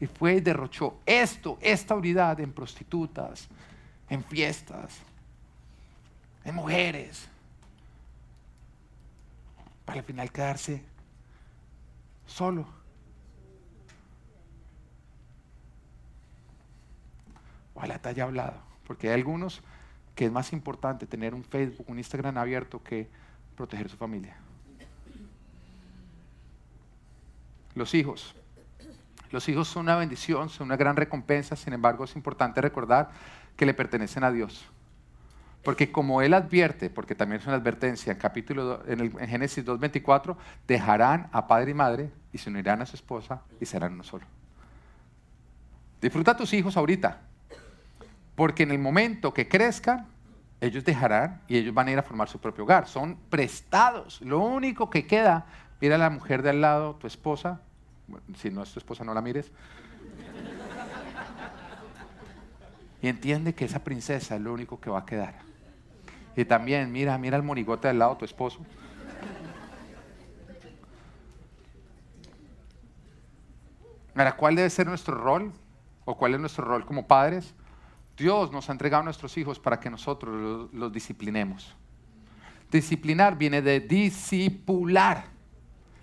Y 0.00 0.06
fue 0.06 0.34
y 0.34 0.40
derrochó 0.40 0.98
esto, 1.06 1.56
esta 1.60 1.94
unidad 1.94 2.40
en 2.40 2.52
prostitutas, 2.52 3.46
en 4.08 4.24
fiestas, 4.24 4.98
en 6.44 6.56
mujeres, 6.56 7.28
para 9.84 10.00
al 10.00 10.04
final 10.04 10.32
quedarse 10.32 10.82
solo. 12.26 12.66
Ojalá 17.74 18.00
te 18.00 18.08
haya 18.08 18.24
hablado, 18.24 18.60
porque 18.84 19.08
hay 19.08 19.14
algunos 19.14 19.62
que 20.14 20.26
es 20.26 20.32
más 20.32 20.52
importante 20.52 21.06
tener 21.06 21.34
un 21.34 21.44
Facebook, 21.44 21.86
un 21.88 21.98
Instagram 21.98 22.38
abierto 22.38 22.82
que 22.82 23.08
proteger 23.56 23.88
su 23.88 23.96
familia. 23.96 24.36
Los 27.74 27.94
hijos. 27.94 28.34
Los 29.30 29.48
hijos 29.48 29.66
son 29.66 29.82
una 29.82 29.96
bendición, 29.96 30.48
son 30.48 30.66
una 30.66 30.76
gran 30.76 30.94
recompensa, 30.94 31.56
sin 31.56 31.72
embargo 31.72 32.04
es 32.04 32.14
importante 32.14 32.60
recordar 32.60 33.10
que 33.56 33.66
le 33.66 33.74
pertenecen 33.74 34.22
a 34.22 34.30
Dios. 34.30 34.64
Porque 35.64 35.90
como 35.90 36.22
Él 36.22 36.34
advierte, 36.34 36.90
porque 36.90 37.14
también 37.14 37.40
es 37.40 37.46
una 37.46 37.56
advertencia 37.56 38.12
en, 38.12 38.18
capítulo, 38.18 38.82
en, 38.86 39.00
el, 39.00 39.06
en 39.18 39.28
Génesis 39.28 39.64
2.24, 39.64 40.36
dejarán 40.68 41.28
a 41.32 41.48
padre 41.48 41.72
y 41.72 41.74
madre 41.74 42.12
y 42.32 42.38
se 42.38 42.50
unirán 42.50 42.82
a 42.82 42.86
su 42.86 42.94
esposa 42.94 43.42
y 43.60 43.66
serán 43.66 43.94
uno 43.94 44.04
solo. 44.04 44.26
Disfruta 46.00 46.32
a 46.32 46.36
tus 46.36 46.52
hijos 46.52 46.76
ahorita, 46.76 47.22
porque 48.34 48.64
en 48.64 48.70
el 48.70 48.78
momento 48.78 49.32
que 49.32 49.48
crezcan, 49.48 50.08
ellos 50.60 50.84
dejarán 50.84 51.42
y 51.46 51.58
ellos 51.58 51.74
van 51.74 51.88
a 51.88 51.92
ir 51.92 51.98
a 51.98 52.02
formar 52.02 52.28
su 52.28 52.40
propio 52.40 52.64
hogar. 52.64 52.88
Son 52.88 53.16
prestados. 53.28 54.20
Lo 54.22 54.40
único 54.40 54.90
que 54.90 55.06
queda, 55.06 55.46
mira 55.80 55.96
a 55.96 55.98
la 55.98 56.10
mujer 56.10 56.42
de 56.42 56.50
al 56.50 56.60
lado, 56.60 56.94
tu 56.96 57.06
esposa, 57.06 57.60
si 58.36 58.50
no 58.50 58.62
es 58.62 58.72
tu 58.72 58.78
esposa, 58.78 59.04
no 59.04 59.14
la 59.14 59.20
mires. 59.20 59.52
Y 63.02 63.08
entiende 63.08 63.54
que 63.54 63.66
esa 63.66 63.84
princesa 63.84 64.36
es 64.36 64.40
lo 64.40 64.52
único 64.52 64.80
que 64.80 64.88
va 64.88 65.00
a 65.00 65.04
quedar. 65.04 65.34
Y 66.36 66.44
también, 66.44 66.90
mira, 66.90 67.16
mira 67.18 67.36
el 67.36 67.42
monigote 67.42 67.88
del 67.88 67.98
lado, 67.98 68.16
tu 68.16 68.24
esposo. 68.24 68.64
Mira, 74.14 74.36
¿cuál 74.36 74.56
debe 74.56 74.70
ser 74.70 74.86
nuestro 74.86 75.14
rol? 75.16 75.52
¿O 76.04 76.16
cuál 76.16 76.34
es 76.34 76.40
nuestro 76.40 76.64
rol 76.64 76.86
como 76.86 77.06
padres? 77.06 77.54
Dios 78.16 78.52
nos 78.52 78.68
ha 78.68 78.72
entregado 78.72 79.02
a 79.02 79.04
nuestros 79.04 79.36
hijos 79.36 79.58
para 79.58 79.80
que 79.80 79.90
nosotros 79.90 80.70
los, 80.72 80.92
disciplinemos. 80.92 81.74
Disciplinar 82.70 83.36
viene 83.36 83.62
de 83.62 83.80
discipular 83.80 85.24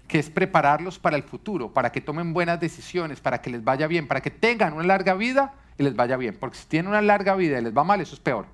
que 0.08 0.20
es 0.20 0.30
prepararlos 0.30 1.00
para 1.00 1.16
el 1.16 1.24
futuro, 1.24 1.74
para 1.74 1.92
que 1.92 2.02
tomen 2.02 2.34
buenas 2.34 2.60
decisiones, 2.60 3.22
para 3.22 3.42
que 3.42 3.50
les 3.50 3.64
vaya 3.64 3.88
bien, 3.88 4.08
para 4.08 4.20
que 4.20 4.30
tengan 4.30 4.74
una 4.74 4.84
larga 4.84 5.14
vida 5.14 5.54
y 5.78 5.84
les 5.84 5.96
vaya 5.96 6.18
bien. 6.18 6.36
Porque 6.38 6.58
si 6.58 6.68
tienen 6.68 6.90
una 6.90 7.02
larga 7.02 7.36
vida 7.36 7.60
y 7.60 7.64
les 7.64 7.76
va 7.76 7.86
mal, 7.86 8.02
eso 8.02 8.16
es 8.16 8.20
peor. 8.20 8.46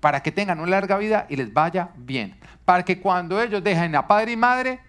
Para 0.00 0.22
que 0.22 0.30
tengan 0.30 0.60
una 0.60 0.70
larga 0.70 0.98
vida 0.98 1.26
y 1.30 1.36
les 1.36 1.50
vaya 1.50 1.90
bien. 1.96 2.36
Para 2.66 2.84
que 2.84 3.00
cuando 3.00 3.40
ellos 3.40 3.64
dejen 3.64 3.96
a 3.96 4.06
padre 4.06 4.32
y 4.32 4.36
madre 4.36 4.80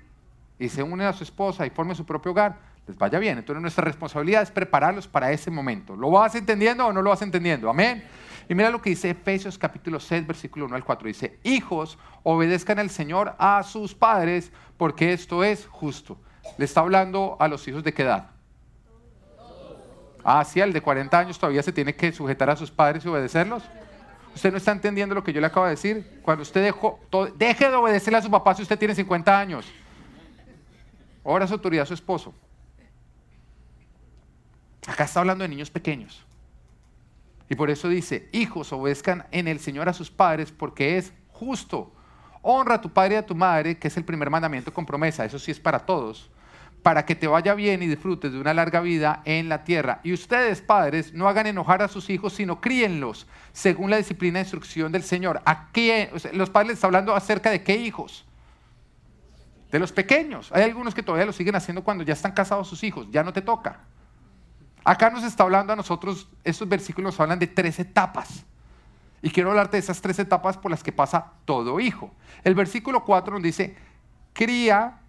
y 0.60 0.68
se 0.68 0.84
unen 0.84 1.08
a 1.08 1.14
su 1.14 1.24
esposa 1.24 1.66
y 1.66 1.70
formen 1.70 1.96
su 1.96 2.06
propio 2.06 2.32
hogar, 2.32 2.58
les 2.88 2.98
vaya 2.98 3.20
bien. 3.20 3.38
Entonces 3.38 3.62
nuestra 3.62 3.84
responsabilidad 3.84 4.44
es 4.44 4.52
prepararlos 4.52 5.08
para 5.08 5.32
ese 5.32 5.50
momento. 5.50 5.96
¿Lo 5.96 6.12
vas 6.12 6.36
entendiendo 6.36 6.86
o 6.86 6.94
no 6.94 7.02
lo 7.02 7.10
vas 7.10 7.22
entendiendo? 7.22 7.70
Amén. 7.70 8.04
Y 8.48 8.54
mira 8.54 8.70
lo 8.70 8.82
que 8.82 8.92
dice 8.92 9.10
Efesios 9.10 9.58
capítulo 9.58 10.00
6, 10.00 10.28
versículo 10.28 10.66
1 10.66 10.76
al 10.76 10.84
4. 10.84 11.08
Dice, 11.08 11.40
hijos, 11.44 11.98
obedezcan 12.24 12.78
al 12.80 12.90
Señor 12.90 13.36
a 13.40 13.64
sus 13.64 13.96
padres, 13.96 14.52
porque 14.78 15.14
esto 15.14 15.44
es 15.44 15.66
justo. 15.68 16.18
Le 16.58 16.66
está 16.66 16.82
hablando 16.82 17.38
a 17.40 17.48
los 17.48 17.68
hijos 17.68 17.84
de 17.84 17.94
qué 17.94 18.04
edad. 18.04 18.30
Ah, 20.24 20.44
al 20.62 20.74
de 20.74 20.82
40 20.82 21.20
años 21.20 21.38
todavía 21.38 21.62
se 21.62 21.72
tiene 21.72 21.96
que 21.96 22.12
sujetar 22.12 22.50
a 22.50 22.56
sus 22.56 22.72
padres 22.72 23.06
y 23.06 23.08
obedecerlos. 23.08 23.64
Usted 24.34 24.52
no 24.52 24.58
está 24.58 24.72
entendiendo 24.72 25.16
lo 25.16 25.24
que 25.24 25.32
yo 25.32 25.40
le 25.40 25.48
acabo 25.48 25.66
de 25.66 25.72
decir. 25.72 26.20
Cuando 26.24 26.42
usted 26.42 26.64
dejó, 26.64 27.00
deje 27.36 27.70
de 27.70 27.76
obedecerle 27.76 28.18
a 28.18 28.22
su 28.22 28.30
papá 28.30 28.54
si 28.54 28.64
usted 28.64 28.78
tiene 28.78 28.94
50 28.94 29.40
años. 29.40 29.66
Ahora 31.24 31.48
su 31.48 31.54
autoridad 31.54 31.84
a 31.84 31.86
su 31.86 31.94
esposo. 31.94 32.34
Acá 34.88 35.06
está 35.06 35.20
hablando 35.20 35.44
de 35.44 35.50
niños 35.50 35.70
pequeños. 35.70 36.26
Y 37.50 37.56
por 37.56 37.70
eso 37.70 37.90
dice, 37.90 38.30
hijos, 38.32 38.72
obedezcan 38.74 39.26
en 39.32 39.48
el 39.48 39.60
Señor 39.60 39.90
a 39.90 39.94
sus 39.94 40.10
padres 40.10 40.52
porque 40.52 40.98
es 40.98 41.14
justo. 41.30 41.92
Honra 42.42 42.76
a 42.76 42.82
tu 42.82 42.92
padre 42.92 43.16
y 43.16 43.18
a 43.18 43.26
tu 43.26 43.36
madre, 43.36 43.78
que 43.78 43.88
es 43.88 43.98
el 43.98 44.06
primer 44.06 44.30
mandamiento 44.30 44.74
con 44.74 44.86
promesa, 44.86 45.26
eso 45.26 45.40
sí 45.40 45.52
es 45.52 45.60
para 45.60 45.80
todos, 45.80 46.30
para 46.84 47.06
que 47.06 47.16
te 47.16 47.26
vaya 47.26 47.56
bien 47.56 47.82
y 47.82 47.88
disfrutes 47.88 48.32
de 48.32 48.40
una 48.40 48.54
larga 48.54 48.82
vida 48.82 49.22
en 49.26 49.50
la 49.50 49.64
tierra. 49.64 50.00
Y 50.04 50.14
ustedes, 50.14 50.62
padres, 50.62 51.14
no 51.14 51.28
hagan 51.28 51.48
enojar 51.48 51.82
a 51.82 51.88
sus 51.88 52.10
hijos, 52.12 52.34
sino 52.34 52.62
críenlos 52.62 53.26
según 53.52 53.90
la 53.90 53.98
disciplina 53.98 54.38
e 54.40 54.44
instrucción 54.44 54.92
del 54.92 55.02
Señor. 55.02 55.42
Aquí 55.46 55.92
los 56.34 56.52
padres 56.52 56.74
están 56.74 56.90
hablando 56.90 57.16
acerca 57.16 57.50
de 57.50 57.64
qué 57.64 57.76
hijos. 57.76 58.26
De 59.72 59.80
los 59.80 59.92
pequeños. 59.92 60.52
Hay 60.52 60.62
algunos 60.62 60.94
que 60.94 61.02
todavía 61.02 61.26
lo 61.26 61.34
siguen 61.34 61.56
haciendo 61.56 61.84
cuando 61.84 62.04
ya 62.04 62.14
están 62.14 62.34
casados 62.34 62.68
sus 62.68 62.84
hijos, 62.84 63.08
ya 63.10 63.24
no 63.24 63.34
te 63.34 63.42
toca. 63.42 63.80
Acá 64.86 65.10
nos 65.10 65.24
está 65.24 65.44
hablando 65.44 65.74
a 65.74 65.76
nosotros, 65.76 66.30
estos 66.44 66.70
versículos 66.70 67.14
nos 67.14 67.20
hablan 67.20 67.40
de 67.40 67.48
tres 67.48 67.80
etapas. 67.80 68.46
Y 69.24 69.32
quiero 69.32 69.50
hablarte 69.50 69.78
de 69.78 69.82
esas 69.82 70.00
tres 70.00 70.20
etapas 70.20 70.58
por 70.58 70.70
las 70.70 70.84
que 70.84 70.92
pasa 70.92 71.34
todo 71.44 71.80
hijo. 71.80 72.14
El 72.44 72.54
versículo 72.54 73.04
4 73.04 73.34
nos 73.34 73.42
dice, 73.42 73.76
cría 74.32 75.00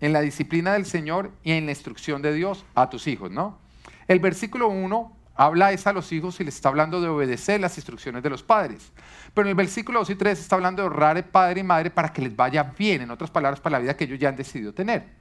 en 0.00 0.12
la 0.12 0.20
disciplina 0.20 0.74
del 0.74 0.86
Señor 0.86 1.32
y 1.42 1.50
en 1.50 1.66
la 1.66 1.72
instrucción 1.72 2.22
de 2.22 2.32
Dios 2.32 2.64
a 2.76 2.88
tus 2.88 3.08
hijos, 3.08 3.32
¿no? 3.32 3.58
El 4.06 4.20
versículo 4.20 4.68
1 4.68 5.12
habla 5.34 5.72
es 5.72 5.84
a 5.88 5.92
los 5.92 6.12
hijos 6.12 6.38
y 6.38 6.44
les 6.44 6.54
está 6.54 6.68
hablando 6.68 7.00
de 7.00 7.08
obedecer 7.08 7.60
las 7.60 7.76
instrucciones 7.76 8.22
de 8.22 8.30
los 8.30 8.44
padres. 8.44 8.92
Pero 9.34 9.48
en 9.48 9.50
el 9.50 9.56
versículo 9.56 9.98
2 9.98 10.10
y 10.10 10.14
3 10.14 10.38
está 10.38 10.54
hablando 10.54 10.82
de 10.82 10.88
honrar 10.88 11.28
padre 11.30 11.60
y 11.60 11.64
madre 11.64 11.90
para 11.90 12.12
que 12.12 12.22
les 12.22 12.36
vaya 12.36 12.62
bien, 12.78 13.02
en 13.02 13.10
otras 13.10 13.32
palabras, 13.32 13.58
para 13.58 13.78
la 13.78 13.80
vida 13.80 13.96
que 13.96 14.04
ellos 14.04 14.20
ya 14.20 14.28
han 14.28 14.36
decidido 14.36 14.72
tener. 14.72 15.17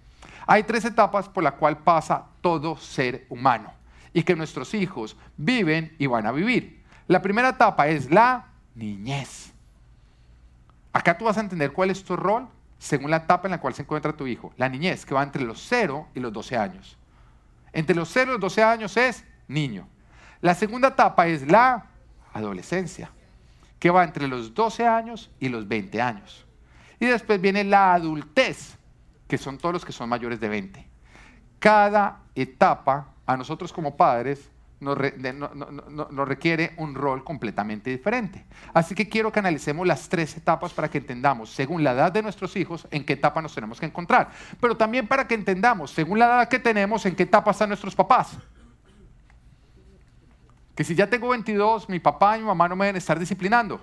Hay 0.47 0.63
tres 0.63 0.85
etapas 0.85 1.27
por 1.27 1.43
las 1.43 1.53
cuales 1.53 1.79
pasa 1.83 2.25
todo 2.41 2.77
ser 2.77 3.25
humano 3.29 3.73
y 4.13 4.23
que 4.23 4.35
nuestros 4.35 4.73
hijos 4.73 5.17
viven 5.35 5.93
y 5.99 6.07
van 6.07 6.25
a 6.25 6.31
vivir. 6.31 6.83
La 7.07 7.21
primera 7.21 7.49
etapa 7.49 7.87
es 7.87 8.09
la 8.09 8.47
niñez. 8.73 9.51
Acá 10.93 11.17
tú 11.17 11.25
vas 11.25 11.37
a 11.37 11.41
entender 11.41 11.73
cuál 11.73 11.91
es 11.91 12.03
tu 12.03 12.15
rol 12.15 12.47
según 12.79 13.11
la 13.11 13.17
etapa 13.17 13.47
en 13.47 13.51
la 13.51 13.59
cual 13.59 13.73
se 13.73 13.81
encuentra 13.81 14.15
tu 14.15 14.25
hijo. 14.25 14.53
La 14.57 14.69
niñez, 14.69 15.05
que 15.05 15.13
va 15.13 15.21
entre 15.21 15.43
los 15.43 15.61
0 15.67 16.07
y 16.15 16.19
los 16.19 16.31
12 16.31 16.57
años. 16.57 16.97
Entre 17.73 17.95
los 17.95 18.09
0 18.09 18.31
y 18.31 18.33
los 18.33 18.41
12 18.41 18.63
años 18.63 18.97
es 18.97 19.25
niño. 19.47 19.87
La 20.41 20.55
segunda 20.55 20.89
etapa 20.89 21.27
es 21.27 21.49
la 21.49 21.87
adolescencia, 22.33 23.11
que 23.79 23.89
va 23.89 24.03
entre 24.03 24.27
los 24.27 24.53
12 24.53 24.87
años 24.87 25.29
y 25.39 25.49
los 25.49 25.67
20 25.67 26.01
años. 26.01 26.45
Y 26.99 27.05
después 27.05 27.41
viene 27.41 27.63
la 27.63 27.93
adultez, 27.93 28.76
que 29.27 29.37
son 29.37 29.57
todos 29.57 29.73
los 29.73 29.85
que 29.85 29.91
son 29.91 30.09
mayores 30.09 30.39
de 30.39 30.49
20. 30.49 30.87
Cada 31.59 32.19
etapa, 32.35 33.13
a 33.25 33.35
nosotros 33.35 33.73
como 33.73 33.97
padres, 33.97 34.49
nos, 34.79 34.97
requiere 36.27 36.73
un 36.77 36.93
rol 36.93 37.23
completamente 37.23 37.89
diferente. 37.89 38.45
Así 38.73 38.93
que 38.93 39.09
quiero 39.09 39.31
que 39.31 39.39
analicemos 39.39 39.87
las 39.87 40.07
tres 40.07 40.37
etapas 40.37 40.73
para 40.73 40.89
que 40.89 40.99
entendamos, 40.99 41.49
según 41.49 41.83
la 41.83 41.93
edad 41.93 42.11
de 42.11 42.21
nuestros 42.21 42.55
hijos, 42.55 42.87
en 42.91 43.03
qué 43.03 43.13
etapa 43.13 43.41
nos 43.41 43.55
tenemos 43.55 43.79
que 43.79 43.87
encontrar. 43.87 44.29
Pero 44.61 44.77
también 44.77 45.07
para 45.07 45.27
que 45.27 45.35
entendamos, 45.35 45.91
según 45.91 46.19
la 46.19 46.25
edad 46.25 46.49
que 46.49 46.59
tenemos, 46.59 47.05
en 47.05 47.15
qué 47.15 47.23
etapa 47.23 47.51
están 47.51 47.69
nuestros 47.69 47.95
papás. 47.95 48.37
Que 50.75 50.83
si 50.83 50.93
ya 50.93 51.09
tengo 51.09 51.29
22, 51.29 51.89
mi 51.89 51.99
papá 51.99 52.37
y 52.37 52.41
mi 52.41 52.45
mamá 52.45 52.67
no 52.69 52.75
me 52.75 52.85
deben 52.85 52.97
estar 52.97 53.17
disciplinando. 53.17 53.81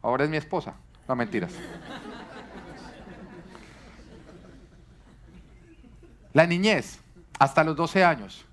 Ahora 0.00 0.24
es 0.24 0.30
mi 0.30 0.36
esposa. 0.36 0.74
No, 1.08 1.16
mentiras. 1.16 1.52
La 6.32 6.46
niñez, 6.46 7.00
hasta 7.38 7.64
los 7.64 7.76
12 7.76 8.04
años. 8.04 8.44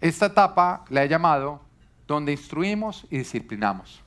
Esta 0.00 0.26
etapa 0.26 0.84
la 0.88 1.04
he 1.04 1.08
llamado 1.08 1.60
donde 2.06 2.32
instruimos 2.32 3.06
y 3.10 3.18
disciplinamos. 3.18 4.02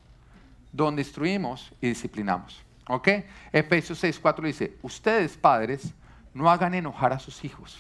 Donde 0.72 1.04
instruimos 1.04 1.72
y 1.80 1.90
disciplinamos. 1.90 2.62
¿Ok? 2.88 3.08
Efesios 3.52 4.00
6, 4.00 4.20
4 4.20 4.48
dice, 4.48 4.78
ustedes 4.82 5.38
padres 5.38 5.94
no 6.34 6.50
hagan 6.50 6.74
enojar 6.74 7.14
a 7.14 7.20
sus 7.20 7.46
hijos, 7.46 7.78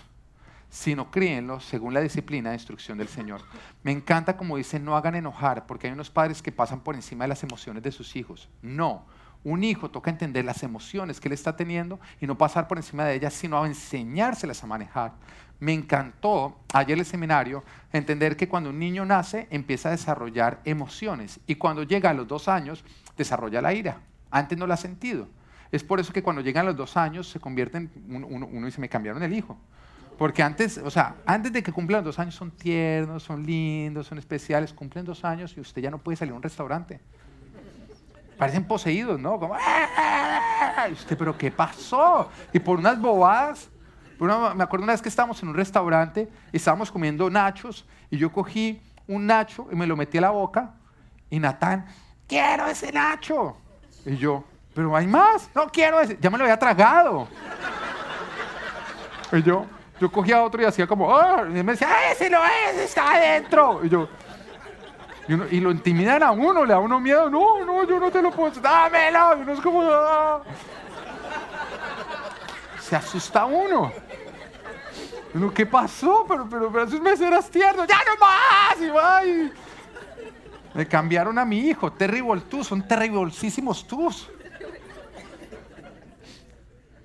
sino 0.69 1.11
críenlos 1.11 1.65
según 1.65 1.93
la 1.93 2.01
disciplina 2.01 2.51
e 2.51 2.53
instrucción 2.53 2.97
del 2.97 3.07
Señor. 3.07 3.41
Me 3.81 3.91
encanta 3.91 4.37
como 4.37 4.57
dice, 4.57 4.79
no 4.79 4.95
hagan 4.95 5.15
enojar, 5.15 5.65
porque 5.65 5.87
hay 5.87 5.93
unos 5.93 6.09
padres 6.09 6.41
que 6.41 6.51
pasan 6.51 6.79
por 6.79 6.95
encima 6.95 7.25
de 7.25 7.29
las 7.29 7.43
emociones 7.43 7.83
de 7.83 7.91
sus 7.91 8.15
hijos. 8.15 8.47
No, 8.61 9.05
un 9.43 9.63
hijo 9.63 9.89
toca 9.89 10.09
entender 10.09 10.45
las 10.45 10.63
emociones 10.63 11.19
que 11.19 11.27
él 11.27 11.33
está 11.33 11.55
teniendo 11.55 11.99
y 12.21 12.27
no 12.27 12.37
pasar 12.37 12.67
por 12.67 12.77
encima 12.77 13.05
de 13.05 13.15
ellas, 13.15 13.33
sino 13.33 13.65
enseñárselas 13.65 14.63
a 14.63 14.67
manejar. 14.67 15.13
Me 15.59 15.73
encantó 15.73 16.57
ayer 16.73 16.97
el 16.97 17.05
seminario 17.05 17.63
entender 17.91 18.35
que 18.35 18.47
cuando 18.47 18.69
un 18.69 18.79
niño 18.79 19.05
nace 19.05 19.47
empieza 19.49 19.89
a 19.89 19.91
desarrollar 19.91 20.59
emociones 20.65 21.39
y 21.47 21.55
cuando 21.55 21.83
llega 21.83 22.09
a 22.09 22.13
los 22.13 22.27
dos 22.27 22.47
años 22.47 22.83
desarrolla 23.17 23.61
la 23.61 23.73
ira. 23.73 24.01
Antes 24.31 24.57
no 24.57 24.67
la 24.67 24.73
ha 24.73 24.77
sentido. 24.77 25.27
Es 25.71 25.83
por 25.83 25.99
eso 25.99 26.13
que 26.13 26.23
cuando 26.23 26.41
llegan 26.41 26.65
los 26.65 26.75
dos 26.75 26.97
años 26.97 27.27
se 27.27 27.39
convierte 27.39 27.77
en, 27.77 27.89
uno, 28.09 28.47
uno 28.47 28.65
dice, 28.65 28.79
me 28.79 28.89
cambiaron 28.89 29.23
el 29.23 29.33
hijo. 29.33 29.57
Porque 30.17 30.43
antes, 30.43 30.77
o 30.77 30.91
sea, 30.91 31.15
antes 31.25 31.51
de 31.51 31.63
que 31.63 31.71
cumplan 31.71 32.03
dos 32.03 32.19
años 32.19 32.35
son 32.35 32.51
tiernos, 32.51 33.23
son 33.23 33.45
lindos, 33.45 34.07
son 34.07 34.19
especiales, 34.19 34.71
cumplen 34.71 35.05
dos 35.05 35.25
años 35.25 35.55
y 35.57 35.59
usted 35.59 35.81
ya 35.81 35.89
no 35.89 35.97
puede 35.97 36.15
salir 36.15 36.33
a 36.33 36.35
un 36.37 36.43
restaurante 36.43 36.99
parecen 38.43 38.65
poseídos, 38.65 39.17
¿no? 39.21 39.39
Como, 39.39 39.55
¡Ah! 39.55 40.85
usted, 40.91 41.17
pero 41.17 41.37
¿qué 41.37 41.49
pasó? 41.49 42.29
Y 42.51 42.59
por 42.59 42.77
unas 42.77 42.99
bobadas, 42.99 43.69
me 44.19 44.61
acuerdo 44.61 44.83
una 44.83 44.91
vez 44.91 45.01
que 45.01 45.07
estábamos 45.07 45.41
en 45.41 45.47
un 45.47 45.55
restaurante 45.55 46.29
estábamos 46.51 46.91
comiendo 46.91 47.29
nachos 47.29 47.85
y 48.11 48.17
yo 48.17 48.29
cogí 48.33 48.81
un 49.07 49.27
nacho 49.27 49.69
y 49.71 49.75
me 49.77 49.87
lo 49.87 49.95
metí 49.95 50.17
a 50.17 50.21
la 50.21 50.31
boca 50.31 50.73
y 51.29 51.39
Natán, 51.39 51.85
quiero 52.27 52.67
ese 52.67 52.91
nacho. 52.91 53.55
Y 54.05 54.17
yo, 54.17 54.43
pero 54.75 54.93
hay 54.93 55.07
más, 55.07 55.49
no 55.55 55.67
quiero 55.69 56.01
ese, 56.01 56.17
ya 56.19 56.29
me 56.29 56.37
lo 56.37 56.43
había 56.43 56.59
tragado. 56.59 57.29
Y 59.31 59.41
yo, 59.41 59.65
yo 60.01 60.11
cogía 60.11 60.43
otro 60.43 60.61
y 60.61 60.65
hacía 60.65 60.85
como, 60.85 61.17
¡ah! 61.17 61.45
y 61.47 61.63
me 61.63 61.71
decía, 61.71 61.87
¡Ah, 61.89 62.11
ese 62.11 62.29
no 62.29 62.41
es, 62.43 62.77
está 62.77 63.13
adentro. 63.13 63.85
Y 63.85 63.87
yo, 63.89 64.09
y, 65.27 65.59
lo 65.61 65.71
intimidan 65.71 66.21
a 66.21 66.31
uno, 66.31 66.65
le 66.65 66.73
da 66.73 66.79
uno 66.79 66.99
miedo. 66.99 67.29
No, 67.29 67.63
no, 67.63 67.87
yo 67.87 67.99
no 67.99 68.11
te 68.11 68.21
lo 68.21 68.31
puedo. 68.31 68.59
Dámelo. 68.59 69.37
Y 69.37 69.41
uno 69.41 69.53
es 69.53 69.59
como. 69.61 69.81
Ah". 69.83 70.41
Se 72.81 72.95
asusta 72.95 73.45
uno. 73.45 73.91
uno, 75.33 75.53
¿qué 75.53 75.65
pasó? 75.65 76.25
Pero, 76.27 76.47
pero, 76.49 76.71
pero 76.71 76.83
esos 76.83 76.99
meses 76.99 77.21
eras 77.21 77.49
tierno. 77.49 77.85
¡Ya 77.85 77.99
no 77.99 78.17
más! 78.19 78.81
Y 78.81 78.89
va. 78.89 79.21
Me 80.73 80.87
cambiaron 80.87 81.39
a 81.39 81.45
mi 81.45 81.59
hijo. 81.59 81.93
Terrible 81.93 82.41
tú. 82.49 82.63
Son 82.63 82.85
terribolísimos 82.85 83.87
tus. 83.87 84.29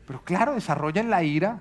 Pero 0.07 0.23
claro, 0.25 0.55
desarrollan 0.55 1.11
la 1.11 1.23
ira 1.23 1.61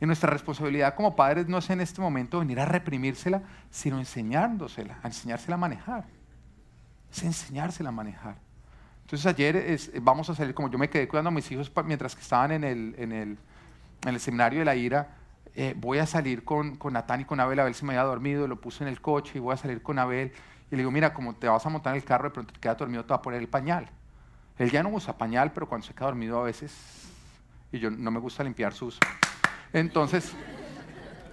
y 0.00 0.06
nuestra 0.06 0.30
responsabilidad 0.30 0.94
como 0.94 1.14
padres 1.14 1.46
no 1.46 1.58
es 1.58 1.68
en 1.68 1.80
este 1.80 2.00
momento 2.00 2.38
venir 2.38 2.58
a 2.58 2.64
reprimírsela, 2.64 3.42
sino 3.70 3.98
enseñándosela, 3.98 4.98
a 5.02 5.08
enseñársela 5.08 5.56
a 5.56 5.58
manejar. 5.58 6.06
Es 7.12 7.22
enseñársela 7.22 7.90
a 7.90 7.92
manejar. 7.92 8.36
Entonces 9.02 9.26
ayer 9.26 9.78
vamos 10.00 10.30
a 10.30 10.34
salir, 10.34 10.54
como 10.54 10.70
yo 10.70 10.78
me 10.78 10.88
quedé 10.88 11.06
cuidando 11.06 11.28
a 11.28 11.32
mis 11.32 11.50
hijos 11.50 11.70
mientras 11.84 12.14
que 12.14 12.22
estaban 12.22 12.52
en 12.52 12.64
el, 12.64 12.94
en 12.96 13.38
el, 14.06 14.20
seminario 14.20 14.60
de 14.60 14.64
la 14.64 14.74
ira, 14.74 15.16
eh, 15.54 15.74
voy 15.76 15.98
a 15.98 16.06
salir 16.06 16.44
con, 16.44 16.76
con 16.76 16.94
Natán 16.94 17.20
y 17.20 17.24
con 17.24 17.38
Abel. 17.40 17.60
Abel 17.60 17.74
se 17.74 17.84
me 17.84 17.92
había 17.92 18.04
dormido, 18.04 18.46
lo 18.46 18.60
puse 18.60 18.84
en 18.84 18.88
el 18.88 19.00
coche 19.02 19.32
y 19.34 19.38
voy 19.40 19.52
a 19.52 19.56
salir 19.58 19.82
con 19.82 19.98
Abel. 19.98 20.32
Y 20.70 20.76
le 20.76 20.78
digo, 20.78 20.92
mira, 20.92 21.12
como 21.12 21.34
te 21.34 21.48
vas 21.48 21.66
a 21.66 21.68
montar 21.68 21.92
en 21.94 22.00
el 22.00 22.04
carro, 22.04 22.28
de 22.28 22.30
pronto 22.30 22.54
te 22.54 22.60
queda 22.60 22.76
dormido, 22.76 23.04
te 23.04 23.10
va 23.10 23.16
a 23.16 23.22
poner 23.22 23.40
el 23.40 23.48
pañal. 23.48 23.90
Él 24.56 24.70
ya 24.70 24.82
no 24.82 24.90
usa 24.90 25.18
pañal, 25.18 25.52
pero 25.52 25.68
cuando 25.68 25.86
se 25.86 25.92
queda 25.92 26.06
dormido 26.06 26.40
a 26.40 26.44
veces, 26.44 26.72
y 27.72 27.80
yo 27.80 27.90
no 27.90 28.10
me 28.10 28.20
gusta 28.20 28.44
limpiar 28.44 28.72
sus 28.72 28.98
entonces 29.72 30.32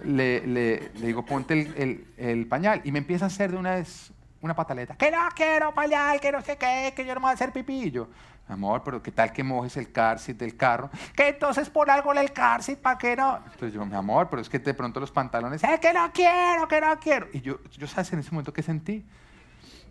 le, 0.04 0.90
digo, 0.94 1.24
ponte 1.24 2.06
el, 2.16 2.46
pañal. 2.46 2.80
Y 2.84 2.92
me 2.92 2.98
empieza 2.98 3.26
a 3.26 3.28
hacer 3.28 3.50
de 3.50 3.56
una 3.56 3.76
vez 3.76 4.12
una 4.40 4.54
pataleta. 4.54 4.96
Que 4.96 5.10
no 5.10 5.18
quiero 5.34 5.74
pañal, 5.74 6.20
que 6.20 6.30
no 6.30 6.40
sé 6.42 6.56
qué, 6.56 6.92
que 6.94 7.04
yo 7.04 7.14
no 7.14 7.20
me 7.20 7.24
voy 7.24 7.30
a 7.30 7.34
hacer 7.34 7.52
yo, 7.90 8.08
amor, 8.48 8.82
pero 8.84 9.02
¿qué 9.02 9.10
tal 9.10 9.32
que 9.32 9.42
mojes 9.42 9.76
el 9.76 9.90
car 9.90 10.20
del 10.20 10.56
carro? 10.56 10.90
Que 11.14 11.28
entonces 11.28 11.68
por 11.68 11.90
algo 11.90 12.12
el 12.12 12.32
car 12.32 12.60
¿para 12.80 12.98
qué 12.98 13.16
no? 13.16 13.38
Entonces 13.38 13.72
yo, 13.72 13.84
mi 13.84 13.96
amor, 13.96 14.28
pero 14.30 14.40
es 14.42 14.48
que 14.48 14.58
de 14.58 14.74
pronto 14.74 15.00
los 15.00 15.10
pantalones, 15.10 15.62
¡eh, 15.64 15.78
que 15.80 15.92
no 15.92 16.10
quiero, 16.12 16.68
que 16.68 16.80
no 16.80 16.98
quiero! 16.98 17.26
Y 17.32 17.40
yo, 17.40 17.58
yo 17.76 17.86
¿sabes 17.86 18.12
en 18.12 18.20
ese 18.20 18.30
momento 18.30 18.52
que 18.52 18.62
sentí? 18.62 19.04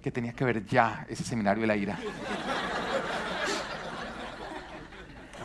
Que 0.01 0.11
tenía 0.11 0.33
que 0.33 0.45
ver 0.45 0.65
ya 0.65 1.05
ese 1.09 1.23
seminario 1.23 1.61
de 1.61 1.67
la 1.67 1.75
ira. 1.75 1.99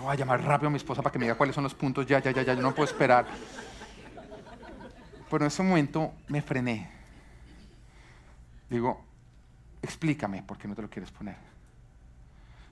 Voy 0.03 0.13
a 0.13 0.17
llamar 0.17 0.43
rápido 0.43 0.69
a 0.69 0.71
mi 0.71 0.77
esposa 0.77 1.03
para 1.03 1.13
que 1.13 1.19
me 1.19 1.27
diga 1.27 1.37
cuáles 1.37 1.55
son 1.55 1.65
los 1.65 1.75
puntos, 1.75 2.07
ya, 2.07 2.19
ya, 2.19 2.33
ya, 2.33 2.43
ya, 2.43 2.55
yo 2.55 2.63
no 2.63 2.75
puedo 2.75 2.91
esperar. 2.91 3.27
Pero 5.31 5.45
en 5.45 5.49
ese 5.49 5.63
momento 5.63 6.13
me 6.29 6.43
frené. 6.43 6.91
Digo, 8.69 9.03
explícame 9.81 10.43
por 10.43 10.59
qué 10.59 10.69
no 10.69 10.75
te 10.75 10.83
lo 10.83 10.91
quieres 10.91 11.11
poner. 11.11 11.37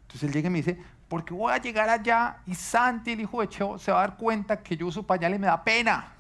Entonces 0.02 0.24
él 0.24 0.32
llega 0.32 0.48
y 0.48 0.50
me 0.50 0.58
dice, 0.58 0.78
porque 1.08 1.32
voy 1.32 1.52
a 1.52 1.58
llegar 1.58 1.88
allá 1.88 2.38
y 2.46 2.54
Santi, 2.54 3.12
el 3.12 3.20
hijo 3.20 3.40
de 3.40 3.48
Cheo, 3.48 3.78
se 3.78 3.92
va 3.92 3.98
a 3.98 4.08
dar 4.08 4.16
cuenta 4.16 4.60
que 4.62 4.76
yo 4.76 4.86
uso 4.86 5.02
pañal 5.02 5.34
y 5.34 5.38
me 5.38 5.46
da 5.46 5.62
pena. 5.62 6.12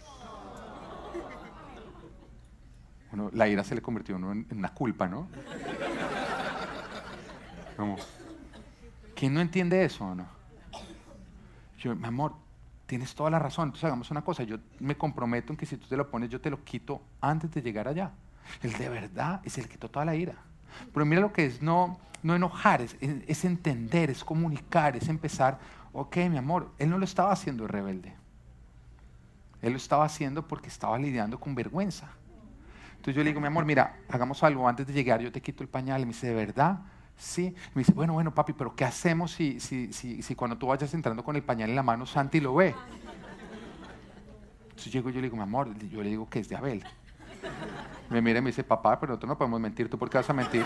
Bueno, 3.10 3.30
la 3.32 3.48
ira 3.48 3.64
se 3.64 3.74
le 3.74 3.82
convirtió 3.82 4.16
en, 4.16 4.46
una 4.52 4.72
culpa, 4.72 5.08
¿no? 5.08 5.28
Como, 7.76 7.96
¿quién 9.16 9.34
no 9.34 9.40
entiende 9.40 9.84
eso 9.84 10.04
o 10.04 10.14
no? 10.14 10.39
Yo, 11.80 11.96
mi 11.96 12.06
amor, 12.06 12.34
tienes 12.86 13.14
toda 13.14 13.30
la 13.30 13.38
razón, 13.38 13.68
entonces 13.68 13.84
hagamos 13.84 14.10
una 14.10 14.22
cosa, 14.22 14.42
yo 14.42 14.58
me 14.78 14.96
comprometo 14.96 15.52
en 15.52 15.56
que 15.56 15.66
si 15.66 15.76
tú 15.76 15.86
te 15.88 15.96
lo 15.96 16.10
pones, 16.10 16.28
yo 16.30 16.40
te 16.40 16.50
lo 16.50 16.62
quito 16.62 17.00
antes 17.20 17.50
de 17.50 17.62
llegar 17.62 17.88
allá. 17.88 18.12
Él 18.62 18.72
de 18.74 18.88
verdad 18.88 19.40
es 19.44 19.58
el 19.58 19.64
que 19.64 19.72
quitó 19.72 19.88
toda 19.88 20.04
la 20.04 20.14
ira. 20.14 20.34
Pero 20.92 21.06
mira 21.06 21.20
lo 21.20 21.32
que 21.32 21.46
es 21.46 21.62
no, 21.62 21.98
no 22.22 22.34
enojar, 22.34 22.82
es, 22.82 22.96
es 23.00 23.44
entender, 23.44 24.10
es 24.10 24.22
comunicar, 24.22 24.96
es 24.96 25.08
empezar, 25.08 25.58
ok, 25.92 26.16
mi 26.30 26.36
amor, 26.36 26.70
él 26.78 26.90
no 26.90 26.98
lo 26.98 27.04
estaba 27.04 27.32
haciendo 27.32 27.66
rebelde. 27.66 28.14
Él 29.62 29.72
lo 29.72 29.76
estaba 29.76 30.04
haciendo 30.04 30.46
porque 30.46 30.68
estaba 30.68 30.98
lidiando 30.98 31.38
con 31.38 31.54
vergüenza. 31.54 32.08
Entonces 32.90 33.14
yo 33.14 33.22
le 33.22 33.30
digo, 33.30 33.40
mi 33.40 33.46
amor, 33.46 33.64
mira, 33.64 33.96
hagamos 34.08 34.42
algo, 34.42 34.68
antes 34.68 34.86
de 34.86 34.92
llegar 34.92 35.20
yo 35.20 35.32
te 35.32 35.40
quito 35.40 35.62
el 35.62 35.68
pañal. 35.68 36.02
Y 36.02 36.04
me 36.04 36.12
dice, 36.12 36.28
¿de 36.28 36.34
verdad? 36.34 36.80
Sí, 37.20 37.54
me 37.74 37.80
dice, 37.80 37.92
bueno, 37.92 38.14
bueno, 38.14 38.34
papi, 38.34 38.54
pero 38.54 38.74
¿qué 38.74 38.86
hacemos 38.86 39.32
si, 39.32 39.60
si, 39.60 39.92
si, 39.92 40.22
si 40.22 40.34
cuando 40.34 40.56
tú 40.56 40.68
vayas 40.68 40.94
entrando 40.94 41.22
con 41.22 41.36
el 41.36 41.42
pañal 41.42 41.68
en 41.68 41.76
la 41.76 41.82
mano, 41.82 42.06
Santi 42.06 42.40
lo 42.40 42.54
ve? 42.54 42.74
Entonces 44.70 44.90
llego 44.90 45.10
y 45.10 45.12
yo 45.12 45.20
le 45.20 45.26
digo, 45.26 45.36
mi 45.36 45.42
amor, 45.42 45.68
yo 45.90 46.02
le 46.02 46.08
digo 46.08 46.30
que 46.30 46.38
es 46.38 46.48
de 46.48 46.56
Abel. 46.56 46.82
Me 48.08 48.22
mira 48.22 48.38
y 48.38 48.42
me 48.42 48.48
dice, 48.48 48.64
papá, 48.64 48.98
pero 48.98 49.10
nosotros 49.10 49.28
no 49.28 49.36
podemos 49.36 49.60
mentir, 49.60 49.90
¿tú 49.90 49.98
por 49.98 50.08
qué 50.08 50.16
vas 50.16 50.30
a 50.30 50.32
mentir? 50.32 50.64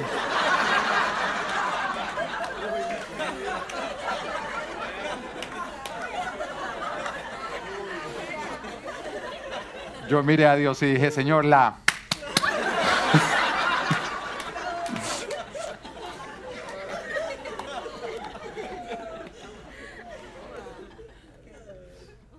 Yo 10.08 10.22
miré 10.22 10.46
a 10.46 10.54
Dios 10.54 10.80
y 10.84 10.86
dije, 10.86 11.10
Señor, 11.10 11.44
la 11.44 11.78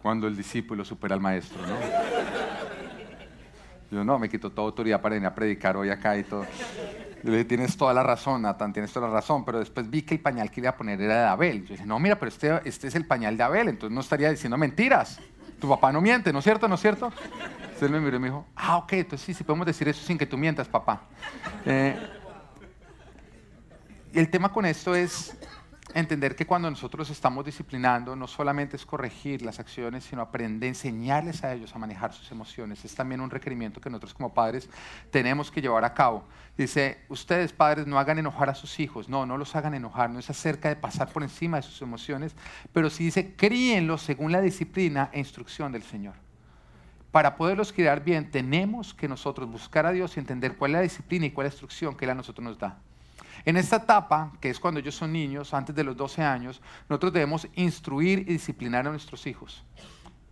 cuando 0.06 0.28
el 0.28 0.38
discípulo 0.38 0.86
supera 0.86 1.16
al 1.16 1.20
maestro, 1.20 1.60
¿no? 1.66 1.76
Yo 3.89 4.03
no, 4.03 4.20
me 4.20 4.30
quito 4.30 4.51
toda 4.51 4.68
autoridad 4.68 5.01
para 5.01 5.16
venir 5.16 5.26
a 5.26 5.34
predicar 5.34 5.76
hoy 5.78 5.89
acá 5.89 6.16
y 6.16 6.24
todo. 6.24 6.43
Yo 6.43 7.32
le 7.32 7.38
dije, 7.38 7.45
tienes 7.45 7.76
toda 7.76 7.91
la 7.91 8.03
razón, 8.03 8.43
Nathan, 8.43 8.72
tienes 8.72 8.93
toda 8.93 9.08
la 9.08 9.14
razón, 9.16 9.43
pero 9.43 9.58
después 9.58 9.89
vi 9.89 10.03
que 10.03 10.14
el 10.14 10.22
pañal 10.22 10.51
que 10.51 10.62
iba 10.62 10.70
a 10.70 10.78
poner 10.78 11.01
era 11.01 11.22
de 11.22 11.28
Abel. 11.28 11.64
Yo 11.64 11.74
dije, 11.74 11.88
no, 11.88 11.97
mira, 11.97 12.20
pero 12.20 12.30
este, 12.30 12.62
este 12.66 12.88
es 12.88 12.93
el 12.93 13.08
pañal 13.08 13.36
de 13.36 13.41
Abel, 13.45 13.68
entonces 13.68 13.95
no 13.95 14.01
estaría 14.01 14.30
diciendo 14.30 14.60
mentiras. 14.60 15.20
Tu 15.60 15.68
papá 15.68 15.91
no 15.91 16.01
miente, 16.01 16.32
¿no 16.32 16.38
es 16.38 16.43
cierto? 16.43 16.68
¿No 16.68 16.76
es 16.76 16.82
cierto? 16.82 17.12
Entonces 17.62 17.82
él 17.82 17.89
me 17.89 17.99
miró 17.99 18.18
y 18.18 18.20
me 18.20 18.28
dijo, 18.28 18.45
ah, 18.56 18.78
ok, 18.78 18.93
entonces 18.93 19.26
sí, 19.26 19.34
sí 19.34 19.43
podemos 19.43 19.66
decir 19.66 19.88
eso 19.88 20.06
sin 20.06 20.20
que 20.20 20.28
tú 20.28 20.38
mientas, 20.38 20.68
papá. 20.68 21.01
Eh, 21.66 21.97
el 24.14 24.30
tema 24.30 24.53
con 24.53 24.68
esto 24.68 24.93
es 24.93 25.36
entender 25.96 26.36
que 26.36 26.46
cuando 26.46 26.70
nosotros 26.70 27.10
estamos 27.10 27.46
disciplinando, 27.46 28.18
no 28.18 28.28
solamente 28.28 28.76
es 28.76 28.86
corregir 28.86 29.41
las 29.41 29.60
acciones, 29.60 30.04
sino 30.04 30.22
aprender, 30.22 30.68
enseñarles 30.68 31.41
a 31.46 31.54
ellos 31.54 31.74
a 31.74 31.80
manejar 31.80 32.12
sus 32.12 32.30
emociones. 32.32 32.84
Es 32.84 32.93
también 32.93 33.22
un 33.22 33.30
requerimiento 33.30 33.80
que 33.80 33.89
nosotros 33.89 34.14
como 34.14 34.34
padres 34.34 34.70
tenemos 35.10 35.50
que 35.50 35.62
llevar 35.62 35.86
a 35.86 35.93
cabo. 35.93 36.26
Dice, 36.58 37.00
ustedes 37.08 37.54
padres 37.54 37.88
no 37.88 37.98
hagan 37.98 38.20
enojar 38.20 38.50
a 38.50 38.56
sus 38.56 38.78
hijos. 38.82 39.08
No, 39.08 39.26
no 39.26 39.38
los 39.38 39.56
hagan 39.56 39.74
enojar. 39.74 40.10
No 40.10 40.20
es 40.20 40.30
acerca 40.30 40.68
de 40.68 40.76
pasar 40.76 41.08
por 41.08 41.24
encima 41.24 41.58
de 41.58 41.64
sus 41.64 41.82
emociones, 41.82 42.36
pero 42.74 42.89
sí 42.89 43.06
dice, 43.06 43.34
críenlos 43.34 44.02
según 44.02 44.34
la 44.34 44.41
disciplina 44.41 45.10
e 45.14 45.20
instrucción 45.20 45.72
del 45.72 45.84
Señor. 45.84 46.16
Para 47.12 47.38
poderlos 47.38 47.72
criar 47.72 48.04
bien, 48.04 48.30
tenemos 48.30 48.93
que 48.93 49.08
nosotros 49.08 49.50
buscar 49.50 49.86
a 49.86 49.93
Dios 49.93 50.18
y 50.18 50.20
entender 50.20 50.58
cuál 50.58 50.72
es 50.72 50.76
la 50.76 50.82
disciplina 50.82 51.28
y 51.28 51.32
cuál 51.32 51.48
es 51.48 51.54
la 51.54 51.56
instrucción 51.56 51.96
que 51.96 52.04
Él 52.04 52.12
a 52.12 52.16
nosotros 52.16 52.43
nos 52.43 52.60
da. 52.60 52.82
En 53.46 53.58
esta 53.58 53.76
etapa, 53.76 54.32
que 54.41 54.50
es 54.50 54.60
cuando 54.60 54.80
ellos 54.80 54.96
son 54.96 55.14
niños, 55.14 55.54
antes 55.54 55.76
de 55.76 55.84
los 55.84 55.96
12 55.96 56.24
años, 56.24 56.62
nosotros 56.89 57.14
debemos 57.14 57.48
instruir 57.54 58.20
y 58.20 58.24
disciplinar 58.24 58.88
a 58.88 58.89
nuestros 58.89 59.28
hijos. 59.28 59.64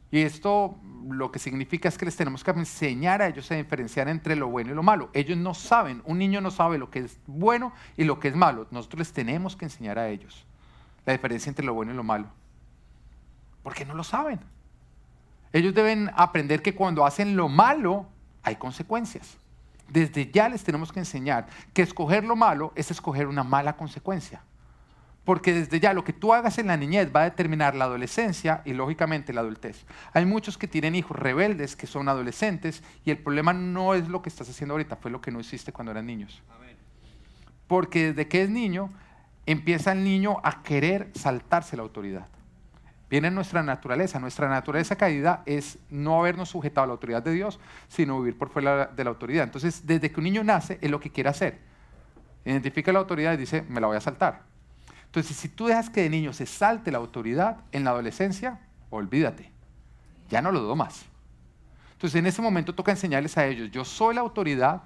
Y 0.10 0.22
esto 0.22 0.80
lo 1.08 1.32
que 1.32 1.38
significa 1.38 1.90
es 1.90 1.98
que 1.98 2.06
les 2.06 2.16
tenemos 2.16 2.44
que 2.44 2.52
enseñar 2.52 3.22
a 3.22 3.28
ellos 3.28 3.52
a 3.52 3.56
diferenciar 3.56 4.08
entre 4.10 4.36
lo 4.36 4.48
bueno 4.48 4.72
y 4.72 4.76
lo 4.76 4.82
malo. 4.82 5.10
Ellos 5.14 5.38
no 5.38 5.54
saben, 5.54 6.02
un 6.06 6.18
niño 6.18 6.42
no 6.42 6.50
sabe 6.50 6.80
lo 6.80 6.90
que 6.90 7.00
es 7.00 7.20
bueno 7.28 7.72
y 7.98 8.04
lo 8.04 8.20
que 8.20 8.30
es 8.30 8.36
malo. 8.36 8.68
Nosotros 8.72 9.00
les 9.00 9.14
tenemos 9.14 9.56
que 9.56 9.66
enseñar 9.66 10.00
a 10.00 10.10
ellos 10.10 10.46
la 11.06 11.14
diferencia 11.14 11.50
entre 11.50 11.66
lo 11.66 11.74
bueno 11.74 11.94
y 11.94 11.96
lo 11.96 12.04
malo. 12.04 12.28
Porque 13.62 13.86
no 13.86 13.94
lo 13.94 14.04
saben. 14.04 14.40
Ellos 15.52 15.74
deben 15.76 16.10
aprender 16.16 16.64
que 16.64 16.74
cuando 16.74 17.06
hacen 17.06 17.36
lo 17.36 17.48
malo 17.48 18.08
hay 18.42 18.56
consecuencias 18.56 19.38
desde 19.90 20.32
ya 20.32 20.50
les 20.50 20.64
tenemos 20.64 20.92
que 20.92 21.00
enseñar 21.00 21.48
que 21.74 21.82
escoger 21.82 22.24
lo 22.24 22.36
malo 22.36 22.72
es 22.76 22.92
escoger 22.92 23.28
una 23.28 23.44
mala 23.44 23.76
consecuencia. 23.78 24.42
Porque 25.26 25.54
desde 25.54 25.80
ya 25.80 25.94
lo 25.94 26.04
que 26.04 26.12
tú 26.12 26.34
hagas 26.34 26.58
en 26.58 26.68
la 26.68 26.76
niñez 26.76 27.10
va 27.16 27.22
a 27.22 27.26
determinar 27.26 27.76
la 27.76 27.86
adolescencia 27.86 28.62
y 28.66 28.74
lógicamente 28.74 29.32
la 29.32 29.42
adultez. 29.42 29.86
Hay 30.14 30.26
muchos 30.26 30.58
que 30.58 30.68
tienen 30.68 30.96
hijos 30.96 31.18
rebeldes 31.18 31.78
que 31.78 31.88
son 31.88 32.10
adolescentes 32.10 32.84
y 33.06 33.12
el 33.12 33.18
problema 33.20 33.54
no 33.54 33.94
es 33.94 34.10
lo 34.10 34.22
que 34.22 34.30
estás 34.30 34.50
haciendo 34.50 34.74
ahorita, 34.74 34.98
fue 34.98 35.12
lo 35.12 35.22
que 35.22 35.32
no 35.32 35.40
hiciste 35.40 35.72
cuando 35.72 35.92
eran 35.92 36.06
niños. 36.06 36.42
Porque 37.68 38.08
desde 38.08 38.28
que 38.28 38.44
es 38.44 38.50
niño 38.50 38.92
empieza 39.46 39.94
el 39.94 40.04
niño 40.04 40.38
a 40.44 40.62
querer 40.62 41.10
saltarse 41.16 41.78
la 41.78 41.84
autoridad 41.84 42.28
viene 43.14 43.28
en 43.28 43.36
nuestra 43.36 43.62
naturaleza. 43.62 44.20
Nuestra 44.20 44.50
naturaleza 44.50 44.96
caída 44.96 45.44
es 45.46 45.78
no 45.92 46.20
habernos 46.20 46.50
sujetado 46.50 46.86
a 46.86 46.88
la 46.88 46.94
autoridad 46.94 47.22
de 47.22 47.32
Dios, 47.32 47.60
sino 47.88 48.18
vivir 48.18 48.40
por 48.40 48.50
fuera 48.50 48.88
de 48.88 49.04
la 49.04 49.12
autoridad. 49.12 49.44
Entonces, 49.44 49.86
desde 49.86 50.12
que 50.12 50.20
un 50.20 50.24
niño 50.24 50.44
nace, 50.44 50.80
es 50.82 50.90
lo 50.90 51.00
que 51.00 51.12
quiere 51.12 51.30
hacer. 51.30 51.60
Identifica 52.44 52.92
la 52.92 52.98
autoridad 52.98 53.34
y 53.34 53.38
dice, 53.38 53.62
me 53.70 53.80
la 53.80 53.86
voy 53.86 53.98
a 53.98 54.02
saltar. 54.02 54.42
Entonces, 55.06 55.38
si 55.38 55.48
tú 55.48 55.68
dejas 55.68 55.92
que 55.92 56.02
de 56.02 56.10
niño 56.10 56.34
se 56.34 56.48
salte 56.48 56.92
la 56.92 56.98
autoridad 56.98 57.58
en 57.72 57.84
la 57.84 57.92
adolescencia, 57.92 58.60
olvídate, 58.90 59.52
ya 60.32 60.42
no 60.42 60.52
lo 60.52 60.62
doy 60.62 60.76
más. 60.76 61.06
Entonces, 61.92 62.18
en 62.18 62.26
ese 62.26 62.42
momento 62.42 62.74
toca 62.74 62.90
enseñarles 62.90 63.38
a 63.38 63.46
ellos, 63.46 63.70
yo 63.70 63.86
soy 63.86 64.16
la 64.16 64.22
autoridad, 64.22 64.82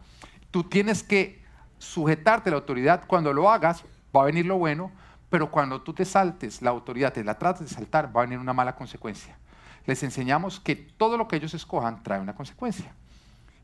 tú 0.51 0.65
tienes 0.65 1.01
que 1.01 1.41
sujetarte 1.77 2.49
a 2.49 2.51
la 2.51 2.57
autoridad, 2.57 3.05
cuando 3.07 3.31
lo 3.31 3.49
hagas, 3.49 3.85
va 4.13 4.23
a 4.23 4.25
venir 4.25 4.45
lo 4.45 4.57
bueno, 4.57 4.91
pero 5.29 5.51
cuando 5.51 5.81
tú 5.81 5.93
te 5.93 6.05
saltes 6.05 6.61
la 6.61 6.69
autoridad, 6.69 7.13
te 7.13 7.23
la 7.23 7.37
trates 7.37 7.69
de 7.69 7.75
saltar, 7.75 8.15
va 8.15 8.21
a 8.21 8.25
venir 8.25 8.39
una 8.39 8.53
mala 8.53 8.75
consecuencia. 8.75 9.37
Les 9.85 10.01
enseñamos 10.03 10.59
que 10.59 10.75
todo 10.75 11.17
lo 11.17 11.27
que 11.27 11.35
ellos 11.35 11.53
escojan 11.53 12.03
trae 12.03 12.19
una 12.19 12.35
consecuencia. 12.35 12.93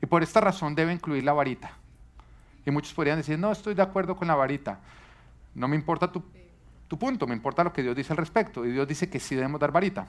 Y 0.01 0.05
por 0.05 0.23
esta 0.23 0.41
razón 0.41 0.75
debe 0.75 0.91
incluir 0.91 1.23
la 1.23 1.33
varita. 1.33 1.71
Y 2.65 2.71
muchos 2.71 2.93
podrían 2.93 3.17
decir, 3.17 3.39
no 3.39 3.51
estoy 3.51 3.73
de 3.73 3.81
acuerdo 3.81 4.15
con 4.15 4.27
la 4.27 4.35
varita. 4.35 4.79
No 5.55 5.67
me 5.67 5.75
importa 5.75 6.11
tu, 6.11 6.23
tu 6.87 6.97
punto, 6.97 7.27
me 7.27 7.33
importa 7.33 7.63
lo 7.63 7.71
que 7.71 7.83
Dios 7.83 7.95
dice 7.95 8.13
al 8.13 8.17
respecto. 8.17 8.65
Y 8.65 8.71
Dios 8.71 8.87
dice 8.87 9.09
que 9.09 9.19
sí 9.19 9.35
debemos 9.35 9.59
dar 9.59 9.71
varita. 9.71 10.07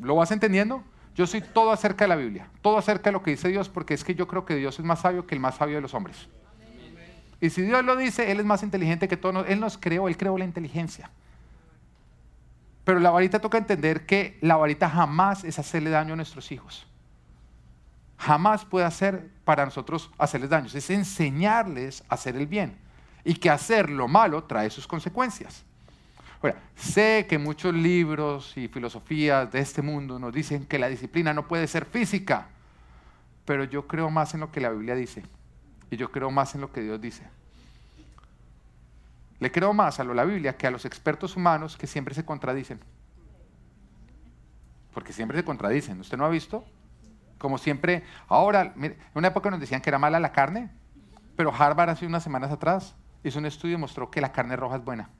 ¿Lo 0.00 0.16
vas 0.16 0.30
entendiendo? 0.30 0.82
Yo 1.14 1.26
soy 1.26 1.42
todo 1.42 1.70
acerca 1.70 2.04
de 2.04 2.08
la 2.08 2.16
Biblia, 2.16 2.48
todo 2.62 2.78
acerca 2.78 3.10
de 3.10 3.12
lo 3.12 3.22
que 3.22 3.32
dice 3.32 3.48
Dios, 3.48 3.68
porque 3.68 3.94
es 3.94 4.02
que 4.02 4.14
yo 4.14 4.26
creo 4.26 4.44
que 4.44 4.56
Dios 4.56 4.78
es 4.78 4.84
más 4.84 5.00
sabio 5.00 5.26
que 5.26 5.34
el 5.34 5.40
más 5.40 5.56
sabio 5.56 5.76
de 5.76 5.82
los 5.82 5.94
hombres. 5.94 6.28
Y 7.42 7.50
si 7.50 7.62
Dios 7.62 7.84
lo 7.84 7.96
dice, 7.96 8.30
Él 8.30 8.38
es 8.38 8.46
más 8.46 8.62
inteligente 8.62 9.08
que 9.08 9.16
todos. 9.16 9.44
Él 9.48 9.58
nos 9.58 9.76
creó, 9.76 10.06
Él 10.06 10.16
creó 10.16 10.38
la 10.38 10.44
inteligencia. 10.44 11.10
Pero 12.84 13.00
la 13.00 13.10
varita 13.10 13.40
toca 13.40 13.58
entender 13.58 14.06
que 14.06 14.38
la 14.40 14.54
varita 14.54 14.88
jamás 14.88 15.42
es 15.42 15.58
hacerle 15.58 15.90
daño 15.90 16.12
a 16.12 16.16
nuestros 16.16 16.52
hijos. 16.52 16.86
Jamás 18.16 18.64
puede 18.64 18.86
hacer 18.86 19.28
para 19.44 19.64
nosotros 19.64 20.08
hacerles 20.18 20.50
daño. 20.50 20.68
Es 20.72 20.88
enseñarles 20.88 22.04
a 22.08 22.14
hacer 22.14 22.36
el 22.36 22.46
bien. 22.46 22.78
Y 23.24 23.34
que 23.34 23.50
hacer 23.50 23.90
lo 23.90 24.06
malo 24.06 24.44
trae 24.44 24.70
sus 24.70 24.86
consecuencias. 24.86 25.64
Ahora, 26.40 26.60
sé 26.76 27.26
que 27.28 27.38
muchos 27.38 27.74
libros 27.74 28.56
y 28.56 28.68
filosofías 28.68 29.50
de 29.50 29.58
este 29.58 29.82
mundo 29.82 30.20
nos 30.20 30.32
dicen 30.32 30.64
que 30.64 30.78
la 30.78 30.88
disciplina 30.88 31.34
no 31.34 31.48
puede 31.48 31.66
ser 31.66 31.86
física, 31.86 32.46
pero 33.44 33.64
yo 33.64 33.88
creo 33.88 34.10
más 34.10 34.32
en 34.32 34.40
lo 34.40 34.52
que 34.52 34.60
la 34.60 34.70
Biblia 34.70 34.94
dice. 34.94 35.24
Y 35.92 35.98
yo 35.98 36.10
creo 36.10 36.30
más 36.30 36.54
en 36.54 36.62
lo 36.62 36.72
que 36.72 36.80
Dios 36.80 36.98
dice. 36.98 37.22
Le 39.40 39.52
creo 39.52 39.74
más 39.74 40.00
a 40.00 40.04
lo 40.04 40.14
la 40.14 40.24
Biblia 40.24 40.56
que 40.56 40.66
a 40.66 40.70
los 40.70 40.86
expertos 40.86 41.36
humanos 41.36 41.76
que 41.76 41.86
siempre 41.86 42.14
se 42.14 42.24
contradicen. 42.24 42.80
Porque 44.94 45.12
siempre 45.12 45.36
se 45.36 45.44
contradicen. 45.44 46.00
¿Usted 46.00 46.16
no 46.16 46.24
ha 46.24 46.30
visto? 46.30 46.64
Como 47.36 47.58
siempre, 47.58 48.04
ahora, 48.26 48.72
en 48.74 48.96
una 49.12 49.28
época 49.28 49.50
nos 49.50 49.60
decían 49.60 49.82
que 49.82 49.90
era 49.90 49.98
mala 49.98 50.18
la 50.18 50.32
carne, 50.32 50.70
pero 51.36 51.54
Harvard 51.54 51.90
hace 51.90 52.06
unas 52.06 52.22
semanas 52.22 52.50
atrás 52.50 52.94
hizo 53.22 53.38
un 53.38 53.44
estudio 53.44 53.74
y 53.74 53.78
mostró 53.78 54.10
que 54.10 54.22
la 54.22 54.32
carne 54.32 54.56
roja 54.56 54.76
es 54.76 54.84
buena. 54.84 55.10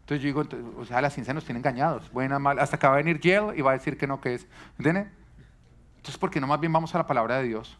Entonces 0.00 0.22
yo 0.22 0.26
digo, 0.26 0.42
o 0.78 0.84
sea, 0.84 1.00
la 1.00 1.08
ciencia 1.08 1.32
nos 1.32 1.46
tiene 1.46 1.60
engañados, 1.60 2.12
buena, 2.12 2.38
mala, 2.38 2.60
hasta 2.60 2.78
que 2.78 2.86
va 2.86 2.92
a 2.92 2.96
venir 2.96 3.18
Yale 3.18 3.56
y 3.56 3.62
va 3.62 3.70
a 3.70 3.74
decir 3.74 3.96
que 3.96 4.06
no, 4.06 4.20
que 4.20 4.34
es. 4.34 4.46
¿Entiende? 4.76 5.08
Entonces, 5.96 6.18
¿por 6.18 6.30
qué 6.30 6.38
no 6.38 6.46
más 6.46 6.60
bien 6.60 6.70
vamos 6.70 6.94
a 6.94 6.98
la 6.98 7.06
palabra 7.06 7.38
de 7.38 7.44
Dios? 7.44 7.78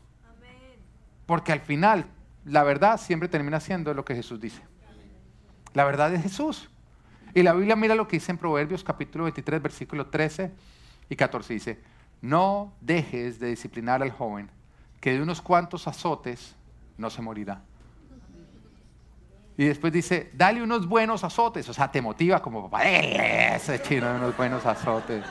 Porque 1.26 1.52
al 1.52 1.60
final, 1.60 2.06
la 2.44 2.62
verdad 2.62 3.00
siempre 3.00 3.28
termina 3.28 3.60
siendo 3.60 3.94
lo 3.94 4.04
que 4.04 4.14
Jesús 4.14 4.40
dice. 4.40 4.62
La 5.72 5.84
verdad 5.84 6.12
es 6.14 6.22
Jesús. 6.22 6.70
Y 7.34 7.42
la 7.42 7.52
Biblia 7.52 7.74
mira 7.74 7.94
lo 7.94 8.06
que 8.06 8.16
dice 8.16 8.30
en 8.30 8.38
Proverbios 8.38 8.84
capítulo 8.84 9.24
23, 9.24 9.60
versículo 9.60 10.06
13 10.06 10.52
y 11.08 11.16
14. 11.16 11.54
Dice, 11.54 11.80
no 12.20 12.72
dejes 12.80 13.40
de 13.40 13.48
disciplinar 13.48 14.02
al 14.02 14.10
joven, 14.10 14.50
que 15.00 15.12
de 15.12 15.20
unos 15.20 15.42
cuantos 15.42 15.88
azotes 15.88 16.54
no 16.96 17.10
se 17.10 17.20
morirá. 17.22 17.62
Y 19.56 19.66
después 19.66 19.92
dice, 19.92 20.30
dale 20.34 20.62
unos 20.62 20.86
buenos 20.86 21.22
azotes. 21.22 21.68
O 21.68 21.72
sea, 21.72 21.90
te 21.90 22.02
motiva 22.02 22.40
como 22.40 22.68
papá, 22.68 22.84
ese 22.84 23.80
chino 23.82 24.08
de 24.08 24.16
unos 24.16 24.36
buenos 24.36 24.64
azotes. 24.66 25.24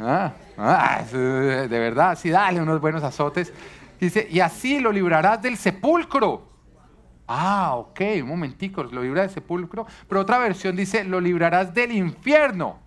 Ah, 0.00 0.32
ah, 0.56 1.02
de 1.10 1.66
verdad, 1.68 2.16
sí, 2.16 2.30
dale 2.30 2.60
unos 2.60 2.80
buenos 2.80 3.02
azotes. 3.02 3.52
Dice, 4.00 4.28
y 4.30 4.40
así 4.40 4.80
lo 4.80 4.92
librarás 4.92 5.42
del 5.42 5.56
sepulcro. 5.56 6.48
Ah, 7.26 7.74
ok, 7.76 8.00
un 8.22 8.28
momentico, 8.28 8.82
lo 8.84 9.02
libra 9.02 9.22
del 9.22 9.30
sepulcro. 9.30 9.86
Pero 10.08 10.20
otra 10.20 10.38
versión 10.38 10.76
dice, 10.76 11.04
lo 11.04 11.20
librarás 11.20 11.74
del 11.74 11.92
infierno. 11.92 12.78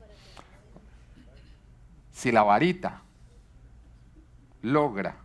Si 2.11 2.31
la 2.31 2.43
varita 2.43 3.01
logra 4.61 5.15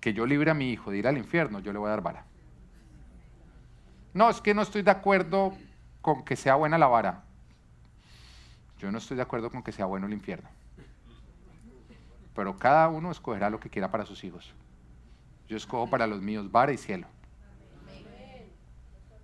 que 0.00 0.12
yo 0.12 0.26
libre 0.26 0.50
a 0.50 0.54
mi 0.54 0.70
hijo 0.70 0.90
de 0.90 0.98
ir 0.98 1.08
al 1.08 1.16
infierno, 1.16 1.60
yo 1.60 1.72
le 1.72 1.78
voy 1.78 1.88
a 1.88 1.90
dar 1.90 2.02
vara. 2.02 2.24
No, 4.12 4.28
es 4.28 4.40
que 4.40 4.54
no 4.54 4.62
estoy 4.62 4.82
de 4.82 4.90
acuerdo 4.90 5.54
con 6.02 6.24
que 6.24 6.36
sea 6.36 6.54
buena 6.56 6.76
la 6.76 6.86
vara. 6.86 7.24
Yo 8.78 8.92
no 8.92 8.98
estoy 8.98 9.16
de 9.16 9.22
acuerdo 9.22 9.50
con 9.50 9.62
que 9.62 9.72
sea 9.72 9.86
bueno 9.86 10.06
el 10.06 10.12
infierno. 10.12 10.48
Pero 12.34 12.58
cada 12.58 12.88
uno 12.88 13.10
escogerá 13.10 13.48
lo 13.48 13.58
que 13.58 13.70
quiera 13.70 13.90
para 13.90 14.04
sus 14.04 14.22
hijos. 14.24 14.52
Yo 15.48 15.56
escojo 15.56 15.88
para 15.88 16.06
los 16.06 16.20
míos 16.20 16.50
vara 16.50 16.72
y 16.72 16.76
cielo. 16.76 17.06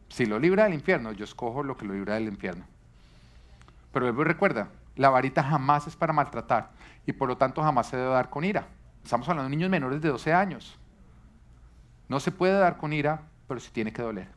Si 0.08 0.26
lo 0.26 0.38
libra 0.38 0.64
del 0.64 0.74
infierno, 0.74 1.12
yo 1.12 1.24
escojo 1.24 1.62
lo 1.62 1.76
que 1.76 1.84
lo 1.84 1.94
libra 1.94 2.14
del 2.14 2.24
infierno. 2.24 2.64
Pero 3.92 4.12
recuerda, 4.24 4.68
la 4.96 5.08
varita 5.08 5.42
jamás 5.42 5.86
es 5.86 5.96
para 5.96 6.12
maltratar 6.12 6.70
y 7.06 7.12
por 7.12 7.28
lo 7.28 7.36
tanto 7.36 7.62
jamás 7.62 7.86
se 7.86 7.96
debe 7.96 8.10
dar 8.10 8.28
con 8.28 8.44
ira. 8.44 8.66
Estamos 9.02 9.28
hablando 9.28 9.48
de 9.48 9.56
niños 9.56 9.70
menores 9.70 10.00
de 10.02 10.08
12 10.08 10.32
años. 10.32 10.76
No 12.08 12.20
se 12.20 12.32
puede 12.32 12.58
dar 12.58 12.76
con 12.76 12.92
ira, 12.92 13.22
pero 13.46 13.60
sí 13.60 13.70
tiene 13.72 13.92
que 13.92 14.02
doler. 14.02 14.28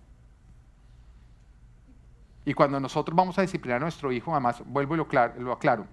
Y 2.46 2.54
cuando 2.54 2.80
nosotros 2.80 3.16
vamos 3.16 3.38
a 3.40 3.42
disciplinar 3.42 3.78
a 3.78 3.80
nuestro 3.80 4.12
hijo, 4.12 4.32
además, 4.32 4.62
vuelvo 4.66 4.96
y 4.96 4.98
lo 4.98 5.54
aclaro, 5.54 5.88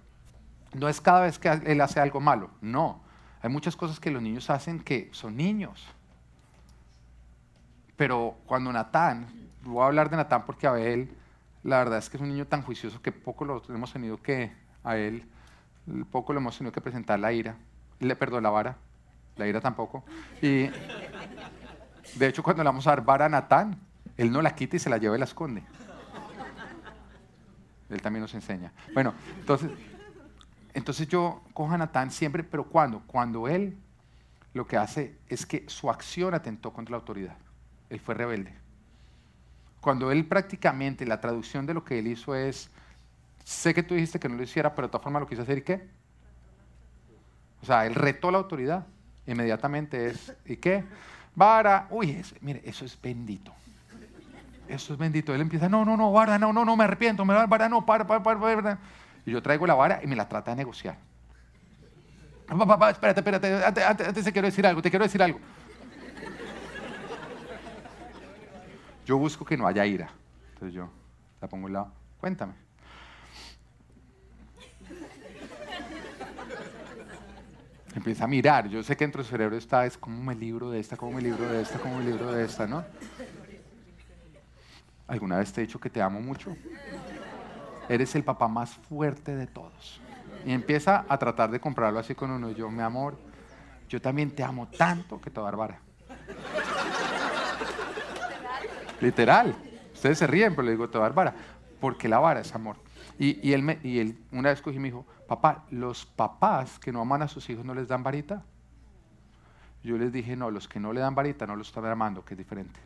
no 0.74 0.88
es 0.88 1.00
cada 1.00 1.22
vez 1.22 1.38
que 1.38 1.48
él 1.48 1.80
hace 1.80 2.00
algo 2.00 2.20
malo, 2.20 2.50
no 2.60 3.09
Hay 3.42 3.50
muchas 3.50 3.76
cosas 3.76 3.98
que 4.00 4.10
los 4.10 4.22
niños 4.22 4.50
hacen 4.50 4.80
que 4.80 5.08
son 5.12 5.36
niños. 5.36 5.86
Pero 7.96 8.36
cuando 8.46 8.72
Natán, 8.72 9.28
voy 9.62 9.82
a 9.82 9.86
hablar 9.86 10.10
de 10.10 10.16
Natán 10.16 10.44
porque 10.46 10.66
Abel, 10.66 11.10
la 11.62 11.78
verdad 11.78 11.98
es 11.98 12.10
que 12.10 12.16
es 12.16 12.22
un 12.22 12.28
niño 12.28 12.46
tan 12.46 12.62
juicioso 12.62 13.00
que 13.02 13.12
poco 13.12 13.44
lo 13.44 13.62
hemos 13.68 13.92
tenido 13.92 14.22
que, 14.22 14.52
a 14.84 14.96
él, 14.96 15.24
poco 16.10 16.32
lo 16.32 16.40
hemos 16.40 16.56
tenido 16.56 16.72
que 16.72 16.80
presentar 16.80 17.18
la 17.18 17.32
ira, 17.32 17.56
le, 17.98 18.16
perdón, 18.16 18.42
la 18.42 18.50
vara, 18.50 18.76
la 19.36 19.46
ira 19.46 19.60
tampoco. 19.60 20.04
Y 20.40 20.68
de 22.16 22.26
hecho 22.26 22.42
cuando 22.42 22.62
le 22.62 22.68
vamos 22.68 22.86
a 22.86 22.90
dar 22.90 23.04
vara 23.04 23.26
a 23.26 23.28
Natán, 23.28 23.78
él 24.16 24.30
no 24.30 24.42
la 24.42 24.54
quita 24.54 24.76
y 24.76 24.78
se 24.78 24.90
la 24.90 24.98
lleva 24.98 25.16
y 25.16 25.18
la 25.18 25.24
esconde. 25.24 25.62
Él 27.88 28.00
también 28.00 28.22
nos 28.22 28.34
enseña. 28.34 28.72
Bueno, 28.94 29.14
entonces, 29.38 29.70
entonces 30.74 31.08
yo 31.08 31.42
cojo 31.52 31.72
a 31.72 31.78
Natán 31.78 32.10
siempre, 32.10 32.44
pero 32.44 32.64
¿cuándo? 32.64 33.02
Cuando 33.06 33.48
él 33.48 33.76
lo 34.52 34.66
que 34.66 34.76
hace 34.76 35.16
es 35.28 35.46
que 35.46 35.64
su 35.68 35.90
acción 35.90 36.34
atentó 36.34 36.72
contra 36.72 36.92
la 36.92 36.98
autoridad. 36.98 37.36
Él 37.88 38.00
fue 38.00 38.14
rebelde. 38.14 38.52
Cuando 39.80 40.10
él 40.12 40.26
prácticamente, 40.26 41.06
la 41.06 41.20
traducción 41.20 41.66
de 41.66 41.74
lo 41.74 41.84
que 41.84 41.98
él 41.98 42.06
hizo 42.06 42.34
es, 42.34 42.70
sé 43.44 43.72
que 43.72 43.82
tú 43.82 43.94
dijiste 43.94 44.18
que 44.18 44.28
no 44.28 44.36
lo 44.36 44.42
hiciera, 44.42 44.74
pero 44.74 44.88
de 44.88 44.92
todas 44.92 45.02
formas 45.02 45.20
lo 45.20 45.28
quiso 45.28 45.42
hacer 45.42 45.58
y 45.58 45.62
qué? 45.62 45.88
O 47.62 47.66
sea, 47.66 47.86
él 47.86 47.94
retó 47.94 48.30
la 48.30 48.38
autoridad. 48.38 48.86
Inmediatamente 49.26 50.06
es, 50.06 50.34
¿y 50.44 50.56
qué? 50.56 50.84
Vara, 51.34 51.86
uy, 51.90 52.22
mire, 52.40 52.62
eso 52.64 52.84
es 52.84 53.00
bendito. 53.00 53.52
Eso 54.68 54.92
es 54.92 54.98
bendito. 54.98 55.34
Él 55.34 55.40
empieza, 55.40 55.68
no, 55.68 55.84
no, 55.84 55.96
no, 55.96 56.12
vara, 56.12 56.38
no, 56.38 56.52
no, 56.52 56.64
no, 56.64 56.76
me 56.76 56.84
arrepiento, 56.84 57.24
me 57.24 57.34
vara, 57.34 57.68
no, 57.68 57.84
para, 57.84 58.06
para, 58.06 58.22
para, 58.22 58.40
para. 58.40 58.78
Y 59.26 59.32
yo 59.32 59.42
traigo 59.42 59.66
la 59.66 59.74
vara 59.74 60.00
y 60.02 60.06
me 60.06 60.16
la 60.16 60.28
trata 60.28 60.52
de 60.52 60.56
negociar. 60.56 60.96
Papá, 62.46 62.66
papá, 62.66 62.90
espérate, 62.90 63.20
espérate, 63.20 63.64
antes, 63.64 63.84
antes 63.84 64.24
te 64.24 64.32
quiero 64.32 64.46
decir 64.46 64.66
algo, 64.66 64.82
te 64.82 64.90
quiero 64.90 65.04
decir 65.04 65.22
algo. 65.22 65.38
Yo 69.06 69.18
busco 69.18 69.44
que 69.44 69.56
no 69.56 69.66
haya 69.66 69.86
ira. 69.86 70.10
Entonces 70.54 70.74
yo 70.74 70.88
la 71.40 71.48
pongo 71.48 71.64
a 71.64 71.66
un 71.66 71.72
lado. 71.72 71.92
Cuéntame. 72.18 72.54
Empieza 77.94 78.24
a 78.24 78.28
mirar. 78.28 78.68
Yo 78.68 78.82
sé 78.82 78.96
que 78.96 79.04
dentro 79.04 79.22
del 79.22 79.30
cerebro 79.30 79.56
está, 79.56 79.84
es 79.84 79.96
como 79.96 80.22
me 80.22 80.34
libro 80.34 80.70
de 80.70 80.80
esta, 80.80 80.96
como 80.96 81.12
me 81.12 81.22
libro 81.22 81.48
de 81.48 81.62
esta, 81.62 81.78
como 81.78 81.98
me 81.98 82.04
libro 82.04 82.32
de 82.32 82.44
esta, 82.44 82.66
¿no? 82.66 82.84
¿Alguna 85.08 85.38
vez 85.38 85.52
te 85.52 85.60
he 85.60 85.66
dicho 85.66 85.80
que 85.80 85.90
te 85.90 86.00
amo 86.00 86.20
mucho? 86.20 86.56
Eres 87.90 88.14
el 88.14 88.22
papá 88.22 88.46
más 88.46 88.70
fuerte 88.70 89.34
de 89.34 89.48
todos. 89.48 90.00
Y 90.46 90.52
empieza 90.52 91.04
a 91.08 91.18
tratar 91.18 91.50
de 91.50 91.58
comprarlo 91.58 91.98
así 91.98 92.14
con 92.14 92.30
uno. 92.30 92.52
Yo, 92.52 92.70
mi 92.70 92.82
amor, 92.82 93.18
yo 93.88 94.00
también 94.00 94.30
te 94.30 94.44
amo 94.44 94.68
tanto 94.68 95.20
que 95.20 95.28
te 95.28 95.40
bárbara. 95.40 95.80
Literal. 99.00 99.56
Ustedes 99.92 100.18
se 100.18 100.28
ríen, 100.28 100.54
pero 100.54 100.66
le 100.66 100.70
digo, 100.70 100.88
te 100.88 100.98
bárbara. 100.98 101.34
Porque 101.80 102.08
la 102.08 102.20
vara 102.20 102.38
es 102.38 102.54
amor. 102.54 102.76
Y, 103.18 103.44
y, 103.46 103.54
él 103.54 103.62
me, 103.64 103.80
y 103.82 103.98
él 103.98 104.16
una 104.30 104.50
vez 104.50 104.62
cogí 104.62 104.76
y 104.76 104.78
me 104.78 104.86
dijo, 104.86 105.04
papá, 105.26 105.64
¿los 105.70 106.06
papás 106.06 106.78
que 106.78 106.92
no 106.92 107.00
aman 107.00 107.22
a 107.22 107.28
sus 107.28 107.50
hijos 107.50 107.64
no 107.64 107.74
les 107.74 107.88
dan 107.88 108.04
varita? 108.04 108.44
Yo 109.82 109.98
les 109.98 110.12
dije, 110.12 110.36
no, 110.36 110.52
los 110.52 110.68
que 110.68 110.78
no 110.78 110.92
le 110.92 111.00
dan 111.00 111.16
varita 111.16 111.44
no 111.44 111.56
los 111.56 111.66
están 111.66 111.86
amando, 111.86 112.24
que 112.24 112.34
es 112.34 112.38
diferente. 112.38 112.78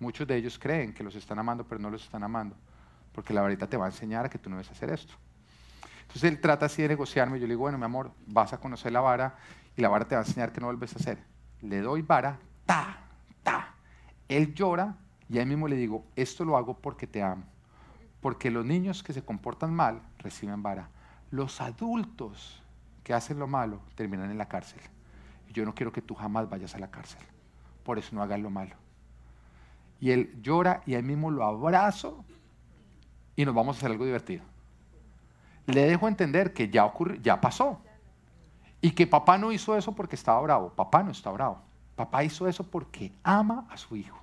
Muchos 0.00 0.26
de 0.26 0.34
ellos 0.34 0.58
creen 0.58 0.94
que 0.94 1.04
los 1.04 1.14
están 1.14 1.38
amando, 1.38 1.64
pero 1.64 1.78
no 1.78 1.90
los 1.90 2.02
están 2.02 2.22
amando, 2.24 2.56
porque 3.16 3.32
la 3.32 3.40
varita 3.40 3.66
te 3.66 3.78
va 3.78 3.86
a 3.86 3.88
enseñar 3.88 4.26
a 4.26 4.28
que 4.28 4.38
tú 4.38 4.50
no 4.50 4.56
debes 4.56 4.70
hacer 4.70 4.90
esto. 4.90 5.14
Entonces 6.02 6.24
él 6.24 6.38
trata 6.38 6.66
así 6.66 6.82
de 6.82 6.88
negociarme, 6.88 7.40
yo 7.40 7.46
le 7.46 7.54
digo, 7.54 7.62
bueno, 7.62 7.78
mi 7.78 7.84
amor, 7.84 8.12
vas 8.26 8.52
a 8.52 8.58
conocer 8.58 8.92
la 8.92 9.00
vara 9.00 9.36
y 9.74 9.80
la 9.80 9.88
vara 9.88 10.06
te 10.06 10.14
va 10.14 10.20
a 10.20 10.24
enseñar 10.24 10.52
que 10.52 10.60
no 10.60 10.66
vuelves 10.66 10.92
a 10.92 10.96
hacer. 10.96 11.18
Le 11.62 11.80
doy 11.80 12.02
vara, 12.02 12.38
ta, 12.66 12.98
ta. 13.42 13.74
Él 14.28 14.54
llora 14.54 14.96
y 15.30 15.38
ahí 15.38 15.46
mismo 15.46 15.66
le 15.66 15.76
digo, 15.76 16.04
esto 16.14 16.44
lo 16.44 16.58
hago 16.58 16.76
porque 16.76 17.06
te 17.06 17.22
amo. 17.22 17.44
Porque 18.20 18.50
los 18.50 18.66
niños 18.66 19.02
que 19.02 19.14
se 19.14 19.24
comportan 19.24 19.72
mal 19.72 20.02
reciben 20.18 20.62
vara. 20.62 20.90
Los 21.30 21.62
adultos 21.62 22.62
que 23.02 23.14
hacen 23.14 23.38
lo 23.38 23.46
malo 23.46 23.80
terminan 23.94 24.30
en 24.30 24.36
la 24.36 24.46
cárcel. 24.46 24.80
Yo 25.54 25.64
no 25.64 25.74
quiero 25.74 25.90
que 25.90 26.02
tú 26.02 26.14
jamás 26.14 26.50
vayas 26.50 26.74
a 26.74 26.78
la 26.78 26.90
cárcel. 26.90 27.22
Por 27.82 27.98
eso 27.98 28.14
no 28.14 28.22
hagas 28.22 28.40
lo 28.40 28.50
malo 28.50 28.76
y 30.00 30.10
él 30.10 30.38
llora 30.42 30.82
y 30.86 30.94
ahí 30.94 31.02
mismo 31.02 31.30
lo 31.30 31.44
abrazo 31.44 32.24
y 33.36 33.44
nos 33.44 33.54
vamos 33.54 33.76
a 33.76 33.78
hacer 33.78 33.90
algo 33.90 34.04
divertido. 34.04 34.42
Le 35.66 35.82
dejo 35.82 36.08
entender 36.08 36.52
que 36.52 36.68
ya 36.68 36.84
ocurrió, 36.84 37.20
ya 37.20 37.40
pasó. 37.40 37.80
Y 38.80 38.92
que 38.92 39.06
papá 39.06 39.36
no 39.38 39.52
hizo 39.52 39.76
eso 39.76 39.94
porque 39.94 40.16
estaba 40.16 40.40
bravo. 40.40 40.70
Papá 40.70 41.02
no 41.02 41.10
está 41.10 41.30
bravo. 41.30 41.60
Papá 41.94 42.24
hizo 42.24 42.48
eso 42.48 42.64
porque 42.64 43.12
ama 43.22 43.66
a 43.70 43.76
su 43.76 43.96
hijo. 43.96 44.18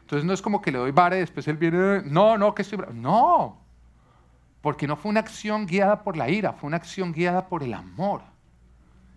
Entonces 0.00 0.24
no 0.24 0.32
es 0.32 0.42
como 0.42 0.60
que 0.60 0.72
le 0.72 0.78
doy 0.78 0.90
vara 0.90 1.16
y 1.16 1.20
después 1.20 1.46
él 1.48 1.56
viene, 1.56 2.02
no, 2.04 2.38
no, 2.38 2.54
que 2.54 2.62
estoy 2.62 2.78
bravo. 2.78 2.94
No, 2.94 3.58
porque 4.60 4.86
no 4.86 4.96
fue 4.96 5.10
una 5.10 5.20
acción 5.20 5.66
guiada 5.66 6.02
por 6.02 6.16
la 6.16 6.28
ira, 6.28 6.52
fue 6.52 6.66
una 6.66 6.76
acción 6.76 7.12
guiada 7.12 7.46
por 7.48 7.62
el 7.62 7.74
amor. 7.74 8.22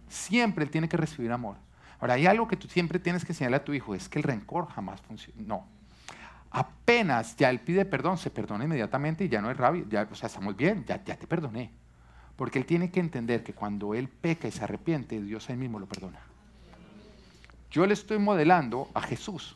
Siempre 0.07 0.63
él 0.63 0.69
tiene 0.69 0.89
que 0.89 0.97
recibir 0.97 1.31
amor. 1.31 1.55
Ahora, 1.99 2.15
hay 2.15 2.25
algo 2.25 2.47
que 2.47 2.57
tú 2.57 2.67
siempre 2.67 2.99
tienes 2.99 3.23
que 3.23 3.31
enseñarle 3.31 3.57
a 3.57 3.63
tu 3.63 3.73
hijo, 3.73 3.95
es 3.95 4.09
que 4.09 4.19
el 4.19 4.23
rencor 4.23 4.67
jamás 4.67 5.01
funciona. 5.01 5.41
No. 5.45 5.65
Apenas 6.51 7.37
ya 7.37 7.49
él 7.49 7.61
pide 7.61 7.85
perdón, 7.85 8.17
se 8.17 8.29
perdona 8.29 8.65
inmediatamente 8.65 9.23
y 9.23 9.29
ya 9.29 9.41
no 9.41 9.49
es 9.49 9.57
rabia, 9.57 9.85
ya, 9.89 10.07
o 10.11 10.15
sea, 10.15 10.27
estamos 10.27 10.55
bien, 10.55 10.83
ya, 10.85 10.99
te 10.99 11.27
perdoné. 11.27 11.71
Porque 12.35 12.59
él 12.59 12.65
tiene 12.65 12.91
que 12.91 12.99
entender 12.99 13.43
que 13.43 13.53
cuando 13.53 13.93
él 13.93 14.09
peca 14.09 14.47
y 14.47 14.51
se 14.51 14.63
arrepiente, 14.63 15.21
Dios 15.21 15.49
él 15.49 15.57
mismo 15.57 15.79
lo 15.79 15.85
perdona. 15.85 16.19
Yo 17.69 17.85
le 17.85 17.93
estoy 17.93 18.19
modelando 18.19 18.89
a 18.93 19.01
Jesús. 19.01 19.55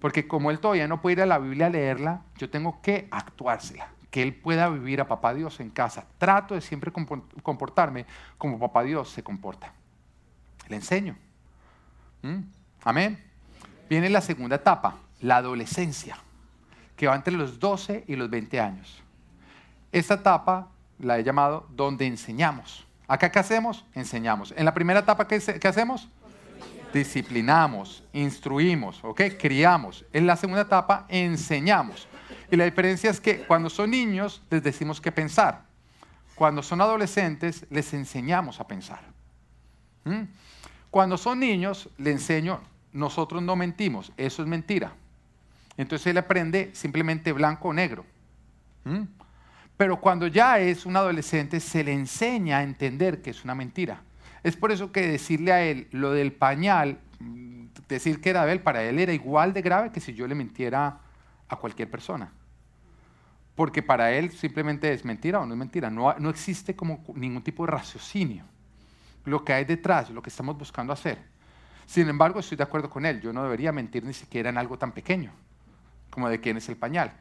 Porque 0.00 0.26
como 0.26 0.50
él 0.50 0.58
todavía 0.58 0.88
no 0.88 1.00
puede 1.00 1.14
ir 1.14 1.22
a 1.22 1.26
la 1.26 1.38
Biblia 1.38 1.66
a 1.66 1.70
leerla, 1.70 2.22
yo 2.36 2.50
tengo 2.50 2.80
que 2.82 3.08
actuársela. 3.10 3.88
Que 4.10 4.22
él 4.22 4.34
pueda 4.34 4.68
vivir 4.68 5.00
a 5.00 5.08
Papá 5.08 5.32
Dios 5.32 5.60
en 5.60 5.70
casa. 5.70 6.06
Trato 6.18 6.54
de 6.54 6.60
siempre 6.60 6.92
comportarme 6.92 8.06
como 8.36 8.58
Papá 8.58 8.82
Dios 8.82 9.10
se 9.10 9.22
comporta. 9.22 9.72
Le 10.68 10.76
enseño. 10.76 11.16
¿Mm? 12.22 12.40
Amén. 12.82 13.22
Viene 13.88 14.10
la 14.10 14.20
segunda 14.20 14.56
etapa, 14.56 14.96
la 15.20 15.36
adolescencia, 15.36 16.16
que 16.96 17.06
va 17.06 17.14
entre 17.14 17.34
los 17.34 17.58
12 17.58 18.04
y 18.06 18.16
los 18.16 18.30
20 18.30 18.60
años. 18.60 19.02
Esta 19.92 20.14
etapa 20.14 20.68
la 20.98 21.18
he 21.18 21.24
llamado 21.24 21.66
donde 21.70 22.06
enseñamos. 22.06 22.86
¿Acá 23.08 23.30
qué 23.30 23.38
hacemos? 23.40 23.84
Enseñamos. 23.94 24.54
En 24.56 24.64
la 24.64 24.72
primera 24.72 25.00
etapa, 25.00 25.26
¿qué, 25.26 25.36
hacemos? 25.64 26.08
Disciplinamos, 26.92 28.04
instruimos, 28.12 29.02
¿ok? 29.02 29.22
Criamos. 29.38 30.04
En 30.12 30.26
la 30.26 30.36
segunda 30.36 30.62
etapa, 30.62 31.06
enseñamos. 31.08 32.06
Y 32.50 32.56
la 32.56 32.64
diferencia 32.64 33.10
es 33.10 33.20
que 33.20 33.42
cuando 33.42 33.70
son 33.70 33.90
niños 33.90 34.42
les 34.50 34.62
decimos 34.62 35.00
qué 35.00 35.10
pensar. 35.10 35.62
Cuando 36.34 36.62
son 36.62 36.80
adolescentes 36.80 37.66
les 37.70 37.92
enseñamos 37.94 38.60
a 38.60 38.66
pensar. 38.66 39.00
¿Mm? 40.04 40.22
Cuando 40.90 41.16
son 41.16 41.38
niños, 41.38 41.88
le 41.98 42.10
enseño, 42.12 42.60
nosotros 42.92 43.42
no 43.42 43.54
mentimos, 43.56 44.12
eso 44.16 44.42
es 44.42 44.48
mentira. 44.48 44.92
Entonces 45.80 46.08
él 46.08 46.18
aprende 46.18 46.68
simplemente 46.74 47.32
blanco 47.32 47.68
o 47.68 47.72
negro. 47.72 48.04
¿Mm? 48.84 49.04
Pero 49.78 49.98
cuando 49.98 50.26
ya 50.26 50.58
es 50.58 50.84
un 50.84 50.94
adolescente, 50.94 51.58
se 51.58 51.82
le 51.82 51.94
enseña 51.94 52.58
a 52.58 52.62
entender 52.62 53.22
que 53.22 53.30
es 53.30 53.44
una 53.44 53.54
mentira. 53.54 54.02
Es 54.42 54.56
por 54.56 54.72
eso 54.72 54.92
que 54.92 55.08
decirle 55.08 55.52
a 55.52 55.62
él 55.62 55.88
lo 55.90 56.12
del 56.12 56.32
pañal, 56.34 56.98
mm, 57.18 57.68
decir 57.88 58.20
que 58.20 58.28
era 58.28 58.44
de 58.44 58.52
él, 58.52 58.60
para 58.60 58.82
él 58.82 58.98
era 58.98 59.14
igual 59.14 59.54
de 59.54 59.62
grave 59.62 59.90
que 59.90 60.00
si 60.00 60.12
yo 60.12 60.26
le 60.26 60.34
mintiera 60.34 61.00
a 61.48 61.56
cualquier 61.56 61.90
persona. 61.90 62.30
Porque 63.54 63.82
para 63.82 64.12
él 64.12 64.32
simplemente 64.32 64.92
es 64.92 65.02
mentira 65.06 65.40
o 65.40 65.46
no 65.46 65.54
es 65.54 65.58
mentira. 65.58 65.88
No, 65.88 66.10
existe 66.28 66.76
como 66.76 67.02
ningún 67.14 67.42
tipo 67.42 67.64
de 67.64 67.72
raciocinio 67.72 68.44
lo 69.24 69.42
que 69.46 69.54
hay 69.54 69.64
detrás, 69.64 70.10
lo 70.10 70.20
que 70.20 70.28
estamos 70.28 70.58
buscando 70.58 70.92
hacer. 70.92 71.24
Sin 71.86 72.06
embargo, 72.06 72.40
estoy 72.40 72.58
de 72.58 72.64
acuerdo 72.64 72.90
con 72.90 73.06
él. 73.06 73.22
Yo 73.22 73.32
no 73.32 73.42
debería 73.42 73.72
mentir 73.72 74.04
ni 74.04 74.12
siquiera 74.12 74.50
en 74.50 74.58
algo 74.58 74.76
tan 74.76 74.92
pequeño 74.92 75.32
como 76.10 76.28
de 76.28 76.40
quién 76.40 76.56
es 76.56 76.68
el 76.68 76.76
pañal. 76.76 77.12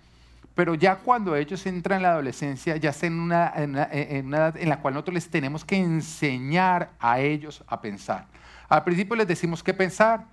Pero 0.55 0.75
ya 0.75 0.97
cuando 0.97 1.35
ellos 1.35 1.65
entran 1.65 1.97
en 1.97 2.03
la 2.03 2.11
adolescencia, 2.11 2.75
ya 2.75 2.89
están 2.89 3.13
en 3.13 3.19
una, 3.19 3.47
edad 3.55 4.57
en 4.57 4.69
la 4.69 4.81
cual 4.81 4.93
nosotros 4.93 5.13
les 5.13 5.29
tenemos 5.29 5.63
que 5.63 5.77
enseñar 5.77 6.91
a 6.99 7.19
ellos 7.21 7.63
a 7.67 7.79
pensar. 7.79 8.27
Al 8.67 8.83
principio 8.83 9.15
les 9.15 9.27
decimos 9.27 9.63
qué 9.63 9.73
pensar, 9.73 10.25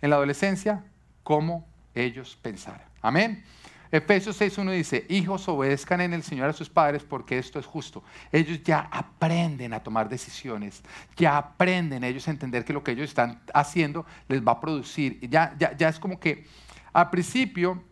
en 0.00 0.10
la 0.10 0.16
adolescencia, 0.16 0.84
cómo 1.22 1.68
ellos 1.94 2.38
pensar. 2.40 2.86
Amén. 3.02 3.44
Efesios 3.90 4.40
6.1 4.40 4.72
dice, 4.72 5.06
hijos 5.08 5.48
obedezcan 5.48 6.00
en 6.02 6.12
el 6.12 6.22
Señor 6.22 6.50
a 6.50 6.52
sus 6.52 6.68
padres 6.68 7.02
porque 7.02 7.38
esto 7.38 7.58
es 7.58 7.66
justo. 7.66 8.02
Ellos 8.30 8.62
ya 8.62 8.88
aprenden 8.90 9.72
a 9.72 9.82
tomar 9.82 10.08
decisiones, 10.08 10.82
ya 11.16 11.38
aprenden 11.38 12.04
ellos 12.04 12.28
a 12.28 12.30
entender 12.30 12.64
que 12.64 12.72
lo 12.72 12.84
que 12.84 12.92
ellos 12.92 13.08
están 13.08 13.40
haciendo 13.54 14.04
les 14.28 14.46
va 14.46 14.52
a 14.52 14.60
producir. 14.60 15.18
Ya, 15.28 15.54
ya, 15.58 15.76
ya 15.76 15.88
es 15.88 15.98
como 15.98 16.20
que 16.20 16.46
al 16.92 17.08
principio 17.10 17.82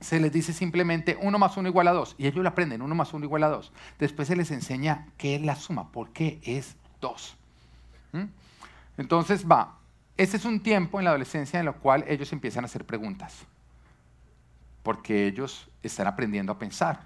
se 0.00 0.18
les 0.18 0.32
dice 0.32 0.52
simplemente 0.52 1.18
1 1.20 1.38
más 1.38 1.56
1 1.56 1.68
igual 1.68 1.88
a 1.88 1.92
2 1.92 2.16
y 2.18 2.26
ellos 2.26 2.42
lo 2.42 2.48
aprenden, 2.48 2.82
1 2.82 2.94
más 2.94 3.12
1 3.12 3.24
igual 3.24 3.44
a 3.44 3.48
2. 3.48 3.72
Después 3.98 4.28
se 4.28 4.36
les 4.36 4.50
enseña 4.50 5.06
qué 5.18 5.36
es 5.36 5.42
la 5.42 5.56
suma, 5.56 5.92
por 5.92 6.10
qué 6.10 6.40
es 6.42 6.76
2. 7.00 7.36
¿Mm? 8.12 8.24
Entonces 8.96 9.46
va, 9.46 9.78
ese 10.16 10.38
es 10.38 10.44
un 10.44 10.60
tiempo 10.60 10.98
en 10.98 11.04
la 11.04 11.10
adolescencia 11.10 11.60
en 11.60 11.68
el 11.68 11.74
cual 11.74 12.04
ellos 12.08 12.32
empiezan 12.32 12.64
a 12.64 12.66
hacer 12.66 12.84
preguntas, 12.84 13.46
porque 14.82 15.26
ellos 15.26 15.68
están 15.82 16.06
aprendiendo 16.06 16.52
a 16.52 16.58
pensar. 16.58 17.02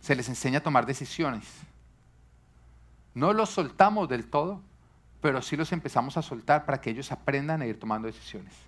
Se 0.00 0.14
les 0.14 0.28
enseña 0.28 0.58
a 0.58 0.62
tomar 0.62 0.86
decisiones. 0.86 1.44
No 3.14 3.32
los 3.32 3.50
soltamos 3.50 4.08
del 4.08 4.26
todo, 4.26 4.60
pero 5.22 5.40
sí 5.40 5.56
los 5.56 5.72
empezamos 5.72 6.16
a 6.16 6.22
soltar 6.22 6.66
para 6.66 6.80
que 6.80 6.90
ellos 6.90 7.10
aprendan 7.10 7.62
a 7.62 7.66
ir 7.66 7.80
tomando 7.80 8.06
decisiones. 8.06 8.65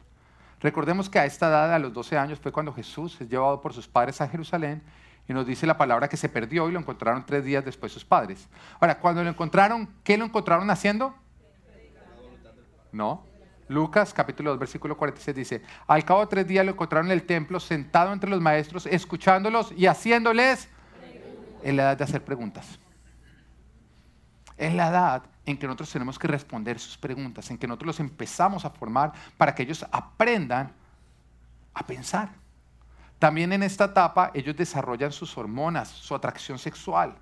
Recordemos 0.60 1.08
que 1.08 1.18
a 1.18 1.24
esta 1.24 1.48
edad, 1.48 1.72
a 1.72 1.78
los 1.78 1.92
12 1.92 2.18
años, 2.18 2.40
fue 2.40 2.50
cuando 2.50 2.72
Jesús 2.72 3.20
es 3.20 3.28
llevado 3.28 3.60
por 3.60 3.72
sus 3.72 3.86
padres 3.86 4.20
a 4.20 4.28
Jerusalén 4.28 4.82
y 5.28 5.32
nos 5.32 5.46
dice 5.46 5.66
la 5.66 5.76
palabra 5.76 6.08
que 6.08 6.16
se 6.16 6.28
perdió 6.28 6.68
y 6.68 6.72
lo 6.72 6.78
encontraron 6.78 7.24
tres 7.24 7.44
días 7.44 7.64
después 7.64 7.92
sus 7.92 8.04
padres. 8.04 8.48
Ahora, 8.80 8.98
cuando 8.98 9.22
lo 9.22 9.30
encontraron, 9.30 9.88
¿qué 10.02 10.16
lo 10.16 10.24
encontraron 10.24 10.68
haciendo? 10.70 11.14
No. 12.90 13.24
Lucas 13.68 14.14
capítulo 14.14 14.50
2 14.50 14.58
versículo 14.58 14.96
46 14.96 15.36
dice, 15.36 15.62
al 15.86 16.02
cabo 16.02 16.20
de 16.20 16.26
tres 16.28 16.46
días 16.46 16.64
lo 16.64 16.72
encontraron 16.72 17.08
en 17.08 17.12
el 17.12 17.24
templo 17.24 17.60
sentado 17.60 18.14
entre 18.14 18.30
los 18.30 18.40
maestros, 18.40 18.86
escuchándolos 18.86 19.72
y 19.76 19.86
haciéndoles 19.86 20.70
en 21.62 21.76
la 21.76 21.82
edad 21.82 21.98
de 21.98 22.04
hacer 22.04 22.24
preguntas. 22.24 22.78
Es 24.56 24.72
la 24.72 24.88
edad 24.88 25.22
en 25.50 25.56
que 25.56 25.66
nosotros 25.66 25.90
tenemos 25.90 26.18
que 26.18 26.28
responder 26.28 26.78
sus 26.78 26.98
preguntas, 26.98 27.50
en 27.50 27.56
que 27.56 27.66
nosotros 27.66 27.86
los 27.86 28.00
empezamos 28.00 28.66
a 28.66 28.70
formar 28.70 29.12
para 29.38 29.54
que 29.54 29.62
ellos 29.62 29.84
aprendan 29.90 30.70
a 31.72 31.86
pensar. 31.86 32.28
También 33.18 33.54
en 33.54 33.62
esta 33.62 33.86
etapa 33.86 34.30
ellos 34.34 34.54
desarrollan 34.54 35.10
sus 35.10 35.38
hormonas, 35.38 35.88
su 35.88 36.14
atracción 36.14 36.58
sexual. 36.58 37.16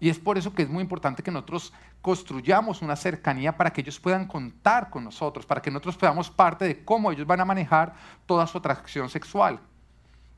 Y 0.00 0.08
es 0.08 0.18
por 0.18 0.36
eso 0.36 0.52
que 0.52 0.62
es 0.62 0.68
muy 0.68 0.82
importante 0.82 1.22
que 1.22 1.30
nosotros 1.30 1.72
construyamos 2.02 2.82
una 2.82 2.96
cercanía 2.96 3.56
para 3.56 3.72
que 3.72 3.82
ellos 3.82 4.00
puedan 4.00 4.26
contar 4.26 4.90
con 4.90 5.04
nosotros, 5.04 5.46
para 5.46 5.62
que 5.62 5.70
nosotros 5.70 5.96
podamos 5.96 6.28
parte 6.30 6.64
de 6.64 6.84
cómo 6.84 7.12
ellos 7.12 7.26
van 7.26 7.40
a 7.40 7.44
manejar 7.44 7.94
toda 8.26 8.48
su 8.48 8.58
atracción 8.58 9.08
sexual, 9.08 9.60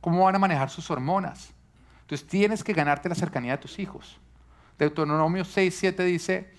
cómo 0.03 0.25
van 0.25 0.37
a 0.37 0.39
manejar 0.39 0.69
sus 0.69 0.91
hormonas. 0.91 1.55
Entonces 2.03 2.27
tienes 2.27 2.62
que 2.62 2.75
ganarte 2.75 3.09
la 3.09 3.14
cercanía 3.14 3.53
de 3.53 3.59
tus 3.59 3.79
hijos. 3.79 4.21
Deuteronomio 4.79 5.47
6, 5.47 5.75
7 5.75 6.05
dice, 6.05 6.56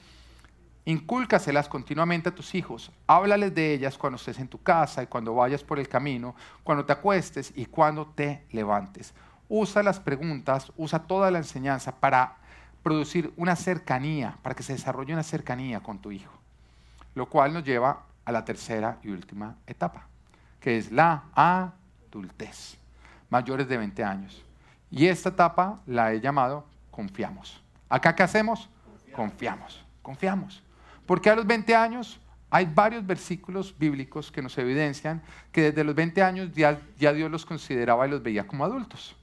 Incúlcaselas 0.87 1.67
continuamente 1.67 2.29
a 2.29 2.33
tus 2.33 2.55
hijos. 2.55 2.93
Háblales 3.07 3.53
de 3.53 3.73
ellas 3.73 3.97
cuando 3.97 4.15
estés 4.15 4.39
en 4.39 4.47
tu 4.47 4.63
casa 4.63 5.03
y 5.03 5.07
cuando 5.07 5.35
vayas 5.35 5.61
por 5.61 5.79
el 5.79 5.89
camino, 5.89 6.33
cuando 6.63 6.85
te 6.85 6.93
acuestes 6.93 7.51
y 7.57 7.65
cuando 7.65 8.05
te 8.05 8.45
levantes. 8.51 9.13
Usa 9.49 9.83
las 9.83 9.99
preguntas, 9.99 10.71
usa 10.77 10.99
toda 10.99 11.29
la 11.29 11.39
enseñanza 11.39 11.99
para 11.99 12.37
producir 12.83 13.33
una 13.35 13.57
cercanía, 13.57 14.37
para 14.41 14.55
que 14.55 14.63
se 14.63 14.71
desarrolle 14.71 15.11
una 15.11 15.23
cercanía 15.23 15.81
con 15.81 15.99
tu 15.99 16.13
hijo. 16.13 16.31
Lo 17.15 17.27
cual 17.27 17.51
nos 17.51 17.65
lleva 17.65 18.03
a 18.23 18.31
la 18.31 18.45
tercera 18.45 18.97
y 19.03 19.09
última 19.09 19.57
etapa, 19.67 20.07
que 20.61 20.77
es 20.77 20.89
la 20.89 21.25
adultez, 21.35 22.77
mayores 23.29 23.67
de 23.67 23.77
20 23.77 24.05
años. 24.05 24.41
Y 24.89 25.07
esta 25.07 25.27
etapa 25.27 25.81
la 25.85 26.13
he 26.13 26.21
llamado 26.21 26.65
confiamos. 26.91 27.61
¿Acá 27.89 28.15
qué 28.15 28.23
hacemos? 28.23 28.69
Confiamos, 29.13 29.83
confiamos. 30.01 30.63
Porque 31.07 31.29
a 31.31 31.35
los 31.35 31.47
20 31.47 31.75
años 31.75 32.19
hay 32.49 32.65
varios 32.65 33.05
versículos 33.05 33.73
bíblicos 33.77 34.31
que 34.31 34.41
nos 34.41 34.57
evidencian 34.57 35.23
que 35.51 35.63
desde 35.63 35.83
los 35.83 35.95
20 35.95 36.21
años 36.21 36.51
ya, 36.53 36.79
Dios 36.97 37.31
los 37.31 37.45
consideraba 37.45 38.05
y 38.05 38.11
los 38.11 38.21
veía 38.21 38.45
como 38.45 38.63
adultos. 38.63 39.15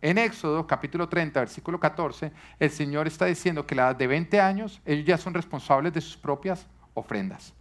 En 0.00 0.18
Éxodo 0.18 0.66
capítulo 0.66 1.08
30, 1.08 1.38
versículo 1.38 1.78
14, 1.78 2.32
el 2.58 2.70
Señor 2.70 3.06
está 3.06 3.26
diciendo 3.26 3.66
que 3.66 3.74
a 3.74 3.76
la 3.76 3.82
edad 3.88 3.96
de 3.96 4.06
20 4.06 4.40
años 4.40 4.80
ellos 4.84 5.04
ya 5.04 5.18
son 5.18 5.34
responsables 5.34 5.92
de 5.92 6.00
sus 6.00 6.16
propias 6.16 6.66
ofrendas. 6.94 7.52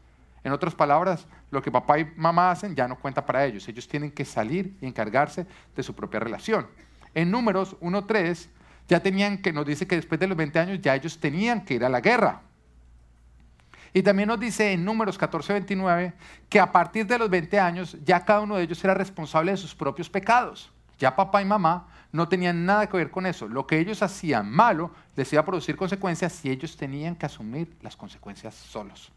En 0.44 0.52
otras 0.52 0.74
palabras, 0.74 1.28
lo 1.52 1.62
que 1.62 1.72
papá 1.72 2.00
y 2.00 2.12
mamá 2.16 2.50
hacen 2.50 2.76
ya 2.76 2.88
no 2.88 2.98
cuenta 2.98 3.24
para 3.24 3.46
ellos. 3.46 3.68
Ellos 3.68 3.88
tienen 3.88 4.12
que 4.12 4.26
salir 4.26 4.76
y 4.82 4.88
encargarse 4.88 5.46
de 5.76 5.84
su 5.84 5.94
propia 5.94 6.20
relación. 6.20 6.68
En 7.14 7.30
Números 7.30 7.78
1.3 7.80 8.48
ya 8.88 9.00
tenían 9.02 9.38
que, 9.38 9.54
nos 9.54 9.66
dice 9.68 9.86
que 9.86 9.96
después 9.96 10.20
de 10.20 10.28
los 10.28 10.36
20 10.36 10.58
años 10.58 10.82
ya 10.82 10.96
ellos 10.96 11.20
tenían 11.20 11.64
que 11.64 11.76
ir 11.76 11.86
a 11.86 11.90
la 11.90 12.02
guerra. 12.02 12.42
Y 13.94 14.04
también 14.04 14.30
nos 14.30 14.40
dice 14.40 14.72
en 14.72 14.86
números 14.86 15.18
14, 15.18 15.54
29 15.54 16.14
que 16.48 16.60
a 16.60 16.72
partir 16.72 17.06
de 17.06 17.18
los 17.18 17.30
20 17.30 17.60
años 17.60 17.98
ya 18.04 18.24
cada 18.24 18.40
uno 18.40 18.56
de 18.56 18.64
ellos 18.64 18.82
era 18.84 18.94
responsable 18.94 19.52
de 19.52 19.58
sus 19.58 19.76
propios 19.76 20.10
pecados. 20.10 20.72
Ya 20.98 21.16
papá 21.16 21.42
y 21.42 21.46
mamá 21.46 21.88
no 22.12 22.28
tenían 22.28 22.66
nada 22.66 22.88
que 22.88 22.98
ver 22.98 23.12
con 23.12 23.26
eso. 23.26 23.48
Lo 23.48 23.68
que 23.68 23.80
ellos 23.80 24.02
hacían 24.02 24.50
malo 24.50 24.92
les 25.16 25.32
iba 25.34 25.42
a 25.42 25.46
producir 25.46 25.76
consecuencias 25.76 26.46
y 26.46 26.50
ellos 26.50 26.78
tenían 26.78 27.16
que 27.16 27.26
asumir 27.26 27.76
las 27.82 27.98
consecuencias 27.98 28.56
solos. 28.56 29.12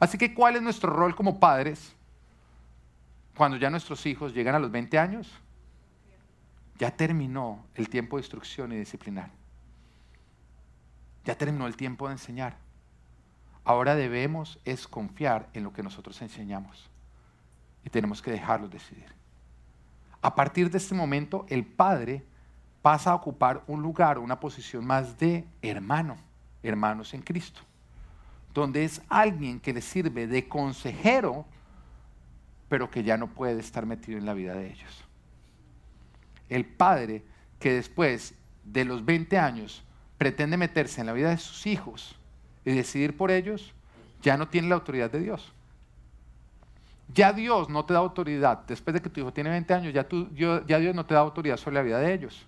Así 0.00 0.18
que, 0.18 0.34
¿cuál 0.34 0.56
es 0.56 0.62
nuestro 0.62 0.92
rol 0.92 1.14
como 1.14 1.38
padres 1.38 1.94
cuando 3.36 3.56
ya 3.56 3.70
nuestros 3.70 4.04
hijos 4.06 4.34
llegan 4.34 4.54
a 4.54 4.58
los 4.58 4.70
20 4.70 4.98
años? 4.98 5.30
Ya 6.78 6.90
terminó 6.90 7.64
el 7.74 7.88
tiempo 7.88 8.16
de 8.16 8.22
instrucción 8.22 8.72
y 8.72 8.76
disciplinar. 8.76 9.30
Ya 11.24 11.34
terminó 11.36 11.66
el 11.66 11.76
tiempo 11.76 12.06
de 12.06 12.12
enseñar. 12.12 12.65
Ahora 13.66 13.96
debemos 13.96 14.60
es 14.64 14.86
confiar 14.86 15.48
en 15.52 15.64
lo 15.64 15.72
que 15.72 15.82
nosotros 15.82 16.22
enseñamos. 16.22 16.88
Y 17.84 17.90
tenemos 17.90 18.22
que 18.22 18.30
dejarlos 18.30 18.70
decidir. 18.70 19.12
A 20.22 20.36
partir 20.36 20.70
de 20.70 20.78
este 20.78 20.94
momento, 20.94 21.44
el 21.48 21.66
padre 21.66 22.24
pasa 22.80 23.10
a 23.10 23.16
ocupar 23.16 23.64
un 23.66 23.82
lugar, 23.82 24.20
una 24.20 24.38
posición 24.38 24.86
más 24.86 25.18
de 25.18 25.48
hermano, 25.62 26.16
hermanos 26.62 27.12
en 27.12 27.22
Cristo, 27.22 27.60
donde 28.54 28.84
es 28.84 29.02
alguien 29.08 29.58
que 29.58 29.72
le 29.72 29.80
sirve 29.82 30.28
de 30.28 30.46
consejero, 30.46 31.44
pero 32.68 32.88
que 32.88 33.02
ya 33.02 33.16
no 33.16 33.26
puede 33.26 33.58
estar 33.58 33.84
metido 33.84 34.16
en 34.16 34.26
la 34.26 34.34
vida 34.34 34.54
de 34.54 34.70
ellos. 34.70 35.04
El 36.48 36.66
padre 36.66 37.24
que 37.58 37.72
después 37.72 38.32
de 38.62 38.84
los 38.84 39.04
20 39.04 39.36
años 39.38 39.82
pretende 40.18 40.56
meterse 40.56 41.00
en 41.00 41.08
la 41.08 41.12
vida 41.12 41.30
de 41.30 41.38
sus 41.38 41.66
hijos, 41.66 42.16
y 42.66 42.72
decidir 42.72 43.16
por 43.16 43.30
ellos, 43.30 43.72
ya 44.20 44.36
no 44.36 44.48
tiene 44.48 44.68
la 44.68 44.74
autoridad 44.74 45.10
de 45.10 45.20
Dios. 45.20 45.52
Ya 47.14 47.32
Dios 47.32 47.70
no 47.70 47.84
te 47.84 47.94
da 47.94 48.00
autoridad. 48.00 48.64
Después 48.66 48.92
de 48.92 49.00
que 49.00 49.08
tu 49.08 49.20
hijo 49.20 49.32
tiene 49.32 49.50
20 49.50 49.72
años, 49.72 49.94
ya, 49.94 50.06
ya 50.66 50.78
Dios 50.78 50.94
no 50.94 51.06
te 51.06 51.14
da 51.14 51.20
autoridad 51.20 51.56
sobre 51.56 51.76
la 51.76 51.82
vida 51.82 52.00
de 52.00 52.12
ellos. 52.12 52.44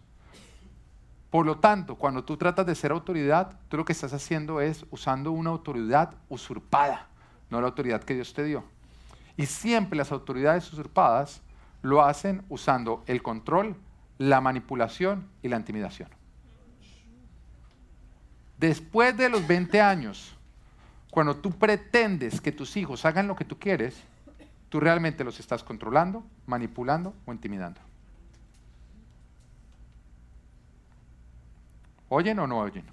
Por 1.31 1.47
lo 1.47 1.59
tanto, 1.59 1.95
cuando 1.95 2.25
tú 2.25 2.37
tratas 2.37 2.67
de 2.67 2.75
ser 2.75 2.91
autoridad, 2.91 3.53
tú 3.69 3.77
lo 3.77 3.85
que 3.85 3.93
estás 3.93 4.13
haciendo 4.13 4.61
es 4.61 4.85
usando 4.91 5.31
una 5.31 5.51
autoridad 5.51 6.15
usurpada, 6.29 7.07
no 7.49 7.61
la 7.61 7.69
autoridad 7.69 8.03
que 8.03 8.15
Dios 8.15 8.35
te 8.35 8.43
dio. 8.43 8.65
Y 9.37 9.47
siempre 9.47 9.97
las 9.97 10.11
autoridades 10.11 10.73
usurpadas 10.73 11.43
lo 11.83 12.03
hacen 12.03 12.43
usando 12.49 13.05
el 13.07 13.23
control, 13.23 13.77
la 14.17 14.41
manipulación 14.41 15.29
y 15.43 15.49
la 15.49 15.59
intimidación. 15.59 16.18
Después 18.59 19.17
de 19.17 19.29
los 19.29 19.47
20 19.47 19.81
años, 19.81 20.37
cuando 21.11 21.37
tú 21.37 21.53
pretendes 21.53 22.41
que 22.41 22.53
tus 22.53 22.77
hijos 22.77 23.05
hagan 23.05 23.29
lo 23.29 23.37
que 23.37 23.45
tú 23.45 23.59
quieres, 23.59 24.03
tú 24.69 24.81
realmente 24.81 25.25
los 25.25 25.39
estás 25.39 25.63
controlando, 25.63 26.25
manipulando 26.47 27.15
o 27.25 27.33
intimidando. 27.33 27.81
¿Oyen 32.09 32.39
o 32.39 32.47
no 32.47 32.59
oyen? 32.59 32.85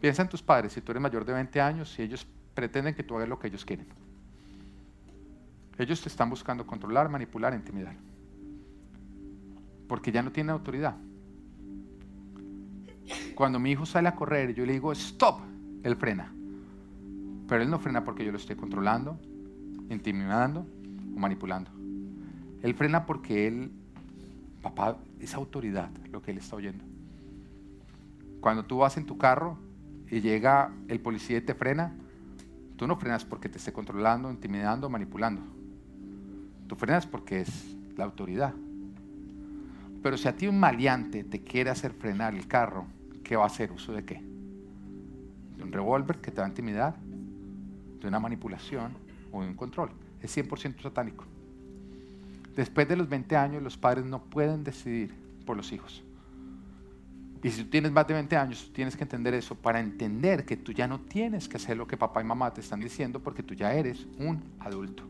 Piensa 0.00 0.22
en 0.22 0.28
tus 0.28 0.42
padres, 0.42 0.72
si 0.72 0.80
tú 0.80 0.92
eres 0.92 1.02
mayor 1.02 1.24
de 1.24 1.32
20 1.32 1.60
años, 1.60 1.92
si 1.92 2.02
ellos 2.02 2.26
pretenden 2.54 2.94
que 2.94 3.02
tú 3.02 3.16
hagas 3.16 3.28
lo 3.28 3.38
que 3.38 3.48
ellos 3.48 3.64
quieren. 3.64 3.86
Ellos 5.78 6.00
te 6.00 6.08
están 6.08 6.30
buscando 6.30 6.66
controlar, 6.66 7.08
manipular, 7.08 7.54
intimidar. 7.54 7.96
Porque 9.88 10.12
ya 10.12 10.22
no 10.22 10.30
tienen 10.30 10.50
autoridad. 10.50 10.96
Cuando 13.34 13.58
mi 13.58 13.70
hijo 13.70 13.86
sale 13.86 14.08
a 14.08 14.14
correr, 14.14 14.54
yo 14.54 14.64
le 14.66 14.72
digo, 14.74 14.92
stop, 14.92 15.40
él 15.82 15.96
frena. 15.96 16.32
Pero 17.48 17.62
él 17.62 17.70
no 17.70 17.78
frena 17.78 18.04
porque 18.04 18.24
yo 18.24 18.32
lo 18.32 18.38
estoy 18.38 18.56
controlando, 18.56 19.18
intimidando 19.90 20.66
o 21.14 21.18
manipulando. 21.18 21.70
Él 22.62 22.74
frena 22.74 23.04
porque 23.04 23.46
él, 23.46 23.72
papá, 24.62 24.96
es 25.20 25.34
autoridad 25.34 25.90
lo 26.10 26.22
que 26.22 26.30
él 26.30 26.38
está 26.38 26.56
oyendo. 26.56 26.84
Cuando 28.40 28.64
tú 28.64 28.78
vas 28.78 28.96
en 28.96 29.06
tu 29.06 29.18
carro 29.18 29.58
y 30.10 30.20
llega 30.20 30.72
el 30.88 31.00
policía 31.00 31.38
y 31.38 31.42
te 31.42 31.54
frena, 31.54 31.92
tú 32.76 32.86
no 32.86 32.96
frenas 32.96 33.24
porque 33.24 33.48
te 33.48 33.58
esté 33.58 33.72
controlando, 33.72 34.30
intimidando, 34.30 34.88
manipulando. 34.88 35.42
Tú 36.66 36.76
frenas 36.76 37.06
porque 37.06 37.40
es 37.40 37.76
la 37.96 38.04
autoridad. 38.04 38.54
Pero 40.02 40.16
si 40.16 40.26
a 40.26 40.36
ti 40.36 40.48
un 40.48 40.58
maleante 40.58 41.22
te 41.22 41.42
quiere 41.42 41.70
hacer 41.70 41.92
frenar 41.92 42.34
el 42.34 42.48
carro, 42.48 42.86
¿qué 43.32 43.36
va 43.36 43.44
a 43.44 43.46
hacer? 43.46 43.72
¿Uso 43.72 43.94
de 43.94 44.04
qué? 44.04 44.20
¿De 45.56 45.64
un 45.64 45.72
revólver 45.72 46.18
que 46.18 46.30
te 46.30 46.42
va 46.42 46.44
a 46.44 46.50
intimidar? 46.50 46.94
¿De 47.98 48.06
una 48.06 48.20
manipulación 48.20 48.92
o 49.32 49.40
de 49.40 49.48
un 49.48 49.54
control? 49.54 49.90
Es 50.20 50.36
100% 50.36 50.82
satánico. 50.82 51.24
Después 52.54 52.86
de 52.86 52.94
los 52.94 53.08
20 53.08 53.34
años, 53.34 53.62
los 53.62 53.78
padres 53.78 54.04
no 54.04 54.22
pueden 54.22 54.64
decidir 54.64 55.14
por 55.46 55.56
los 55.56 55.72
hijos. 55.72 56.04
Y 57.42 57.50
si 57.50 57.64
tú 57.64 57.70
tienes 57.70 57.90
más 57.90 58.06
de 58.06 58.12
20 58.12 58.36
años, 58.36 58.66
tú 58.66 58.72
tienes 58.74 58.98
que 58.98 59.04
entender 59.04 59.32
eso 59.32 59.54
para 59.54 59.80
entender 59.80 60.44
que 60.44 60.58
tú 60.58 60.72
ya 60.72 60.86
no 60.86 61.00
tienes 61.00 61.48
que 61.48 61.56
hacer 61.56 61.78
lo 61.78 61.86
que 61.86 61.96
papá 61.96 62.20
y 62.20 62.24
mamá 62.24 62.52
te 62.52 62.60
están 62.60 62.80
diciendo 62.80 63.18
porque 63.18 63.42
tú 63.42 63.54
ya 63.54 63.72
eres 63.72 64.06
un 64.18 64.42
adulto. 64.60 65.04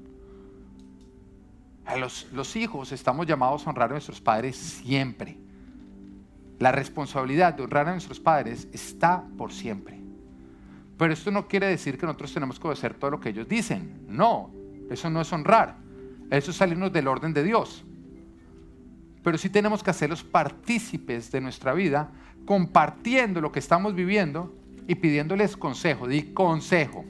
A 1.87 1.97
los 1.97 2.55
hijos 2.55 2.93
estamos 2.93 3.27
llamados 3.27 3.67
a 3.67 3.71
honrar 3.71 3.91
a 3.91 3.95
nuestros 3.95 4.21
padres 4.21 4.55
siempre. 4.55 5.37
La 6.59 6.73
responsabilidad 6.73 7.55
de 7.55 7.63
honrar 7.63 7.89
a 7.89 7.93
nuestros 7.93 8.21
padres 8.21 8.69
está 8.73 9.25
por 9.37 9.53
siempre. 9.53 10.01
Pero 10.97 11.13
esto 11.13 11.31
no 11.31 11.49
quiere 11.49 11.67
decir 11.67 11.99
que 11.99 12.07
nosotros 12.07 12.33
tenemos 12.33 12.61
que 12.61 12.69
hacer 12.69 12.95
todo 12.95 13.11
lo 13.11 13.21
que 13.21 13.31
ellos 13.31 13.49
dicen. 13.49 14.05
No, 14.07 14.51
eso 14.91 15.11
no 15.11 15.21
es 15.21 15.33
honrar. 15.33 15.77
Eso 16.31 16.51
es 16.51 16.57
salirnos 16.57 16.93
del 16.93 17.09
orden 17.09 17.33
de 17.33 17.43
Dios. 17.43 17.85
Pero 19.23 19.39
sí 19.39 19.49
tenemos 19.49 19.83
que 19.83 19.91
hacerlos 19.91 20.23
partícipes 20.23 21.31
de 21.31 21.41
nuestra 21.41 21.75
vida, 21.75 22.11
compartiendo 22.45 23.41
lo 23.41 23.53
que 23.53 23.59
estamos 23.59 23.95
viviendo 23.95 24.55
y 24.87 24.95
pidiéndoles 24.95 25.57
consejo. 25.57 26.07
Di 26.07 26.33
consejo. 26.33 27.05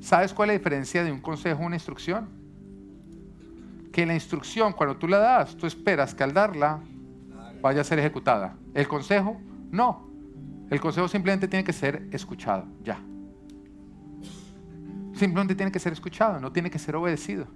¿Sabes 0.00 0.34
cuál 0.34 0.50
es 0.50 0.54
la 0.54 0.58
diferencia 0.58 1.02
de 1.02 1.12
un 1.12 1.20
consejo 1.20 1.62
a 1.62 1.66
una 1.66 1.76
instrucción? 1.76 2.28
Que 3.92 4.04
la 4.04 4.14
instrucción, 4.14 4.72
cuando 4.72 4.96
tú 4.96 5.08
la 5.08 5.18
das, 5.18 5.56
tú 5.56 5.66
esperas 5.66 6.14
que 6.14 6.24
al 6.24 6.34
darla 6.34 6.80
vaya 7.64 7.80
a 7.80 7.84
ser 7.84 7.98
ejecutada. 7.98 8.58
El 8.74 8.86
consejo, 8.86 9.40
no. 9.70 10.06
El 10.68 10.82
consejo 10.82 11.08
simplemente 11.08 11.48
tiene 11.48 11.64
que 11.64 11.72
ser 11.72 12.06
escuchado, 12.12 12.66
ya. 12.82 12.98
Simplemente 15.14 15.54
tiene 15.54 15.72
que 15.72 15.78
ser 15.78 15.94
escuchado, 15.94 16.38
no 16.40 16.52
tiene 16.52 16.70
que 16.70 16.78
ser 16.78 16.94
obedecido. 16.94 17.46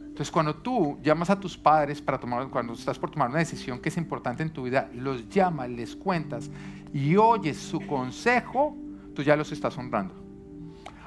Entonces, 0.00 0.32
cuando 0.32 0.56
tú 0.56 0.98
llamas 1.00 1.30
a 1.30 1.38
tus 1.38 1.56
padres 1.56 2.02
para 2.02 2.18
tomar, 2.18 2.48
cuando 2.48 2.72
estás 2.72 2.98
por 2.98 3.12
tomar 3.12 3.30
una 3.30 3.38
decisión 3.38 3.78
que 3.78 3.88
es 3.88 3.96
importante 3.96 4.42
en 4.42 4.50
tu 4.52 4.64
vida, 4.64 4.90
los 4.92 5.28
llamas, 5.28 5.70
les 5.70 5.94
cuentas 5.94 6.50
y 6.92 7.14
oyes 7.14 7.56
su 7.56 7.78
consejo, 7.86 8.76
tú 9.14 9.22
ya 9.22 9.36
los 9.36 9.52
estás 9.52 9.78
honrando. 9.78 10.14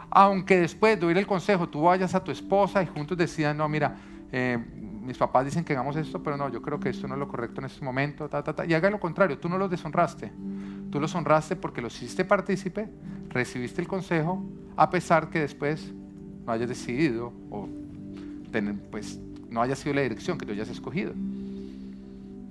Aunque 0.09 0.61
después 0.61 0.97
de 0.97 1.07
oír 1.07 1.17
el 1.17 1.27
consejo 1.27 1.67
tú 1.67 1.81
vayas 1.81 2.15
a 2.15 2.23
tu 2.23 2.31
esposa 2.31 2.81
y 2.81 2.85
juntos 2.85 3.17
decidan, 3.17 3.57
no, 3.57 3.67
mira, 3.67 3.97
eh, 4.31 4.57
mis 5.11 5.17
papás 5.17 5.43
dicen 5.43 5.65
que 5.65 5.73
hagamos 5.73 5.97
esto, 5.97 6.23
pero 6.23 6.37
no, 6.37 6.47
yo 6.47 6.61
creo 6.61 6.79
que 6.79 6.87
esto 6.87 7.05
no 7.05 7.15
es 7.15 7.19
lo 7.19 7.27
correcto 7.27 7.59
en 7.59 7.65
este 7.65 7.83
momento, 7.83 8.29
y 8.65 8.73
haga 8.73 8.89
lo 8.89 8.97
contrario, 8.97 9.37
tú 9.37 9.49
no 9.49 9.57
los 9.57 9.69
deshonraste, 9.69 10.31
tú 10.89 11.01
los 11.01 11.13
honraste 11.13 11.57
porque 11.57 11.81
los 11.81 11.93
hiciste 11.97 12.23
partícipe, 12.23 12.87
recibiste 13.27 13.81
el 13.81 13.89
consejo, 13.89 14.41
a 14.77 14.89
pesar 14.89 15.29
que 15.29 15.39
después 15.39 15.91
no 16.45 16.53
hayas 16.53 16.69
decidido 16.69 17.33
o 17.49 17.67
pues, 18.89 19.19
no 19.49 19.61
haya 19.61 19.75
sido 19.75 19.95
la 19.95 20.01
dirección 20.01 20.37
que 20.37 20.45
tú 20.45 20.53
hayas 20.53 20.69
escogido. 20.69 21.11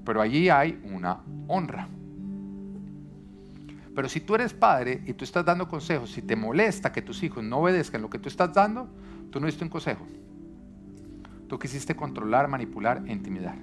Pero 0.04 0.20
allí 0.20 0.50
hay 0.50 0.78
una 0.84 1.20
honra. 1.48 1.88
Pero 3.94 4.06
si 4.10 4.20
tú 4.20 4.34
eres 4.34 4.52
padre 4.52 5.02
y 5.06 5.14
tú 5.14 5.24
estás 5.24 5.46
dando 5.46 5.66
consejos, 5.66 6.10
si 6.10 6.20
te 6.20 6.36
molesta 6.36 6.92
que 6.92 7.00
tus 7.00 7.22
hijos 7.22 7.42
no 7.42 7.60
obedezcan 7.60 8.02
lo 8.02 8.10
que 8.10 8.18
tú 8.18 8.28
estás 8.28 8.52
dando, 8.52 8.86
tú 9.30 9.40
no 9.40 9.46
diste 9.46 9.64
un 9.64 9.70
consejo. 9.70 10.06
Tú 11.50 11.58
quisiste 11.58 11.96
controlar, 11.96 12.46
manipular 12.46 13.02
e 13.08 13.12
intimidar. 13.12 13.58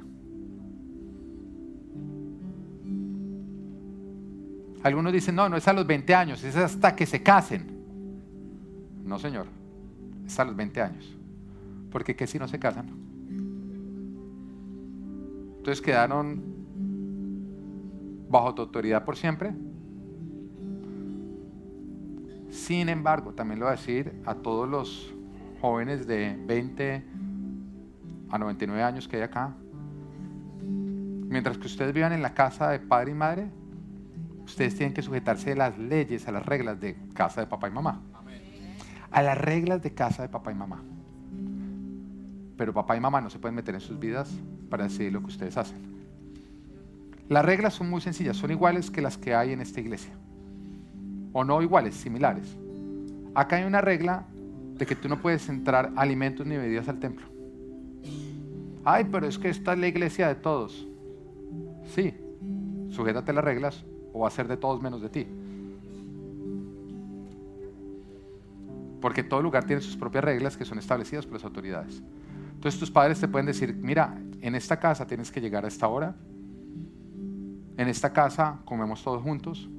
Algunos 4.83 5.13
dicen, 5.13 5.35
no, 5.35 5.47
no 5.47 5.55
es 5.55 5.65
a 5.69 5.71
los 5.73 5.87
20 5.87 6.13
años, 6.13 6.43
es 6.43 6.57
hasta 6.57 6.93
que 6.97 7.05
se 7.05 7.23
casen. 7.23 7.65
No, 9.05 9.17
señor, 9.17 9.47
es 10.25 10.37
a 10.37 10.43
los 10.43 10.53
20 10.53 10.81
años. 10.81 11.17
Porque 11.89 12.13
¿qué 12.13 12.27
si 12.27 12.37
no 12.37 12.49
se 12.49 12.59
casan? 12.59 12.89
Entonces 15.59 15.81
quedaron 15.81 16.43
bajo 18.29 18.53
tu 18.53 18.63
autoridad 18.63 19.05
por 19.05 19.15
siempre. 19.15 19.53
Sin 22.49 22.89
embargo, 22.89 23.33
también 23.33 23.61
lo 23.61 23.67
voy 23.67 23.75
a 23.75 23.77
decir 23.77 24.21
a 24.25 24.35
todos 24.35 24.67
los 24.67 25.15
jóvenes 25.61 26.05
de 26.05 26.37
20 26.45 27.15
a 28.29 28.37
99 28.37 28.83
años 28.83 29.07
que 29.07 29.17
hay 29.17 29.23
acá. 29.23 29.53
Mientras 30.61 31.57
que 31.57 31.67
ustedes 31.67 31.93
vivan 31.93 32.13
en 32.13 32.21
la 32.21 32.33
casa 32.33 32.69
de 32.69 32.79
padre 32.79 33.11
y 33.11 33.15
madre, 33.15 33.47
ustedes 34.45 34.75
tienen 34.75 34.93
que 34.93 35.01
sujetarse 35.01 35.51
a 35.51 35.55
las 35.55 35.77
leyes, 35.77 36.27
a 36.27 36.31
las 36.31 36.45
reglas 36.45 36.79
de 36.79 36.95
casa 37.13 37.41
de 37.41 37.47
papá 37.47 37.67
y 37.67 37.71
mamá. 37.71 38.01
A 39.11 39.21
las 39.21 39.37
reglas 39.37 39.81
de 39.81 39.93
casa 39.93 40.21
de 40.21 40.29
papá 40.29 40.51
y 40.51 40.55
mamá. 40.55 40.81
Pero 42.57 42.73
papá 42.73 42.97
y 42.97 42.99
mamá 42.99 43.21
no 43.21 43.29
se 43.29 43.39
pueden 43.39 43.55
meter 43.55 43.75
en 43.75 43.81
sus 43.81 43.99
vidas 43.99 44.29
para 44.69 44.85
decidir 44.85 45.13
lo 45.13 45.19
que 45.19 45.27
ustedes 45.27 45.57
hacen. 45.57 45.77
Las 47.29 47.43
reglas 47.43 47.73
son 47.73 47.89
muy 47.89 48.01
sencillas, 48.01 48.37
son 48.37 48.51
iguales 48.51 48.89
que 48.89 49.01
las 49.01 49.17
que 49.17 49.35
hay 49.35 49.51
en 49.51 49.61
esta 49.61 49.79
iglesia. 49.81 50.13
O 51.33 51.43
no 51.43 51.61
iguales, 51.61 51.95
similares. 51.95 52.57
Acá 53.35 53.57
hay 53.57 53.65
una 53.65 53.81
regla 53.81 54.25
de 54.77 54.85
que 54.85 54.95
tú 54.95 55.09
no 55.09 55.19
puedes 55.19 55.49
entrar 55.49 55.91
alimentos 55.95 56.47
ni 56.47 56.55
bebidas 56.55 56.87
al 56.87 56.99
templo. 56.99 57.36
Ay, 58.89 59.03
pero 59.11 59.27
es 59.27 59.37
que 59.37 59.49
esta 59.49 59.73
es 59.73 59.79
la 59.79 59.87
iglesia 59.87 60.29
de 60.29 60.35
todos. 60.35 60.87
Sí, 61.93 62.13
sujétate 62.87 63.33
las 63.33 63.43
reglas 63.43 63.83
o 64.13 64.19
va 64.21 64.29
a 64.29 64.31
ser 64.31 64.47
de 64.47 64.55
todos 64.55 64.81
menos 64.81 65.01
de 65.01 65.09
ti. 65.09 65.27
Porque 69.01 69.23
todo 69.23 69.41
lugar 69.41 69.65
tiene 69.65 69.81
sus 69.81 69.97
propias 69.97 70.23
reglas 70.23 70.55
que 70.55 70.63
son 70.63 70.79
establecidas 70.79 71.25
por 71.25 71.33
las 71.33 71.43
autoridades. 71.43 72.01
Entonces 72.53 72.79
tus 72.79 72.89
padres 72.89 73.19
te 73.19 73.27
pueden 73.27 73.47
decir, 73.47 73.75
mira, 73.75 74.17
en 74.39 74.55
esta 74.55 74.79
casa 74.79 75.05
tienes 75.05 75.31
que 75.31 75.41
llegar 75.41 75.65
a 75.65 75.67
esta 75.67 75.89
hora. 75.89 76.15
En 77.75 77.89
esta 77.89 78.13
casa 78.13 78.61
comemos 78.63 79.03
todos 79.03 79.21
juntos. 79.21 79.69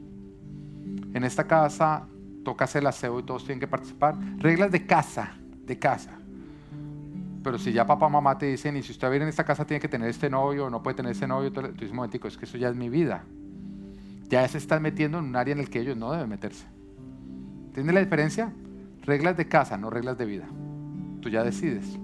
En 1.15 1.25
esta 1.25 1.47
casa 1.47 2.07
toca 2.45 2.67
hacer 2.67 2.83
el 2.83 2.89
aseo 2.89 3.21
y 3.21 3.23
todos 3.23 3.45
tienen 3.45 3.59
que 3.59 3.69
participar. 3.69 4.19
Reglas 4.37 4.71
de 4.71 4.85
casa, 4.85 5.33
de 5.65 5.79
casa. 5.79 6.18
Pero 7.49 7.57
si 7.57 7.73
ya 7.73 7.87
papá 7.87 8.11
mamá 8.11 8.37
te 8.37 8.45
dicen, 8.45 8.77
y 8.77 8.83
si 8.83 8.93
usted 8.93 9.09
viene 9.09 9.23
en 9.23 9.31
esta 9.31 9.43
casa 9.43 9.65
tiene 9.65 9.81
que 9.81 9.89
tener 9.89 10.11
este 10.11 10.29
novio 10.29 10.67
o 10.67 10.71
no 10.71 10.83
puede 10.83 10.97
tener 10.97 11.13
este 11.13 11.27
novio, 11.27 11.51
tú 11.51 11.63
dices, 11.63 11.95
momentico, 11.95 12.29
es 12.29 12.37
que 12.37 12.45
eso 12.45 12.59
ya 12.59 12.69
es 12.69 12.77
mi 12.77 12.91
vida. 12.91 13.25
Ya 14.25 14.47
se 14.49 14.59
están 14.59 14.83
metiendo 14.83 15.19
en 15.19 15.25
un 15.25 15.35
área 15.35 15.53
en 15.53 15.61
el 15.61 15.71
que 15.71 15.81
ellos 15.81 15.97
no 15.97 16.13
deben 16.13 16.29
meterse. 16.29 16.67
¿Entiendes 17.69 17.95
la 17.95 18.01
diferencia? 18.01 18.53
Reglas 19.01 19.39
de 19.39 19.49
casa, 19.49 19.79
no 19.79 19.89
reglas 19.89 20.19
de 20.19 20.27
vida. 20.27 20.45
Tú 21.23 21.31
ya 21.31 21.43
decides. 21.43 21.99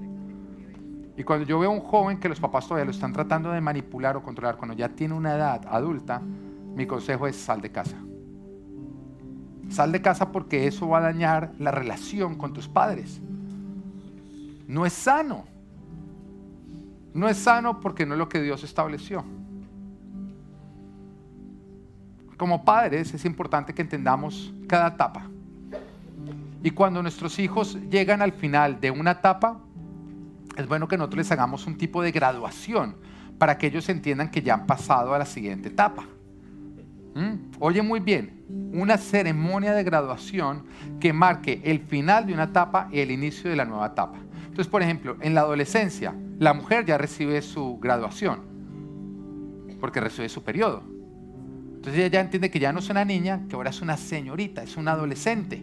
Y 1.15 1.23
cuando 1.25 1.45
yo 1.45 1.59
veo 1.59 1.69
a 1.69 1.75
un 1.75 1.81
joven 1.81 2.19
que 2.19 2.31
los 2.31 2.41
papás 2.41 2.67
todavía 2.67 2.87
lo 2.87 2.93
están 2.93 3.13
tratando 3.13 3.51
de 3.51 3.61
manipular 3.61 4.17
o 4.17 4.23
controlar, 4.23 4.57
cuando 4.57 4.75
ya 4.75 4.89
tiene 4.89 5.13
una 5.13 5.35
edad 5.35 5.61
adulta, 5.69 6.23
mi 6.75 6.87
consejo 6.87 7.27
es 7.27 7.37
sal 7.37 7.61
de 7.61 7.71
casa. 7.71 7.99
Sal 9.69 9.93
de 9.93 10.01
casa 10.01 10.33
porque 10.33 10.67
eso 10.67 10.89
va 10.89 11.01
a 11.01 11.03
dañar 11.03 11.53
la 11.59 11.71
relación 11.71 12.37
con 12.37 12.55
tus 12.55 12.67
padres. 12.67 13.21
No 14.67 14.87
es 14.87 14.93
sano. 14.93 15.45
No 17.13 17.29
es 17.29 17.37
sano 17.37 17.81
porque 17.81 18.07
no 18.07 18.15
es 18.15 18.19
lo 18.19 18.29
que 18.29 18.43
Dios 18.43 18.65
estableció. 18.65 19.25
Como 22.37 22.65
padres 22.65 23.15
es 23.15 23.25
importante 23.25 23.73
que 23.73 23.83
entendamos 23.83 24.53
cada 24.67 24.89
etapa. 24.89 25.29
Y 26.63 26.71
cuando 26.71 27.03
nuestros 27.03 27.39
hijos 27.39 27.79
llegan 27.91 28.23
al 28.23 28.33
final 28.33 28.81
de 28.81 28.91
una 28.91 29.13
etapa, 29.13 29.61
es 30.57 30.67
bueno 30.67 30.89
que 30.89 30.97
nosotros 30.97 31.19
les 31.19 31.33
hagamos 31.33 31.67
un 31.67 31.77
tipo 31.77 32.03
de 32.03 32.11
graduación 32.11 32.97
para 33.39 33.59
que 33.59 33.67
ellos 33.67 33.89
entiendan 33.89 34.31
que 34.31 34.43
ya 34.43 34.55
han 34.55 34.67
pasado 34.67 35.15
a 35.15 35.19
la 35.19 35.27
siguiente 35.27 35.69
etapa. 35.69 36.05
¿Mm? 37.15 37.51
Oye 37.61 37.83
muy 37.83 38.01
bien, 38.01 38.45
una 38.73 38.97
ceremonia 38.97 39.73
de 39.73 39.85
graduación 39.85 40.65
que 41.01 41.13
marque 41.13 41.61
el 41.65 41.81
final 41.81 42.27
de 42.27 42.35
una 42.35 42.45
etapa 42.45 42.89
y 42.91 43.01
el 43.01 43.11
inicio 43.11 43.51
de 43.51 43.57
la 43.57 43.65
nueva 43.65 43.87
etapa. 43.87 44.19
Entonces, 44.55 44.71
por 44.71 44.83
ejemplo, 44.83 45.17
en 45.21 45.35
la 45.35 45.41
adolescencia, 45.41 46.15
la 46.39 46.55
mujer 46.55 46.85
ya 46.85 46.97
recibe 46.97 47.43
su 47.43 47.77
graduación, 47.81 48.39
porque 49.81 49.99
recibe 49.99 50.29
su 50.29 50.45
periodo. 50.45 50.85
Entonces 51.75 51.95
ella 51.95 52.07
ya 52.07 52.21
entiende 52.21 52.53
que 52.53 52.61
ya 52.61 52.73
no 52.73 52.79
es 52.79 52.89
una 52.89 53.05
niña, 53.05 53.47
que 53.49 53.57
ahora 53.57 53.71
es 53.71 53.83
una 53.83 53.97
señorita, 53.97 54.63
es 54.63 54.77
una 54.77 54.93
adolescente. 54.93 55.61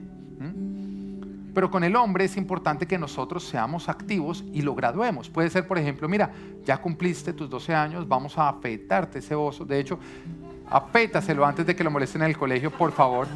Pero 1.54 1.72
con 1.72 1.86
el 1.86 1.96
hombre 1.96 2.26
es 2.26 2.36
importante 2.36 2.86
que 2.86 2.98
nosotros 2.98 3.46
seamos 3.46 3.88
activos 3.88 4.44
y 4.52 4.62
lo 4.62 4.76
graduemos. 4.76 5.30
Puede 5.30 5.50
ser, 5.50 5.66
por 5.66 5.78
ejemplo, 5.78 6.10
mira, 6.10 6.30
ya 6.66 6.82
cumpliste 6.82 7.32
tus 7.32 7.50
12 7.50 7.74
años, 7.74 8.06
vamos 8.06 8.38
a 8.38 8.50
afeitarte 8.50 9.20
ese 9.20 9.36
oso. 9.36 9.64
De 9.64 9.80
hecho, 9.80 10.00
afeitaselo 10.70 11.46
antes 11.46 11.66
de 11.66 11.74
que 11.78 11.84
lo 11.86 11.92
molesten 11.92 12.24
en 12.24 12.28
el 12.28 12.38
colegio, 12.38 12.70
por 12.72 12.92
favor. 12.92 13.28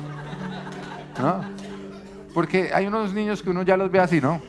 Porque 2.33 2.73
hay 2.73 2.87
unos 2.87 3.13
niños 3.13 3.41
que 3.41 3.49
uno 3.49 3.63
ya 3.63 3.77
los 3.77 3.89
ve 3.89 4.01
así, 4.01 4.19
¿no? 4.19 4.41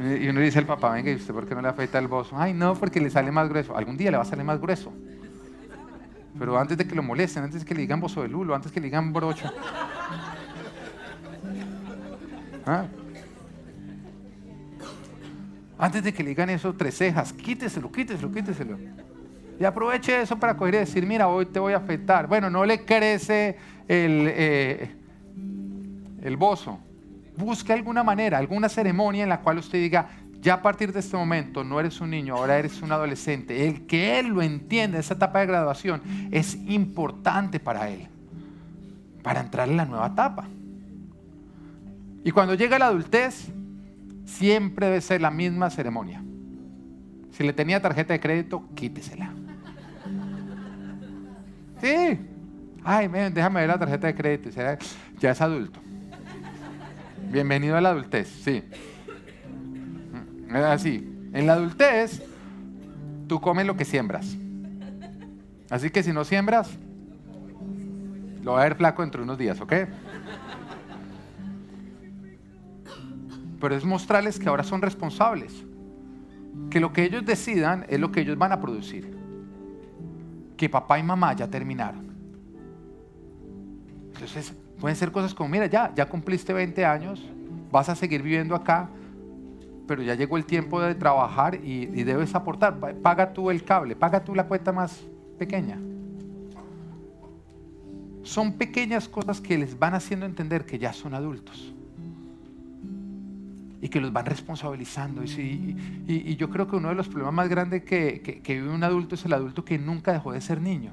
Y 0.00 0.28
uno 0.28 0.40
dice 0.40 0.58
al 0.58 0.66
papá, 0.66 0.92
venga, 0.92 1.10
¿y 1.10 1.16
usted 1.16 1.34
por 1.34 1.46
qué 1.46 1.54
no 1.54 1.60
le 1.60 1.68
afeita 1.68 1.98
el 1.98 2.08
bozo? 2.08 2.34
Ay, 2.38 2.54
no, 2.54 2.74
porque 2.74 3.00
le 3.00 3.10
sale 3.10 3.30
más 3.30 3.48
grueso. 3.50 3.76
Algún 3.76 3.98
día 3.98 4.10
le 4.10 4.16
va 4.16 4.22
a 4.22 4.26
salir 4.26 4.44
más 4.44 4.58
grueso. 4.58 4.92
Pero 6.38 6.58
antes 6.58 6.78
de 6.78 6.86
que 6.86 6.94
lo 6.94 7.02
molesten, 7.02 7.42
antes 7.42 7.60
de 7.60 7.66
que 7.66 7.74
le 7.74 7.82
digan 7.82 8.00
bozo 8.00 8.22
de 8.22 8.28
lulo, 8.28 8.54
antes 8.54 8.72
que 8.72 8.80
le 8.80 8.86
digan 8.86 9.12
brocha. 9.12 9.52
¿Ah? 12.66 12.86
Antes 15.76 16.02
de 16.02 16.14
que 16.14 16.22
le 16.22 16.30
digan 16.30 16.48
eso, 16.48 16.72
tres 16.74 16.96
cejas, 16.96 17.32
quíteselo, 17.34 17.92
quíteselo, 17.92 18.32
quíteselo. 18.32 18.78
Y 19.58 19.64
aproveche 19.64 20.22
eso 20.22 20.38
para 20.38 20.56
coger 20.56 20.74
y 20.74 20.78
decir, 20.78 21.04
mira, 21.04 21.28
hoy 21.28 21.44
te 21.44 21.58
voy 21.58 21.74
a 21.74 21.76
afectar. 21.76 22.26
Bueno, 22.26 22.48
no 22.48 22.64
le 22.64 22.86
crece 22.86 23.58
el, 23.86 24.24
eh, 24.28 24.94
el 26.22 26.36
bozo. 26.38 26.78
Busque 27.36 27.72
alguna 27.72 28.02
manera, 28.02 28.38
alguna 28.38 28.68
ceremonia 28.68 29.22
en 29.22 29.28
la 29.28 29.40
cual 29.40 29.58
usted 29.58 29.78
diga, 29.78 30.08
ya 30.40 30.54
a 30.54 30.62
partir 30.62 30.92
de 30.92 31.00
este 31.00 31.16
momento 31.16 31.64
no 31.64 31.78
eres 31.78 32.00
un 32.00 32.10
niño, 32.10 32.34
ahora 32.34 32.58
eres 32.58 32.80
un 32.82 32.92
adolescente. 32.92 33.66
El 33.66 33.86
que 33.86 34.18
él 34.18 34.28
lo 34.28 34.42
entienda, 34.42 34.98
esa 34.98 35.14
etapa 35.14 35.40
de 35.40 35.46
graduación, 35.46 36.02
es 36.30 36.56
importante 36.66 37.60
para 37.60 37.88
él, 37.90 38.08
para 39.22 39.40
entrar 39.40 39.68
en 39.68 39.76
la 39.76 39.84
nueva 39.84 40.08
etapa. 40.08 40.48
Y 42.24 42.30
cuando 42.30 42.54
llega 42.54 42.78
la 42.78 42.86
adultez, 42.86 43.50
siempre 44.24 44.86
debe 44.86 45.00
ser 45.00 45.20
la 45.20 45.30
misma 45.30 45.70
ceremonia. 45.70 46.22
Si 47.32 47.44
le 47.44 47.52
tenía 47.52 47.80
tarjeta 47.80 48.12
de 48.12 48.20
crédito, 48.20 48.64
quítesela. 48.74 49.32
Sí. 51.80 52.18
Ay, 52.84 53.08
déjame 53.32 53.60
ver 53.60 53.68
la 53.68 53.78
tarjeta 53.78 54.06
de 54.06 54.14
crédito. 54.14 54.50
Ya 55.18 55.30
es 55.30 55.40
adulto. 55.40 55.80
Bienvenido 57.30 57.76
a 57.76 57.80
la 57.80 57.90
adultez, 57.90 58.26
sí. 58.26 58.64
Es 60.48 60.54
así. 60.56 61.08
En 61.32 61.46
la 61.46 61.52
adultez, 61.52 62.24
tú 63.28 63.40
comes 63.40 63.64
lo 63.66 63.76
que 63.76 63.84
siembras. 63.84 64.36
Así 65.70 65.90
que 65.90 66.02
si 66.02 66.12
no 66.12 66.24
siembras, 66.24 66.76
lo 68.42 68.54
va 68.54 68.62
a 68.62 68.64
ver 68.64 68.74
flaco 68.74 69.02
dentro 69.02 69.20
de 69.20 69.24
unos 69.26 69.38
días, 69.38 69.60
¿ok? 69.60 69.72
Pero 73.60 73.76
es 73.76 73.84
mostrarles 73.84 74.40
que 74.40 74.48
ahora 74.48 74.64
son 74.64 74.82
responsables. 74.82 75.64
Que 76.68 76.80
lo 76.80 76.92
que 76.92 77.04
ellos 77.04 77.24
decidan 77.24 77.86
es 77.88 78.00
lo 78.00 78.10
que 78.10 78.22
ellos 78.22 78.38
van 78.38 78.50
a 78.50 78.60
producir. 78.60 79.16
Que 80.56 80.68
papá 80.68 80.98
y 80.98 81.04
mamá 81.04 81.32
ya 81.34 81.46
terminaron. 81.46 82.10
Entonces, 84.14 84.52
pueden 84.80 84.96
ser 84.96 85.12
cosas 85.12 85.34
como, 85.34 85.50
mira, 85.50 85.66
ya, 85.66 85.92
ya 85.94 86.06
cumpliste 86.06 86.52
20 86.52 86.84
años, 86.84 87.22
vas 87.70 87.88
a 87.88 87.94
seguir 87.94 88.22
viviendo 88.22 88.54
acá, 88.54 88.88
pero 89.86 90.02
ya 90.02 90.14
llegó 90.14 90.36
el 90.36 90.44
tiempo 90.44 90.80
de 90.80 90.94
trabajar 90.94 91.56
y, 91.56 91.86
debes 92.04 92.34
aportar. 92.34 92.78
Paga 93.02 93.32
tú 93.32 93.50
el 93.50 93.64
cable, 93.64 93.96
paga 93.96 94.22
tú 94.24 94.34
la 94.34 94.46
cuenta 94.46 94.72
más 94.72 95.02
pequeña. 95.38 95.78
Son 98.22 98.52
pequeñas 98.52 99.08
cosas 99.08 99.40
que 99.40 99.58
les 99.58 99.76
van 99.76 99.94
haciendo 99.94 100.26
entender 100.26 100.64
que 100.64 100.78
ya 100.78 100.92
son 100.92 101.12
adultos 101.12 101.74
y 103.82 103.88
que 103.88 104.00
los 104.00 104.12
van 104.12 104.26
responsabilizando. 104.26 105.24
Y, 105.24 106.36
yo 106.36 106.50
creo 106.50 106.68
que 106.68 106.76
uno 106.76 106.90
de 106.90 106.94
los 106.94 107.08
problemas 107.08 107.34
más 107.34 107.48
grandes 107.48 107.82
que, 107.82 108.20
que, 108.22 108.54
vive 108.54 108.72
un 108.72 108.84
adulto 108.84 109.16
es 109.16 109.24
el 109.24 109.32
adulto 109.32 109.64
que 109.64 109.76
nunca 109.76 110.12
dejó 110.12 110.32
de 110.32 110.40
ser 110.40 110.60
niño, 110.60 110.92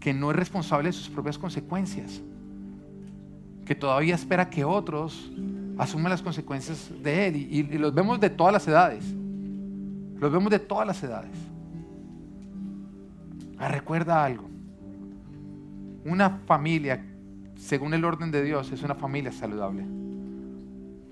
que 0.00 0.12
no 0.12 0.32
es 0.32 0.36
responsable 0.36 0.88
de 0.88 0.92
sus 0.94 1.08
propias 1.08 1.38
consecuencias, 1.38 2.22
que 3.64 3.74
todavía 3.74 4.14
espera 4.14 4.50
que 4.50 4.64
otros 4.64 5.30
asuman 5.78 6.10
las 6.10 6.22
consecuencias 6.22 6.90
de 7.02 7.28
él. 7.28 7.36
Y, 7.36 7.62
los 7.78 7.94
vemos 7.94 8.20
de 8.20 8.30
todas 8.30 8.52
las 8.52 8.66
edades, 8.68 9.04
los 10.18 10.32
vemos 10.32 10.50
de 10.50 10.58
todas 10.58 10.86
las 10.86 11.02
edades. 11.02 11.36
Ah, 13.58 13.68
recuerda 13.68 14.24
algo, 14.24 14.48
una 16.04 16.30
familia, 16.46 17.04
según 17.56 17.94
el 17.94 18.04
orden 18.04 18.30
de 18.30 18.42
Dios, 18.42 18.70
es 18.72 18.82
una 18.82 18.94
familia 18.94 19.32
saludable. 19.32 19.84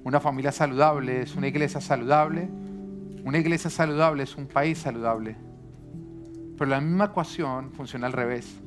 Una 0.05 0.18
familia 0.20 0.50
saludable 0.50 1.22
es 1.22 1.36
una 1.36 1.46
iglesia 1.46 1.80
saludable. 1.80 2.48
Una 3.24 3.38
iglesia 3.38 3.70
saludable 3.70 4.24
es 4.24 4.36
un 4.36 4.46
país 4.46 4.78
saludable. 4.78 5.36
Pero 6.59 6.70
la 6.70 6.80
misma 6.80 7.07
ecuación 7.07 7.70
funciona 7.72 8.09
al 8.09 8.12
revés. 8.12 8.61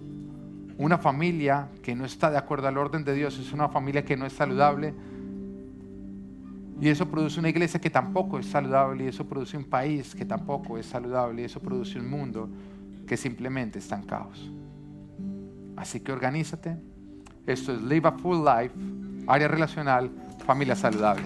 Una 0.78 0.98
familia 0.98 1.70
que 1.82 1.96
no 1.96 2.06
está 2.06 2.30
de 2.30 2.38
acuerdo 2.38 2.68
al 2.68 2.78
orden 2.78 3.04
de 3.04 3.14
Dios 3.14 3.38
es 3.40 3.54
una 3.54 3.70
familia 3.70 4.04
que 4.04 4.18
no 4.18 4.26
es 4.26 4.34
saludable. 4.34 4.94
Y 6.82 6.90
eso 6.90 7.10
produce 7.10 7.40
una 7.40 7.50
iglesia 7.50 7.80
que 7.80 7.90
tampoco 7.90 8.38
es 8.40 8.48
saludable. 8.48 9.06
Y 9.06 9.08
eso 9.08 9.26
produce 9.26 9.56
un 9.56 9.64
país 9.64 10.14
que 10.14 10.26
tampoco 10.26 10.78
es 10.78 10.86
saludable. 10.86 11.42
Y 11.42 11.46
eso 11.46 11.60
produce 11.60 12.00
un 12.00 12.10
mundo 12.10 12.50
que 13.08 13.16
simplemente 13.16 13.80
está 13.80 13.96
en 13.96 14.04
caos. 14.04 14.52
Así 15.78 16.00
que 16.02 16.12
organízate. 16.12 16.78
Esto 17.46 17.74
es 17.74 17.82
Live 17.82 18.08
a 18.08 18.12
Full 18.12 18.44
Life, 18.44 18.76
área 19.28 19.48
relacional 19.48 20.10
familia 20.46 20.76
saludable. 20.76 21.24